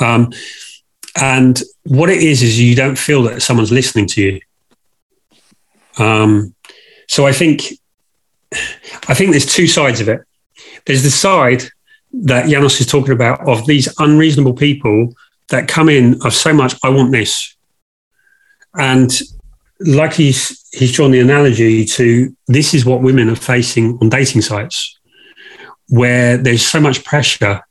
[0.00, 0.32] Um,
[1.20, 4.40] and what it is, is you don't feel that someone's listening to you.
[5.98, 6.54] Um,
[7.08, 7.72] so I think,
[9.08, 10.20] I think there's two sides of it.
[10.84, 11.64] There's the side
[12.12, 15.14] that Janos is talking about of these unreasonable people
[15.48, 17.56] that come in of so much, I want this.
[18.78, 19.10] And
[19.80, 24.42] like he's he's drawn the analogy to this is what women are facing on dating
[24.42, 24.98] sites,
[25.88, 27.62] where there's so much pressure.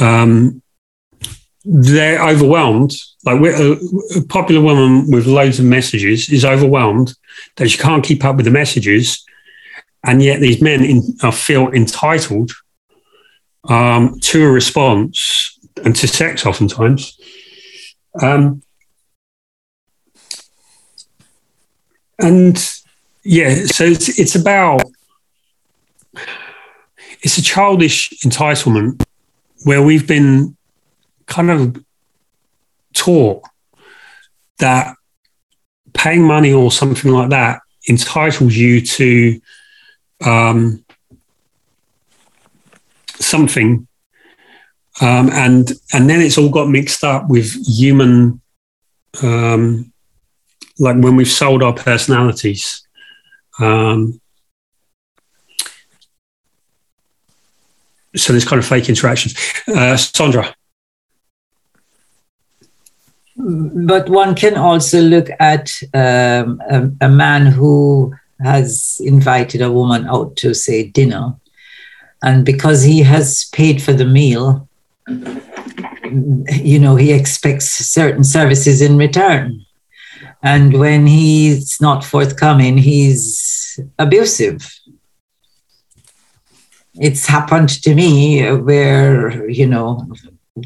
[0.00, 0.62] Um,
[1.66, 2.94] they're overwhelmed.
[3.24, 3.72] Like a,
[4.16, 7.14] a popular woman with loads of messages is overwhelmed
[7.56, 9.24] that she can't keep up with the messages,
[10.04, 12.52] and yet these men in, uh, feel entitled
[13.68, 17.18] um, to a response and to sex oftentimes.
[18.22, 18.62] Um,
[22.18, 22.56] and
[23.24, 24.82] yeah, so it's it's about
[27.22, 29.02] it's a childish entitlement
[29.64, 30.55] where we've been
[31.26, 31.84] kind of
[32.94, 33.42] taught
[34.58, 34.96] that
[35.92, 39.40] paying money or something like that entitles you to
[40.24, 40.84] um,
[43.18, 43.86] something,
[45.00, 48.40] um, and and then it's all got mixed up with human,
[49.22, 49.92] um,
[50.78, 52.86] like when we've sold our personalities.
[53.58, 54.20] Um,
[58.14, 59.34] so there's kind of fake interactions.
[59.68, 60.55] Uh, Sandra.
[63.36, 70.06] But one can also look at um, a, a man who has invited a woman
[70.06, 71.34] out to say dinner.
[72.22, 74.66] And because he has paid for the meal
[76.48, 79.64] you know he expects certain services in return.
[80.42, 84.68] And when he's not forthcoming he's abusive.
[86.94, 90.06] It's happened to me where you know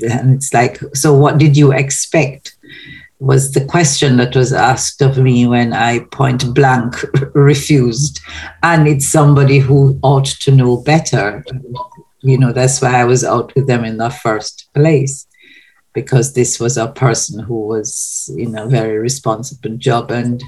[0.02, 2.56] and it's like so what did you expect
[3.20, 6.96] was the question that was asked of me when I point blank
[7.34, 8.18] refused.
[8.62, 11.44] And it's somebody who ought to know better.
[12.22, 15.26] You know, that's why I was out with them in the first place,
[15.92, 20.42] because this was a person who was in a very responsible job and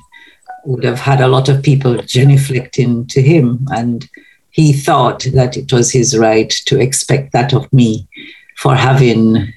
[0.65, 3.67] would have had a lot of people genuflecting to him.
[3.71, 4.09] And
[4.49, 8.09] he thought that it was his right to expect that of me
[8.57, 9.53] for having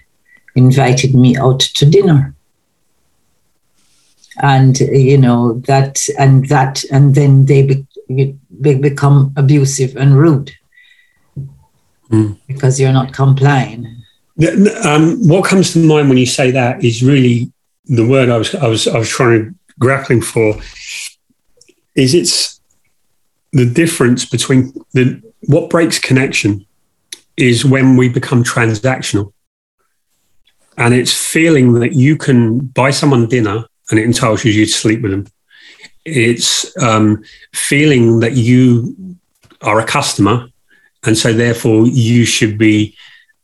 [0.55, 2.34] invited me out to dinner
[4.41, 10.51] and you know that and that and then they, be, they become abusive and rude.
[12.11, 12.37] Mm.
[12.47, 14.03] because you're not complying.
[14.83, 17.51] Um, what comes to mind when you say that is really
[17.85, 20.55] the word I was I was I was trying to grappling for
[21.95, 22.61] is it's
[23.53, 26.65] the difference between the what breaks connection
[27.37, 29.33] is when we become transactional.
[30.77, 35.01] And it's feeling that you can buy someone dinner and it entitles you to sleep
[35.01, 35.27] with them.
[36.03, 39.17] It's um, feeling that you
[39.61, 40.47] are a customer,
[41.05, 42.95] and so therefore you should be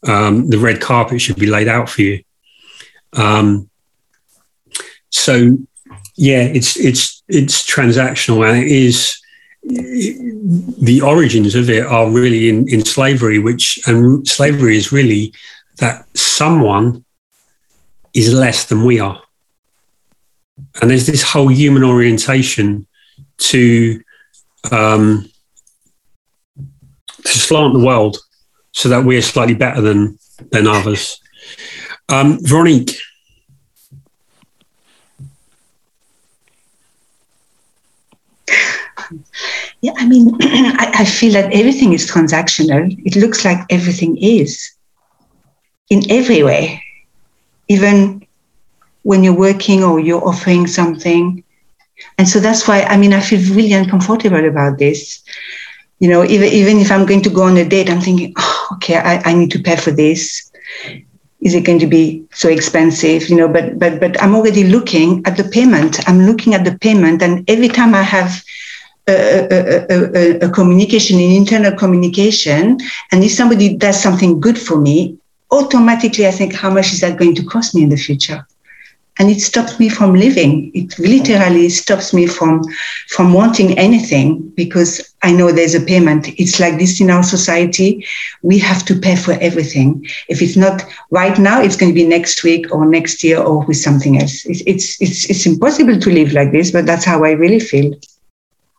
[0.07, 2.23] um, the red carpet should be laid out for you.
[3.13, 3.69] Um,
[5.09, 5.57] so
[6.15, 9.17] yeah, it's it's it's transactional, and it is
[9.63, 15.33] the origins of it are really in, in slavery, which and slavery is really
[15.77, 17.05] that someone
[18.13, 19.21] is less than we are
[20.81, 22.87] and there's this whole human orientation
[23.37, 24.01] to
[24.71, 25.29] um,
[27.23, 28.17] to slant the world
[28.71, 30.17] so that we're slightly better than
[30.51, 31.19] than others.
[32.09, 32.97] Um, Veronique.
[39.81, 42.95] Yeah, I mean, I, I feel that everything is transactional.
[43.03, 44.71] It looks like everything is
[45.89, 46.81] in every way,
[47.67, 48.20] even
[49.03, 51.43] when you're working or you're offering something.
[52.17, 55.23] And so that's why, I mean, I feel really uncomfortable about this.
[55.99, 58.67] You know, even, even if I'm going to go on a date, I'm thinking, oh,
[58.73, 60.51] okay, I, I need to pay for this.
[61.41, 63.29] Is it going to be so expensive?
[63.29, 66.07] You know, but but but I'm already looking at the payment.
[66.07, 68.43] I'm looking at the payment, and every time I have
[69.07, 72.79] a, a, a, a, communication, an internal communication,
[73.11, 75.17] and if somebody does something good for me,
[75.49, 78.45] automatically I think, how much is that going to cost me in the future?
[79.19, 80.71] And it stops me from living.
[80.73, 82.63] It literally stops me from
[83.09, 86.27] from wanting anything because i know there's a payment.
[86.39, 88.05] It's like this in our society.
[88.41, 90.07] We have to pay for everything.
[90.29, 93.65] If it's not right now it's going to be next week or next year or
[93.65, 94.45] with something else.
[94.45, 97.93] It's it's it's, it's impossible to live like this but that's how i really feel.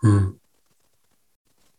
[0.00, 0.30] Hmm.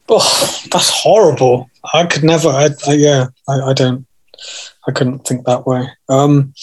[0.08, 1.70] oh that's horrible.
[1.94, 4.06] I could never I, I yeah I, I don't
[4.88, 5.90] i couldn't think that way.
[6.08, 6.54] Um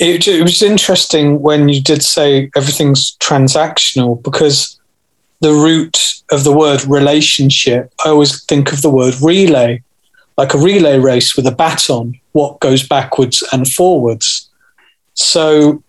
[0.00, 4.80] it, it was interesting when you did say everything's transactional because
[5.40, 9.82] the root of the word relationship, I always think of the word relay,
[10.38, 14.48] like a relay race with a baton, what goes backwards and forwards.
[15.14, 15.82] So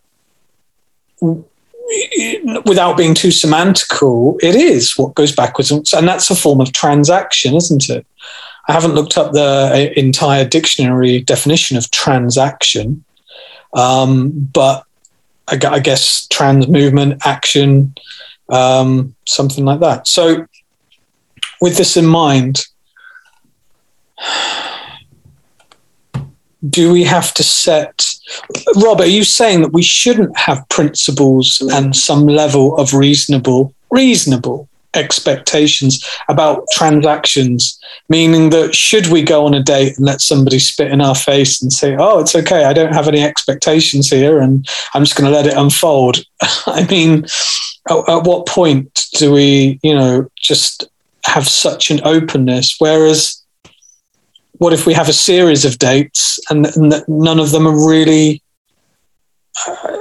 [2.65, 7.55] without being too semantical, it is what goes backwards, and that's a form of transaction,
[7.55, 8.05] isn't it?
[8.67, 13.03] I haven't looked up the uh, entire dictionary definition of transaction,
[13.73, 14.85] um, but
[15.47, 17.93] I, I, guess trans movement, action,
[18.49, 20.07] um, something like that.
[20.07, 20.45] So,
[21.61, 22.65] with this in mind,
[26.69, 28.05] do we have to set
[28.75, 34.69] Rob, are you saying that we shouldn't have principles and some level of reasonable, reasonable
[34.93, 37.79] expectations about transactions?
[38.09, 41.61] Meaning that should we go on a date and let somebody spit in our face
[41.61, 45.31] and say, "Oh, it's okay, I don't have any expectations here, and I'm just going
[45.31, 46.23] to let it unfold"?
[46.65, 47.25] I mean,
[47.89, 50.89] at, at what point do we, you know, just
[51.25, 52.75] have such an openness?
[52.79, 53.41] Whereas
[54.61, 58.43] what if we have a series of dates and, and none of them are really
[59.67, 60.00] uh,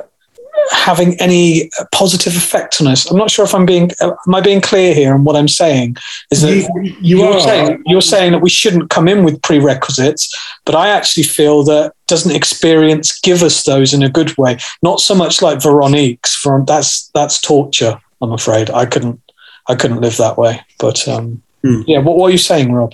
[0.71, 3.11] having any positive effect on us?
[3.11, 5.49] I'm not sure if I'm being uh, am I being clear here on what I'm
[5.49, 5.97] saying?
[6.31, 10.35] Is that you, you are saying you're saying that we shouldn't come in with prerequisites,
[10.65, 14.59] but I actually feel that doesn't experience give us those in a good way.
[14.83, 18.01] Not so much like Veronique's from that's that's torture.
[18.23, 19.21] I'm afraid I couldn't
[19.67, 20.61] I couldn't live that way.
[20.79, 21.83] But um, hmm.
[21.87, 22.93] yeah, what, what are you saying, Rob?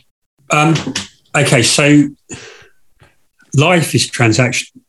[0.51, 0.75] Um,
[1.35, 2.09] okay, so
[3.55, 4.83] life is transaction.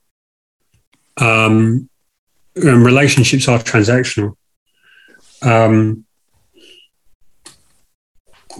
[1.19, 1.89] Um,
[2.63, 4.35] and relationships are transactional.
[5.41, 6.05] Um,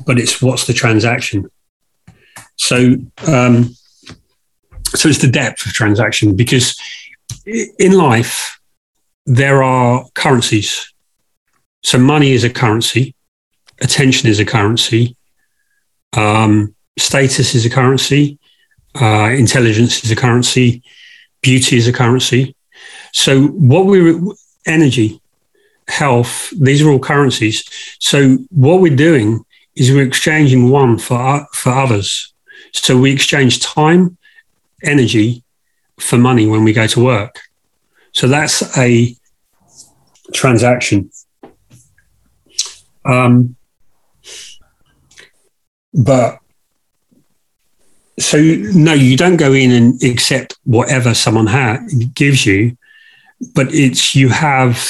[0.05, 1.49] but it's what's the transaction.
[2.55, 2.95] So,
[3.27, 3.75] um,
[4.95, 6.79] so it's the depth of transaction because
[7.45, 8.59] in life
[9.25, 10.93] there are currencies.
[11.83, 13.15] So money is a currency,
[13.81, 15.15] attention is a currency,
[16.15, 18.39] um, status is a currency,
[18.99, 20.83] uh, intelligence is a currency,
[21.41, 22.55] beauty is a currency.
[23.13, 24.19] So what we're
[24.65, 25.21] energy,
[25.87, 27.63] health, these are all currencies.
[27.99, 32.33] So what we're doing is we're exchanging one for for others.
[32.73, 34.17] So we exchange time,
[34.83, 35.43] energy
[35.99, 37.39] for money when we go to work.
[38.11, 39.15] So that's a
[40.33, 41.11] transaction.
[43.05, 43.55] Um,
[45.93, 46.39] but
[48.19, 51.79] so no, you don't go in and accept whatever someone ha-
[52.13, 52.77] gives you,
[53.53, 54.89] but it's you have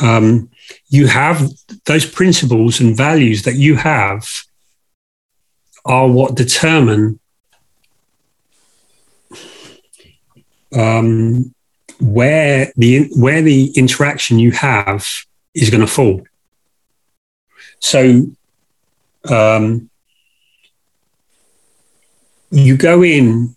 [0.00, 0.48] um,
[0.88, 1.48] you have
[1.84, 4.26] those principles and values that you have
[5.84, 7.18] are what determine
[10.74, 11.54] um,
[12.00, 15.06] where the where the interaction you have
[15.54, 16.22] is going to fall.
[17.80, 18.26] So
[19.28, 19.90] um,
[22.50, 23.56] you go in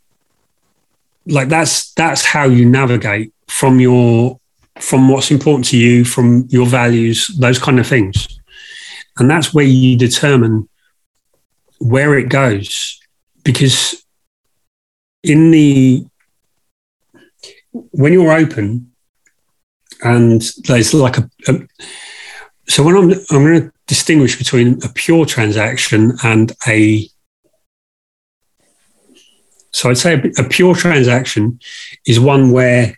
[1.27, 4.39] like that's that's how you navigate from your
[4.79, 8.27] from what's important to you from your values those kind of things.
[9.17, 10.67] And that's where you determine
[11.79, 12.99] where it goes.
[13.43, 14.03] Because
[15.23, 16.05] in the
[17.71, 18.91] when you're open
[20.01, 21.59] and there's like a, a
[22.67, 27.07] so when I'm I'm going to distinguish between a pure transaction and a
[29.71, 31.59] so I'd say a, a pure transaction
[32.05, 32.97] is one where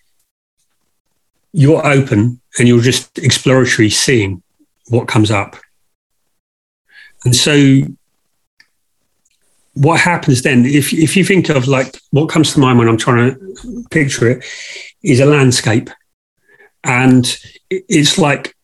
[1.57, 4.43] you're open and you're just exploratory seeing
[4.89, 5.55] what comes up.
[7.25, 7.81] And so
[9.73, 12.97] what happens then, if, if you think of like what comes to mind when I'm
[12.97, 14.45] trying to picture it,
[15.01, 15.89] is a landscape.
[16.83, 17.25] And
[17.71, 18.55] it's like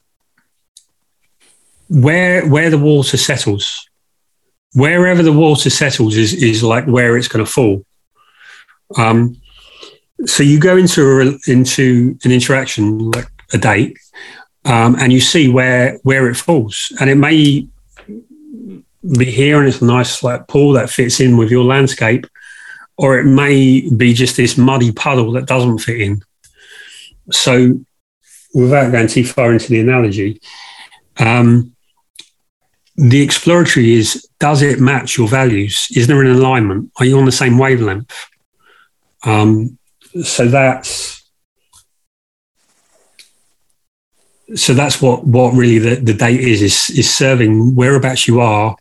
[1.89, 3.89] where where the water settles,
[4.73, 7.83] wherever the water settles is, is like where it's going to fall.
[8.95, 9.41] Um,
[10.25, 13.97] so you go into a, into an interaction like a date,
[14.65, 17.67] um, and you see where where it falls, and it may
[19.17, 22.25] be here and it's a nice like pool that fits in with your landscape,
[22.97, 26.21] or it may be just this muddy puddle that doesn't fit in.
[27.31, 27.79] So,
[28.53, 30.41] without going too far into the analogy,
[31.17, 31.75] um,
[32.95, 35.87] the exploratory is: does it match your values?
[35.95, 36.91] Is there an alignment?
[36.97, 38.29] Are you on the same wavelength?
[39.25, 39.77] Um,
[40.21, 41.23] so that's
[44.55, 48.75] so that's what what really the, the date is is is serving whereabouts you are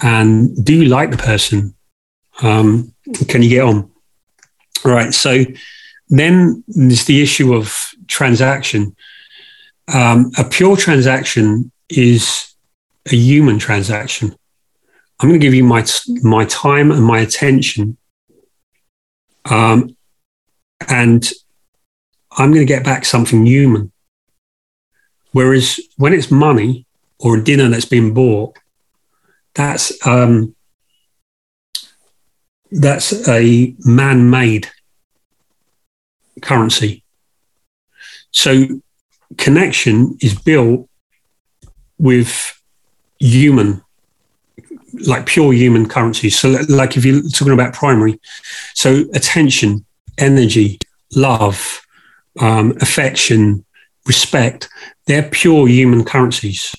[0.00, 1.74] and do you like the person?
[2.40, 2.94] Um,
[3.28, 3.90] can you get on?
[4.84, 5.44] All right so
[6.08, 8.96] then there's the issue of transaction.
[9.92, 12.54] Um, a pure transaction is
[13.06, 14.34] a human transaction.
[15.20, 15.84] I'm going to give you my
[16.22, 17.96] my time and my attention.
[19.44, 19.96] Um,
[20.86, 21.28] and
[22.32, 23.92] I'm going to get back something human.
[25.32, 26.86] Whereas when it's money
[27.18, 28.56] or a dinner that's been bought,
[29.54, 30.54] that's um,
[32.70, 34.68] that's a man-made
[36.42, 37.02] currency.
[38.30, 38.80] So
[39.36, 40.88] connection is built
[41.98, 42.54] with
[43.18, 43.82] human
[45.06, 46.30] like pure human currency.
[46.30, 48.20] So, like if you're talking about primary,
[48.74, 49.84] so attention,
[50.18, 50.78] energy,
[51.14, 51.80] love,
[52.40, 53.64] um, affection,
[54.06, 54.68] respect,
[55.06, 56.74] they're pure human currencies.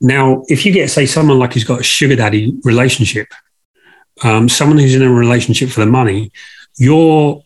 [0.00, 3.28] Now, if you get, say, someone like who's got a sugar daddy relationship,
[4.24, 6.32] um, someone who's in a relationship for the money,
[6.76, 7.42] you're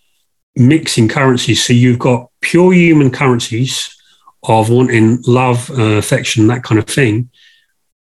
[0.57, 1.65] mixing currencies.
[1.65, 3.95] So you've got pure human currencies
[4.43, 7.31] of wanting love, uh, affection, that kind of thing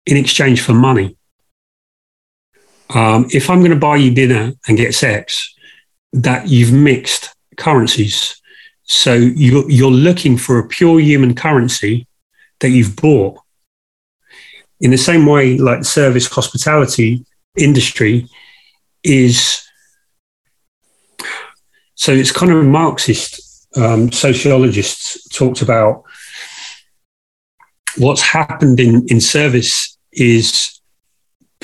[0.06, 1.18] in exchange for money.
[2.92, 5.54] Um, if I'm going to buy you dinner and get sex,
[6.14, 8.42] that you've mixed currencies.
[8.84, 12.08] So you're, you're looking for a pure human currency
[12.60, 13.40] that you've bought.
[14.82, 17.26] In the same way, like the service hospitality
[17.58, 18.28] industry
[19.04, 19.66] is
[21.96, 26.04] so it's kind of Marxist um, sociologists talked about
[27.98, 30.80] what's happened in, in service is,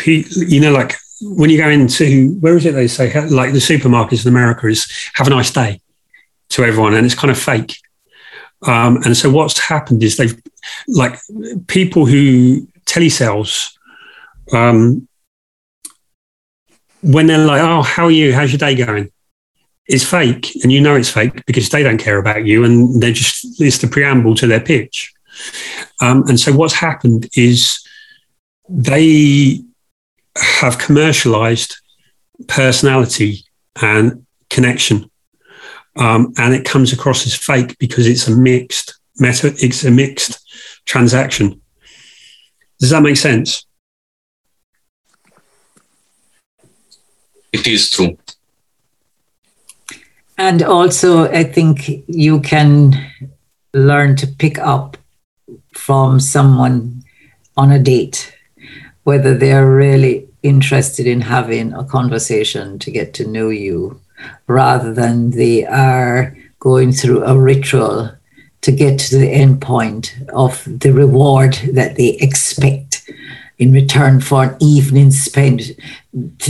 [0.05, 0.95] you know, like
[1.33, 4.87] when you go into, where is it they say, like the supermarkets in America is
[5.15, 5.81] have a nice day
[6.49, 7.77] to everyone, and it's kind of fake.
[8.65, 10.39] Um, and so what's happened is they've,
[10.87, 11.19] like
[11.67, 13.75] people who telesales,
[14.53, 15.07] um,
[17.01, 18.33] when they're like, oh, how are you?
[18.33, 19.11] How's your day going?
[19.87, 23.11] It's fake, and you know it's fake because they don't care about you, and they're
[23.11, 25.13] just it's the preamble to their pitch.
[26.01, 27.85] Um, and so what's happened is
[28.69, 29.61] they
[30.37, 31.77] have commercialized
[32.47, 33.45] personality
[33.81, 35.09] and connection.
[35.97, 40.39] Um, and it comes across as fake because it's a mixed meta, it's a mixed
[40.85, 41.61] transaction.
[42.79, 43.65] Does that make sense?
[47.53, 48.17] It is true.
[50.37, 53.11] And also, I think you can
[53.73, 54.97] learn to pick up
[55.73, 57.03] from someone
[57.55, 58.34] on a date
[59.05, 63.99] whether they're really interested in having a conversation to get to know you
[64.47, 68.11] rather than they are going through a ritual
[68.61, 73.09] to get to the end point of the reward that they expect
[73.59, 75.71] in return for an evening spent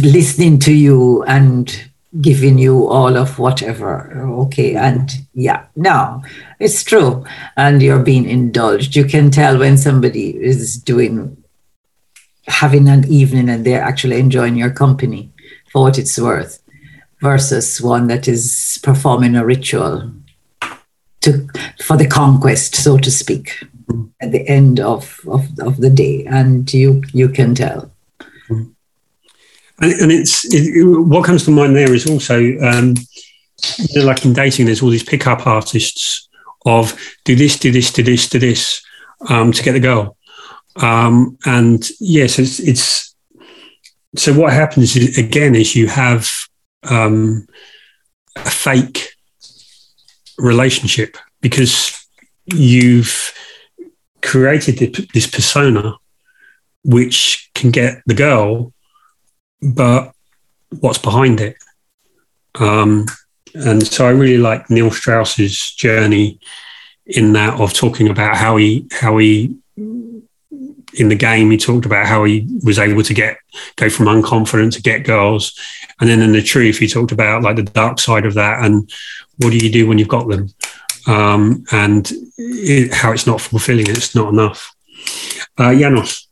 [0.02, 1.90] listening to you and
[2.22, 4.12] giving you all of whatever.
[4.46, 4.76] Okay.
[4.76, 6.24] And yeah, no,
[6.60, 7.26] it's true.
[7.58, 8.96] And you're being indulged.
[8.96, 11.36] You can tell when somebody is doing
[12.48, 15.32] having an evening and they're actually enjoying your company
[15.72, 16.62] for what it's worth
[17.22, 20.12] versus one that is performing a ritual
[21.22, 21.48] to
[21.84, 23.64] for the conquest so to speak
[24.22, 26.26] at the end of, of, of the day.
[26.26, 27.92] And you you can tell.
[28.50, 32.96] And, and it's it, what comes to mind there is also um,
[33.78, 36.30] you know, like in dating there's all these pickup artists
[36.66, 38.84] of do this do this do this do this
[39.30, 40.18] um, to get the girl
[40.78, 43.16] um, and yes, it's, it's,
[44.16, 46.30] so what happens is, again is you have
[46.84, 47.48] um,
[48.36, 49.10] a fake
[50.38, 52.08] relationship because
[52.46, 53.34] you've
[54.22, 55.96] created this persona
[56.84, 58.74] which can get the girl,
[59.62, 60.14] but
[60.80, 61.56] what's behind it?
[62.56, 63.06] Um,
[63.54, 66.40] and so I really like Neil Strauss's journey
[67.06, 69.56] in that of talking about how he how he
[71.00, 73.38] in the game, he talked about how he was able to get
[73.76, 75.58] go from unconfident to get girls,
[76.00, 78.92] and then in the truth, he talked about like the dark side of that and
[79.38, 80.50] what do you do when you've got them,
[81.08, 84.74] um, and it, how it's not fulfilling, it's not enough.
[85.58, 86.28] Uh, Janos.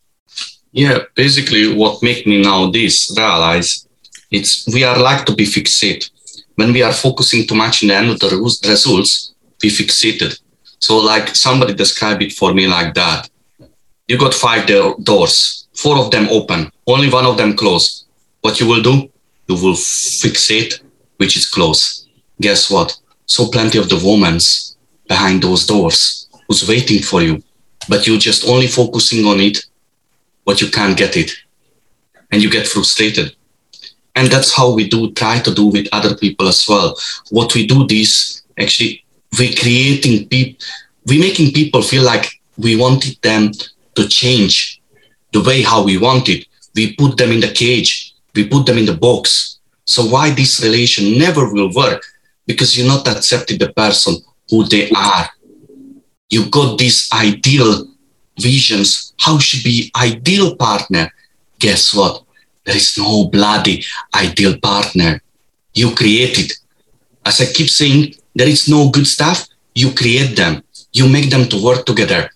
[0.72, 3.88] Yeah, basically, what make me now this realize
[4.32, 6.10] it's we are like to be fixated.
[6.56, 8.30] When we are focusing too much in the end of the
[8.64, 10.40] results, we fixated.
[10.80, 13.30] So, like somebody described it for me like that
[14.08, 18.06] you got five do- doors, four of them open, only one of them closed.
[18.42, 19.10] What you will do?
[19.48, 20.82] You will fix it,
[21.18, 22.08] which is closed.
[22.42, 22.98] Guess what?
[23.26, 24.78] So plenty of the women's
[25.08, 27.42] behind those doors who's waiting for you,
[27.88, 29.66] but you're just only focusing on it,
[30.46, 31.32] but you can't get it,
[32.32, 33.36] and you get frustrated.
[34.16, 36.98] And that's how we do try to do with other people as well.
[37.32, 39.04] What we do this actually
[39.40, 40.64] we're creating people,
[41.08, 43.52] we're making people feel like we wanted them
[43.96, 44.82] to change
[45.32, 46.46] the way how we want it.
[46.76, 49.60] We put them in the cage, we put them in the box.
[49.86, 52.02] So why this relation never will work?
[52.46, 54.16] Because you're not accepting the person
[54.50, 55.30] who they are.
[56.30, 57.88] You got these ideal
[58.40, 59.14] visions.
[59.20, 61.12] How should be ideal partner?
[61.60, 62.24] Guess what?
[62.66, 63.84] There is no bloody
[64.16, 65.22] ideal partner.
[65.74, 66.54] You create it.
[67.26, 69.48] As I keep saying, there is no good stuff.
[69.76, 70.64] You create them.
[70.92, 72.30] You make them to work together.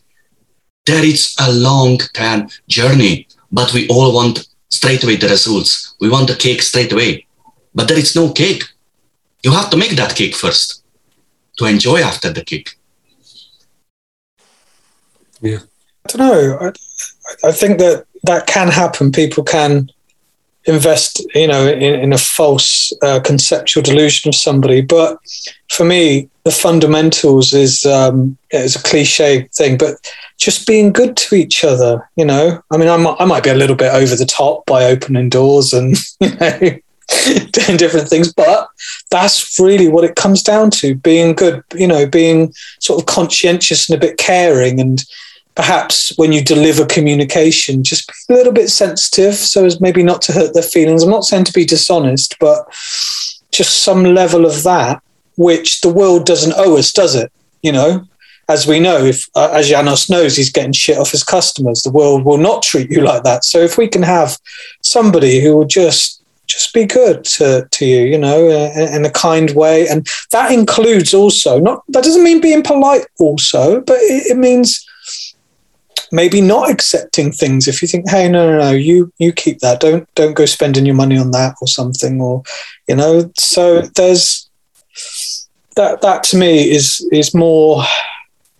[0.87, 5.95] There is a long term journey, but we all want straight away the results.
[5.99, 7.27] We want the cake straight away,
[7.75, 8.63] but there is no cake.
[9.43, 10.83] You have to make that cake first
[11.57, 12.69] to enjoy after the cake.
[15.41, 15.59] Yeah.
[16.05, 16.57] I don't know.
[16.61, 19.11] I, I think that that can happen.
[19.11, 19.91] People can
[20.67, 24.81] invest, you know, in, in a false uh, conceptual delusion of somebody.
[24.81, 25.17] But
[25.71, 29.95] for me, the fundamentals is um, is a cliche thing, but
[30.37, 32.09] just being good to each other.
[32.15, 34.65] You know, I mean, I might, I might be a little bit over the top
[34.65, 36.59] by opening doors and you know
[37.51, 38.67] doing different things, but
[39.09, 41.63] that's really what it comes down to: being good.
[41.75, 45.03] You know, being sort of conscientious and a bit caring and
[45.57, 50.21] perhaps when you deliver communication, just be a little bit sensitive so as maybe not
[50.21, 51.01] to hurt their feelings.
[51.01, 52.67] I'm not saying to be dishonest, but
[53.51, 55.01] just some level of that,
[55.35, 57.31] which the world doesn't owe us, does it?
[57.63, 58.05] You know,
[58.47, 61.81] as we know, if uh, as Janos knows, he's getting shit off his customers.
[61.81, 63.43] The world will not treat you like that.
[63.43, 64.37] So if we can have
[64.83, 69.09] somebody who will just just be good to, to you, you know, in, in a
[69.09, 74.27] kind way, and that includes also not that doesn't mean being polite also, but it,
[74.27, 74.87] it means
[76.11, 79.79] maybe not accepting things if you think hey no no no you you keep that.
[79.79, 82.43] Don't don't go spending your money on that or something or
[82.87, 84.49] you know so there's
[85.75, 87.83] that that to me is is more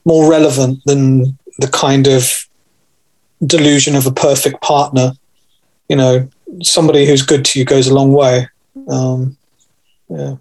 [0.06, 2.48] more relevant than the kind of
[3.45, 5.11] delusion of a perfect partner.
[5.90, 6.30] You know
[6.64, 8.48] somebody who's good to you goes a long way.
[8.88, 9.38] Um,
[10.10, 10.36] yeah.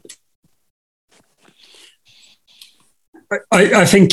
[3.51, 4.13] I, I think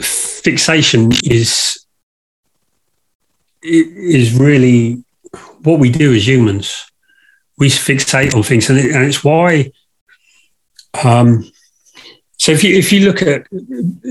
[0.00, 1.83] fixation is
[3.64, 5.02] is really
[5.62, 6.90] what we do as humans.
[7.58, 9.72] We fixate on things, and, it, and it's why.
[11.02, 11.50] Um,
[12.38, 13.46] so if you if you look at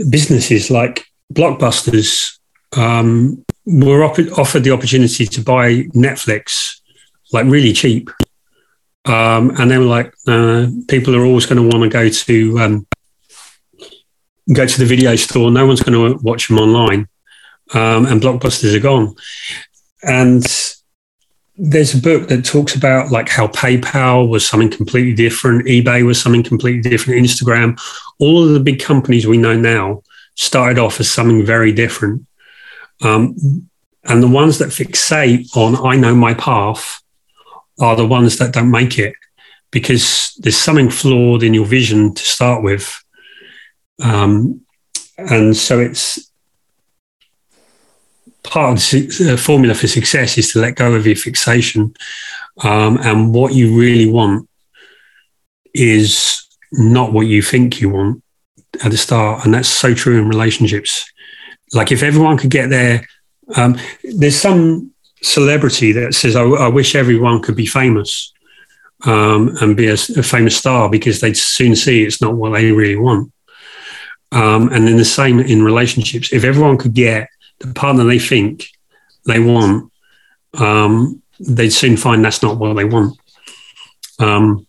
[0.10, 2.40] businesses like blockbusters,
[2.76, 6.80] um, were offered the opportunity to buy Netflix
[7.32, 8.10] like really cheap,
[9.06, 12.60] um, and they were like, uh, people are always going to want to go to
[12.60, 12.88] um,
[14.54, 15.52] go to the video store.
[15.52, 17.08] No one's going to watch them online
[17.74, 19.16] um, and blockbusters are gone.
[20.04, 20.44] And
[21.56, 26.22] there's a book that talks about like how PayPal was something completely different, eBay was
[26.22, 27.80] something completely different, Instagram,
[28.20, 30.02] all of the big companies we know now
[30.36, 32.26] started off as something very different.
[33.02, 33.70] Um,
[34.06, 37.02] and the ones that fixate on I know my path
[37.80, 39.14] are the ones that don't make it
[39.72, 43.04] because there's something flawed in your vision to start with.
[44.02, 44.62] Um,
[45.18, 46.32] and so it's
[48.44, 51.94] part of the uh, formula for success is to let go of your fixation.
[52.64, 54.48] Um, and what you really want
[55.74, 58.24] is not what you think you want
[58.84, 59.46] at the start.
[59.46, 61.12] And that's so true in relationships.
[61.74, 63.08] Like if everyone could get there,
[63.56, 64.92] um, there's some
[65.22, 68.34] celebrity that says, I, I wish everyone could be famous
[69.06, 72.72] um, and be a, a, famous star because they'd soon see it's not what they
[72.72, 73.32] really want.
[74.32, 76.32] Um, and then the same in relationships.
[76.32, 77.28] If everyone could get
[77.64, 78.68] the partner they think
[79.26, 79.92] they want,
[80.56, 83.18] um, they'd soon find that's not what they want.
[84.20, 84.68] Um,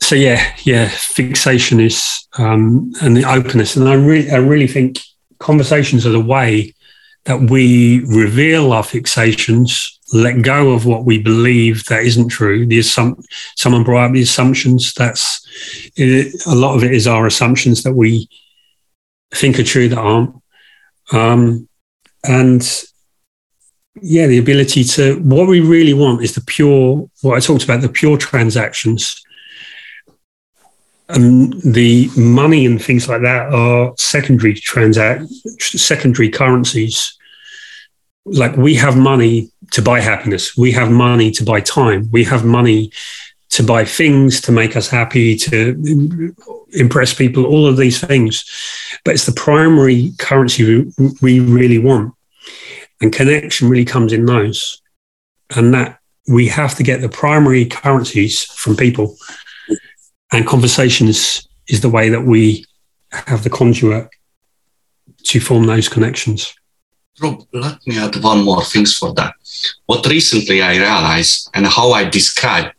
[0.00, 4.98] so yeah, yeah, fixation is um, and the openness, and I really, I really think
[5.38, 6.74] conversations are the way
[7.24, 12.66] that we reveal our fixations, let go of what we believe that isn't true.
[12.66, 13.24] The assump-
[13.56, 14.92] someone brought up the assumptions.
[14.92, 15.40] That's
[15.96, 18.28] it, a lot of it is our assumptions that we
[19.32, 20.34] think are true that aren't.
[21.12, 21.68] Um,
[22.24, 22.84] and
[24.00, 27.80] yeah, the ability to, what we really want is the pure, what I talked about,
[27.80, 29.22] the pure transactions.
[31.08, 35.28] And the money and things like that are secondary transact,
[35.60, 37.16] secondary currencies.
[38.24, 40.56] Like we have money to buy happiness.
[40.56, 42.08] We have money to buy time.
[42.10, 42.90] We have money
[43.54, 46.34] to buy things to make us happy, to
[46.72, 48.44] impress people, all of these things.
[49.04, 52.14] But it's the primary currency we, really want.
[53.00, 54.82] And connection really comes in those.
[55.54, 59.16] And that we have to get the primary currencies from people.
[60.32, 62.66] And conversations is the way that we
[63.12, 64.08] have the conduit
[65.24, 66.56] to form those connections.
[67.22, 69.34] Rob, let me add one more things for that.
[69.86, 72.72] What recently I realized and how I describe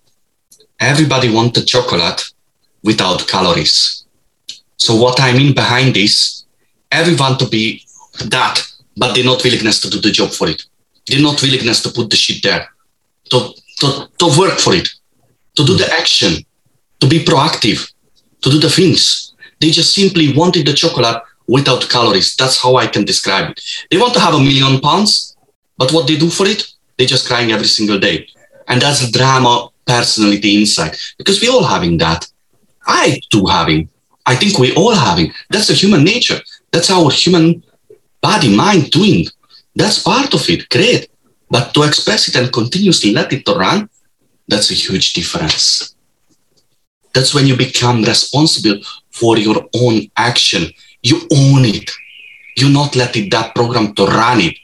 [0.79, 2.23] everybody wanted chocolate
[2.83, 4.05] without calories.
[4.77, 6.45] So what I mean behind this,
[6.91, 7.83] everyone to be
[8.25, 8.61] that,
[8.97, 10.63] but they're not willingness to do the job for it.
[11.07, 12.67] They're not willingness to put the shit there,
[13.31, 14.87] to, to, to work for it,
[15.55, 16.45] to do the action,
[16.99, 17.91] to be proactive,
[18.41, 19.33] to do the things.
[19.59, 22.35] They just simply wanted the chocolate without calories.
[22.35, 23.61] That's how I can describe it.
[23.89, 25.35] They want to have a million pounds,
[25.77, 28.27] but what they do for it, they're just crying every single day.
[28.67, 32.27] And that's the drama personality inside because we all having that.
[32.85, 33.89] I too having.
[34.25, 35.31] I think we all having.
[35.49, 36.39] That's a human nature.
[36.71, 37.63] That's our human
[38.21, 39.25] body, mind doing.
[39.75, 40.69] That's part of it.
[40.69, 41.09] Great.
[41.49, 43.89] But to express it and continuously let it run,
[44.47, 45.95] that's a huge difference.
[47.13, 48.79] That's when you become responsible
[49.11, 50.63] for your own action.
[51.01, 51.89] You own it.
[52.57, 54.57] You not let it that program to run it.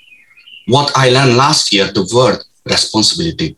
[0.67, 3.55] What I learned last year, the word responsibility,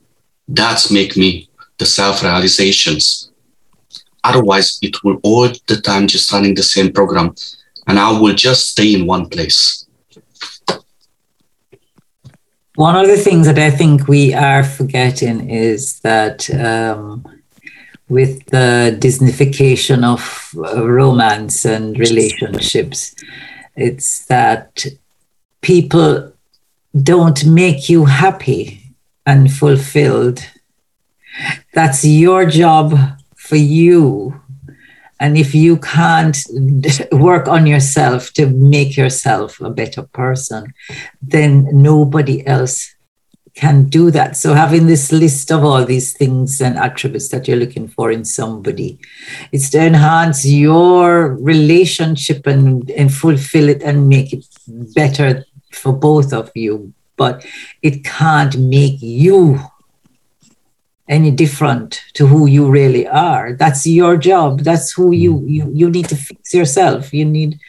[0.47, 3.31] that's make me the self-realizations.
[4.23, 7.35] Otherwise, it will all the time just running the same program
[7.87, 9.85] and I will just stay in one place.
[12.75, 17.23] One of the things that I think we are forgetting is that um,
[18.09, 23.13] with the Disneyfication of uh, romance and relationships,
[23.75, 24.85] it's that
[25.61, 26.33] people
[27.01, 28.81] don't make you happy
[29.25, 30.39] and fulfilled.
[31.73, 32.93] That's your job
[33.35, 34.39] for you
[35.23, 36.37] and if you can't
[37.13, 40.73] work on yourself to make yourself a better person,
[41.21, 42.93] then nobody else
[43.55, 44.35] can do that.
[44.35, 48.25] So having this list of all these things and attributes that you're looking for in
[48.25, 48.99] somebody,
[49.53, 54.45] it's to enhance your relationship and, and fulfill it and make it
[54.93, 56.93] better for both of you.
[57.15, 57.45] But
[57.81, 59.57] it can't make you
[61.09, 63.53] any different to who you really are.
[63.53, 64.61] That's your job.
[64.61, 65.49] That's who you mm.
[65.49, 67.13] you you need to fix yourself.
[67.13, 67.59] You need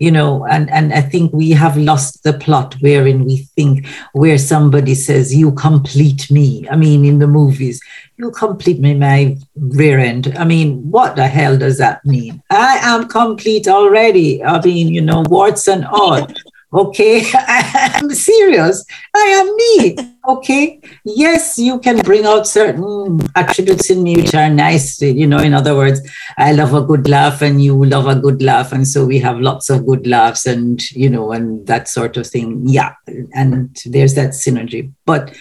[0.00, 4.38] you know and and i think we have lost the plot wherein we think where
[4.38, 6.66] somebody says you complete me.
[6.70, 7.80] I mean in the movies
[8.16, 10.34] you complete me my rear end.
[10.38, 12.42] I mean what the hell does that mean?
[12.50, 14.42] I am complete already.
[14.42, 16.26] I mean you know warts and all
[16.72, 18.84] Okay, I'm serious.
[19.14, 19.96] I am me.
[20.28, 20.80] Okay.
[21.04, 25.02] Yes, you can bring out certain attributes in me which are nice.
[25.02, 26.00] You know, in other words,
[26.38, 28.70] I love a good laugh and you love a good laugh.
[28.70, 32.26] And so we have lots of good laughs and, you know, and that sort of
[32.26, 32.62] thing.
[32.66, 32.94] Yeah.
[33.34, 34.92] And there's that synergy.
[35.06, 35.34] But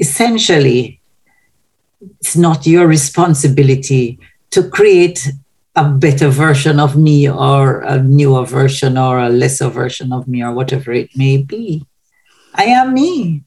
[0.00, 1.00] essentially,
[2.18, 4.18] it's not your responsibility
[4.50, 5.30] to create
[5.76, 10.42] a better version of me or a newer version or a lesser version of me
[10.42, 11.86] or whatever it may be.
[12.54, 13.44] I am me.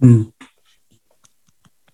[0.00, 0.32] Mm.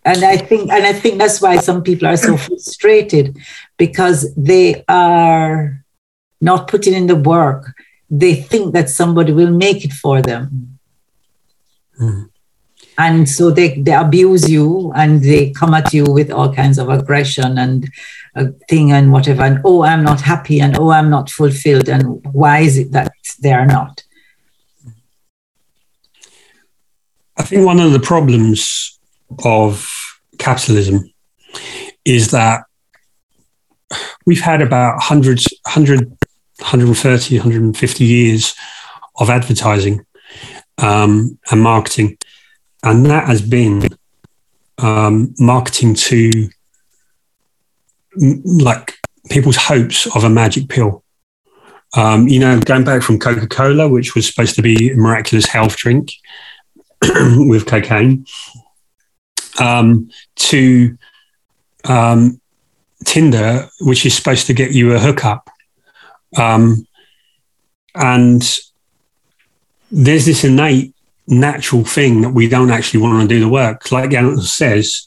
[0.04, 3.36] And I think and I think that's why some people are so frustrated
[3.76, 5.84] because they are
[6.40, 7.74] not putting in the work.
[8.08, 10.78] They think that somebody will make it for them.
[12.00, 12.30] Mm.
[12.98, 16.88] And so they, they abuse you and they come at you with all kinds of
[16.88, 17.88] aggression and
[18.34, 19.42] a thing and whatever.
[19.42, 23.12] And oh i'm not happy and oh i'm not fulfilled and why is it that
[23.40, 24.02] they are not?
[27.36, 28.98] I think one of the problems
[29.44, 29.88] of
[30.38, 31.12] capitalism
[32.04, 32.64] is that
[34.26, 36.18] we've had about 100 100
[36.58, 38.54] 130 150 years
[39.20, 40.04] of advertising
[40.78, 42.18] um, and marketing
[42.82, 43.88] and that has been
[44.78, 46.48] um, marketing to
[48.16, 48.98] like
[49.30, 51.05] people's hopes of a magic pill.
[51.96, 55.46] Um, you know, going back from Coca Cola, which was supposed to be a miraculous
[55.46, 56.12] health drink
[57.02, 58.26] with cocaine,
[59.59, 60.96] um, to
[61.84, 62.40] um,
[63.05, 65.48] Tinder, which is supposed to get you a hookup.
[66.36, 66.86] Um,
[67.94, 68.42] and
[69.90, 70.94] there's this innate
[71.28, 73.92] natural thing that we don't actually want to do the work.
[73.92, 75.05] Like Gannett says,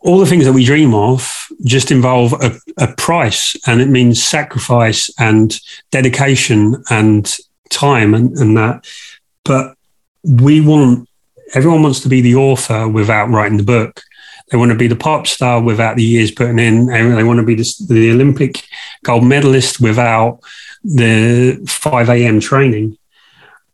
[0.00, 4.22] all the things that we dream of just involve a, a, price and it means
[4.22, 5.58] sacrifice and
[5.90, 7.36] dedication and
[7.70, 8.86] time and, and that.
[9.44, 9.76] But
[10.22, 11.08] we want,
[11.54, 14.00] everyone wants to be the author without writing the book.
[14.50, 16.86] They want to be the pop star without the years putting in.
[16.86, 18.64] They want to be the, the Olympic
[19.02, 20.38] gold medalist without
[20.84, 22.38] the 5 a.m.
[22.38, 22.96] training.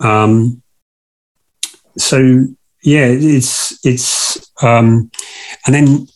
[0.03, 0.63] Um,
[1.97, 2.47] so
[2.83, 5.11] yeah, it's it's um,
[5.67, 6.07] and then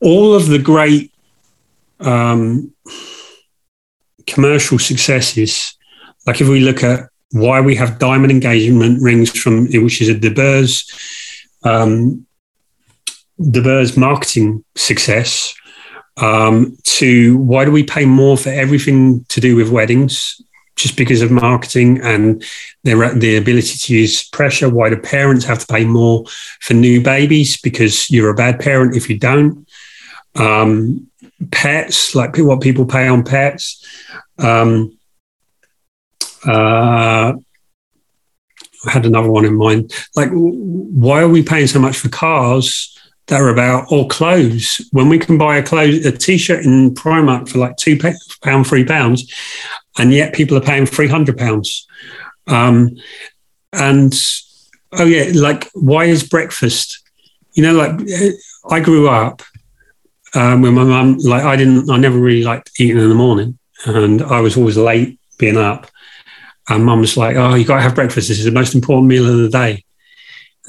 [0.00, 1.12] all of the great
[2.00, 2.72] um,
[4.26, 5.76] commercial successes,
[6.26, 10.14] like if we look at why we have diamond engagement rings from, which is a
[10.14, 10.84] De Beers,
[11.64, 12.26] um,
[13.50, 15.54] De Beers marketing success,
[16.18, 20.40] um, to why do we pay more for everything to do with weddings
[20.76, 22.44] just because of marketing and
[22.82, 24.68] their the ability to use pressure?
[24.68, 26.24] Why do parents have to pay more
[26.60, 29.68] for new babies because you're a bad parent if you don't?
[30.34, 31.08] Um,
[31.50, 33.86] pets, like what people pay on pets.
[34.38, 34.98] Um,
[36.46, 37.34] uh,
[38.84, 39.92] I had another one in mind.
[40.16, 45.08] Like, why are we paying so much for cars that are about or clothes when
[45.08, 47.98] we can buy a clothes a t-shirt in Primark for like two
[48.42, 49.32] pound, three pounds,
[49.98, 51.86] and yet people are paying three hundred pounds.
[52.46, 52.90] Um,
[53.72, 54.12] and
[54.92, 56.98] oh yeah, like why is breakfast?
[57.54, 58.00] You know, like
[58.70, 59.42] I grew up
[60.34, 63.58] um, when my mum, like I didn't, I never really liked eating in the morning,
[63.86, 65.88] and I was always late being up.
[66.68, 68.28] And mum was like, "Oh, you got to have breakfast.
[68.28, 69.84] This is the most important meal of the day."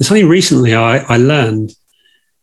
[0.00, 1.72] It's only recently I, I learned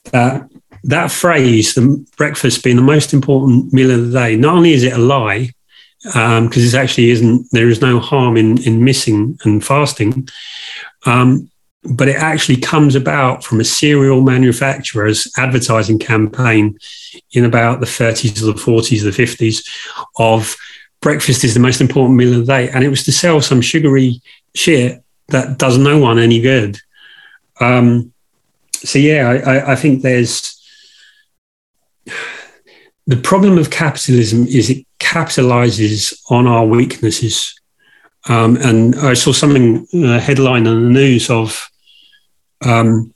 [0.05, 0.49] that
[0.83, 4.83] that phrase, the breakfast being the most important meal of the day, not only is
[4.83, 5.49] it a lie,
[6.03, 10.27] because um, it actually isn't, there is no harm in, in missing and fasting,
[11.05, 11.49] um,
[11.83, 16.77] but it actually comes about from a cereal manufacturer's advertising campaign
[17.31, 19.67] in about the 30s or the 40s, the 50s
[20.17, 20.55] of
[21.01, 22.69] breakfast is the most important meal of the day.
[22.69, 24.21] And it was to sell some sugary
[24.53, 26.77] shit that does no one any good.
[27.59, 28.10] Um,
[28.83, 30.57] so yeah, I, I think there's
[33.07, 37.59] the problem of capitalism is it capitalizes on our weaknesses.
[38.29, 41.69] Um, and I saw something, a headline on the news of
[42.63, 43.13] um,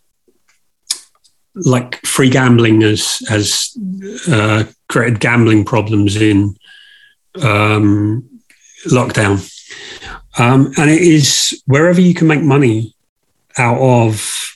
[1.53, 3.77] like free gambling has has
[4.29, 6.57] uh, created gambling problems in
[7.41, 8.27] um,
[8.87, 9.47] lockdown,
[10.39, 12.95] um, and it is wherever you can make money
[13.57, 14.54] out of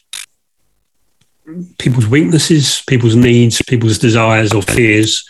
[1.78, 5.28] people's weaknesses, people's needs, people's desires or fears.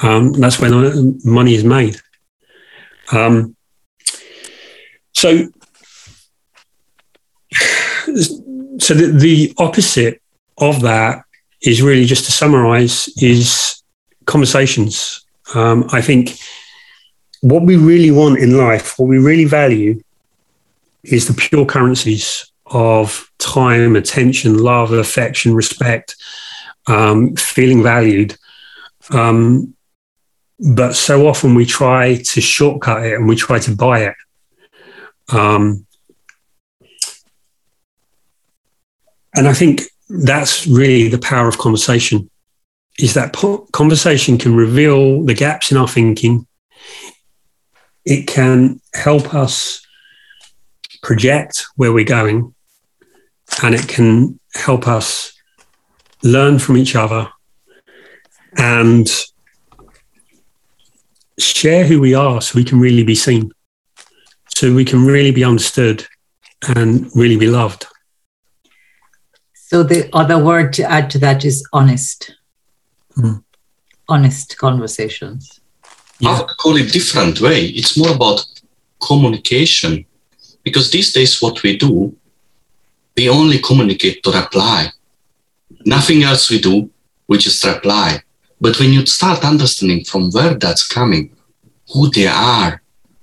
[0.00, 1.96] Um, that's when money is made.
[3.12, 3.56] Um,
[5.12, 5.48] so,
[8.78, 10.22] so the, the opposite
[10.58, 11.24] of that
[11.62, 13.82] is really just to summarize is
[14.26, 15.24] conversations.
[15.54, 16.38] Um, I think
[17.40, 20.00] what we really want in life, what we really value,
[21.02, 26.16] is the pure currencies of time, attention, love, affection, respect,
[26.86, 28.36] um, feeling valued.
[29.10, 29.74] Um,
[30.58, 34.14] but so often we try to shortcut it and we try to buy it.
[35.32, 35.86] Um,
[39.34, 42.30] and I think that's really the power of conversation
[42.98, 43.32] is that
[43.72, 46.46] conversation can reveal the gaps in our thinking.
[48.04, 49.86] It can help us
[51.02, 52.54] project where we're going
[53.62, 55.32] and it can help us
[56.22, 57.28] learn from each other
[58.56, 59.08] and
[61.38, 63.50] share who we are so we can really be seen,
[64.48, 66.06] so we can really be understood
[66.76, 67.86] and really be loved.
[69.54, 72.34] So, the other word to add to that is honest.
[73.16, 73.42] Mm.
[74.08, 75.60] Honest conversations.
[76.18, 76.30] Yeah.
[76.30, 77.66] I would call it different way.
[77.66, 78.44] It's more about
[79.00, 80.04] communication
[80.64, 82.14] because these days what we do
[83.16, 84.88] we only communicate to reply.
[85.84, 86.90] Nothing else we do,
[87.28, 88.22] we just reply.
[88.60, 91.34] But when you start understanding from where that's coming,
[91.92, 92.82] who they are,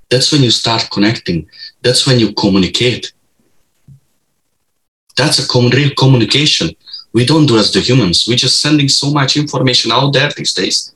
[0.09, 1.47] that's when you start connecting.
[1.81, 3.13] That's when you communicate.
[5.15, 6.75] That's a com- real communication.
[7.13, 8.25] We don't do as the humans.
[8.27, 10.93] We're just sending so much information out there these days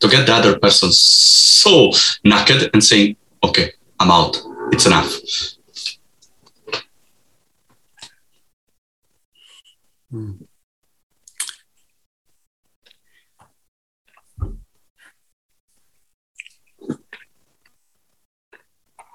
[0.00, 1.90] to get the other person so
[2.24, 4.40] naked and saying, okay, I'm out.
[4.72, 5.12] It's enough.
[10.10, 10.32] Hmm.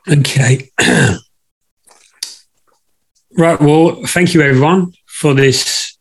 [0.09, 0.69] Okay.
[3.37, 3.61] right.
[3.61, 5.97] Well, thank you, everyone, for this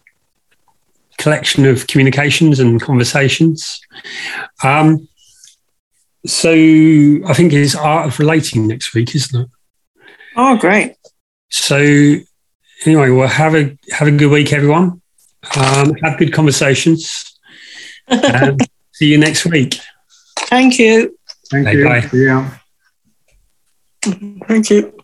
[1.19, 3.81] collection of communications and conversations.
[4.65, 5.07] Um,
[6.27, 9.49] so I think it's art of relating next week, isn't it?
[10.37, 10.97] Oh, great.
[11.51, 12.17] So
[12.87, 15.01] anyway, well, have a have a good week, everyone.
[15.57, 17.39] Um, have good conversations,
[18.07, 18.61] and
[18.93, 19.79] see you next week.
[20.37, 21.17] Thank you.
[21.51, 21.85] Thank bye you.
[21.85, 22.09] Bye.
[22.13, 22.57] Yeah.
[24.47, 25.00] Thank you.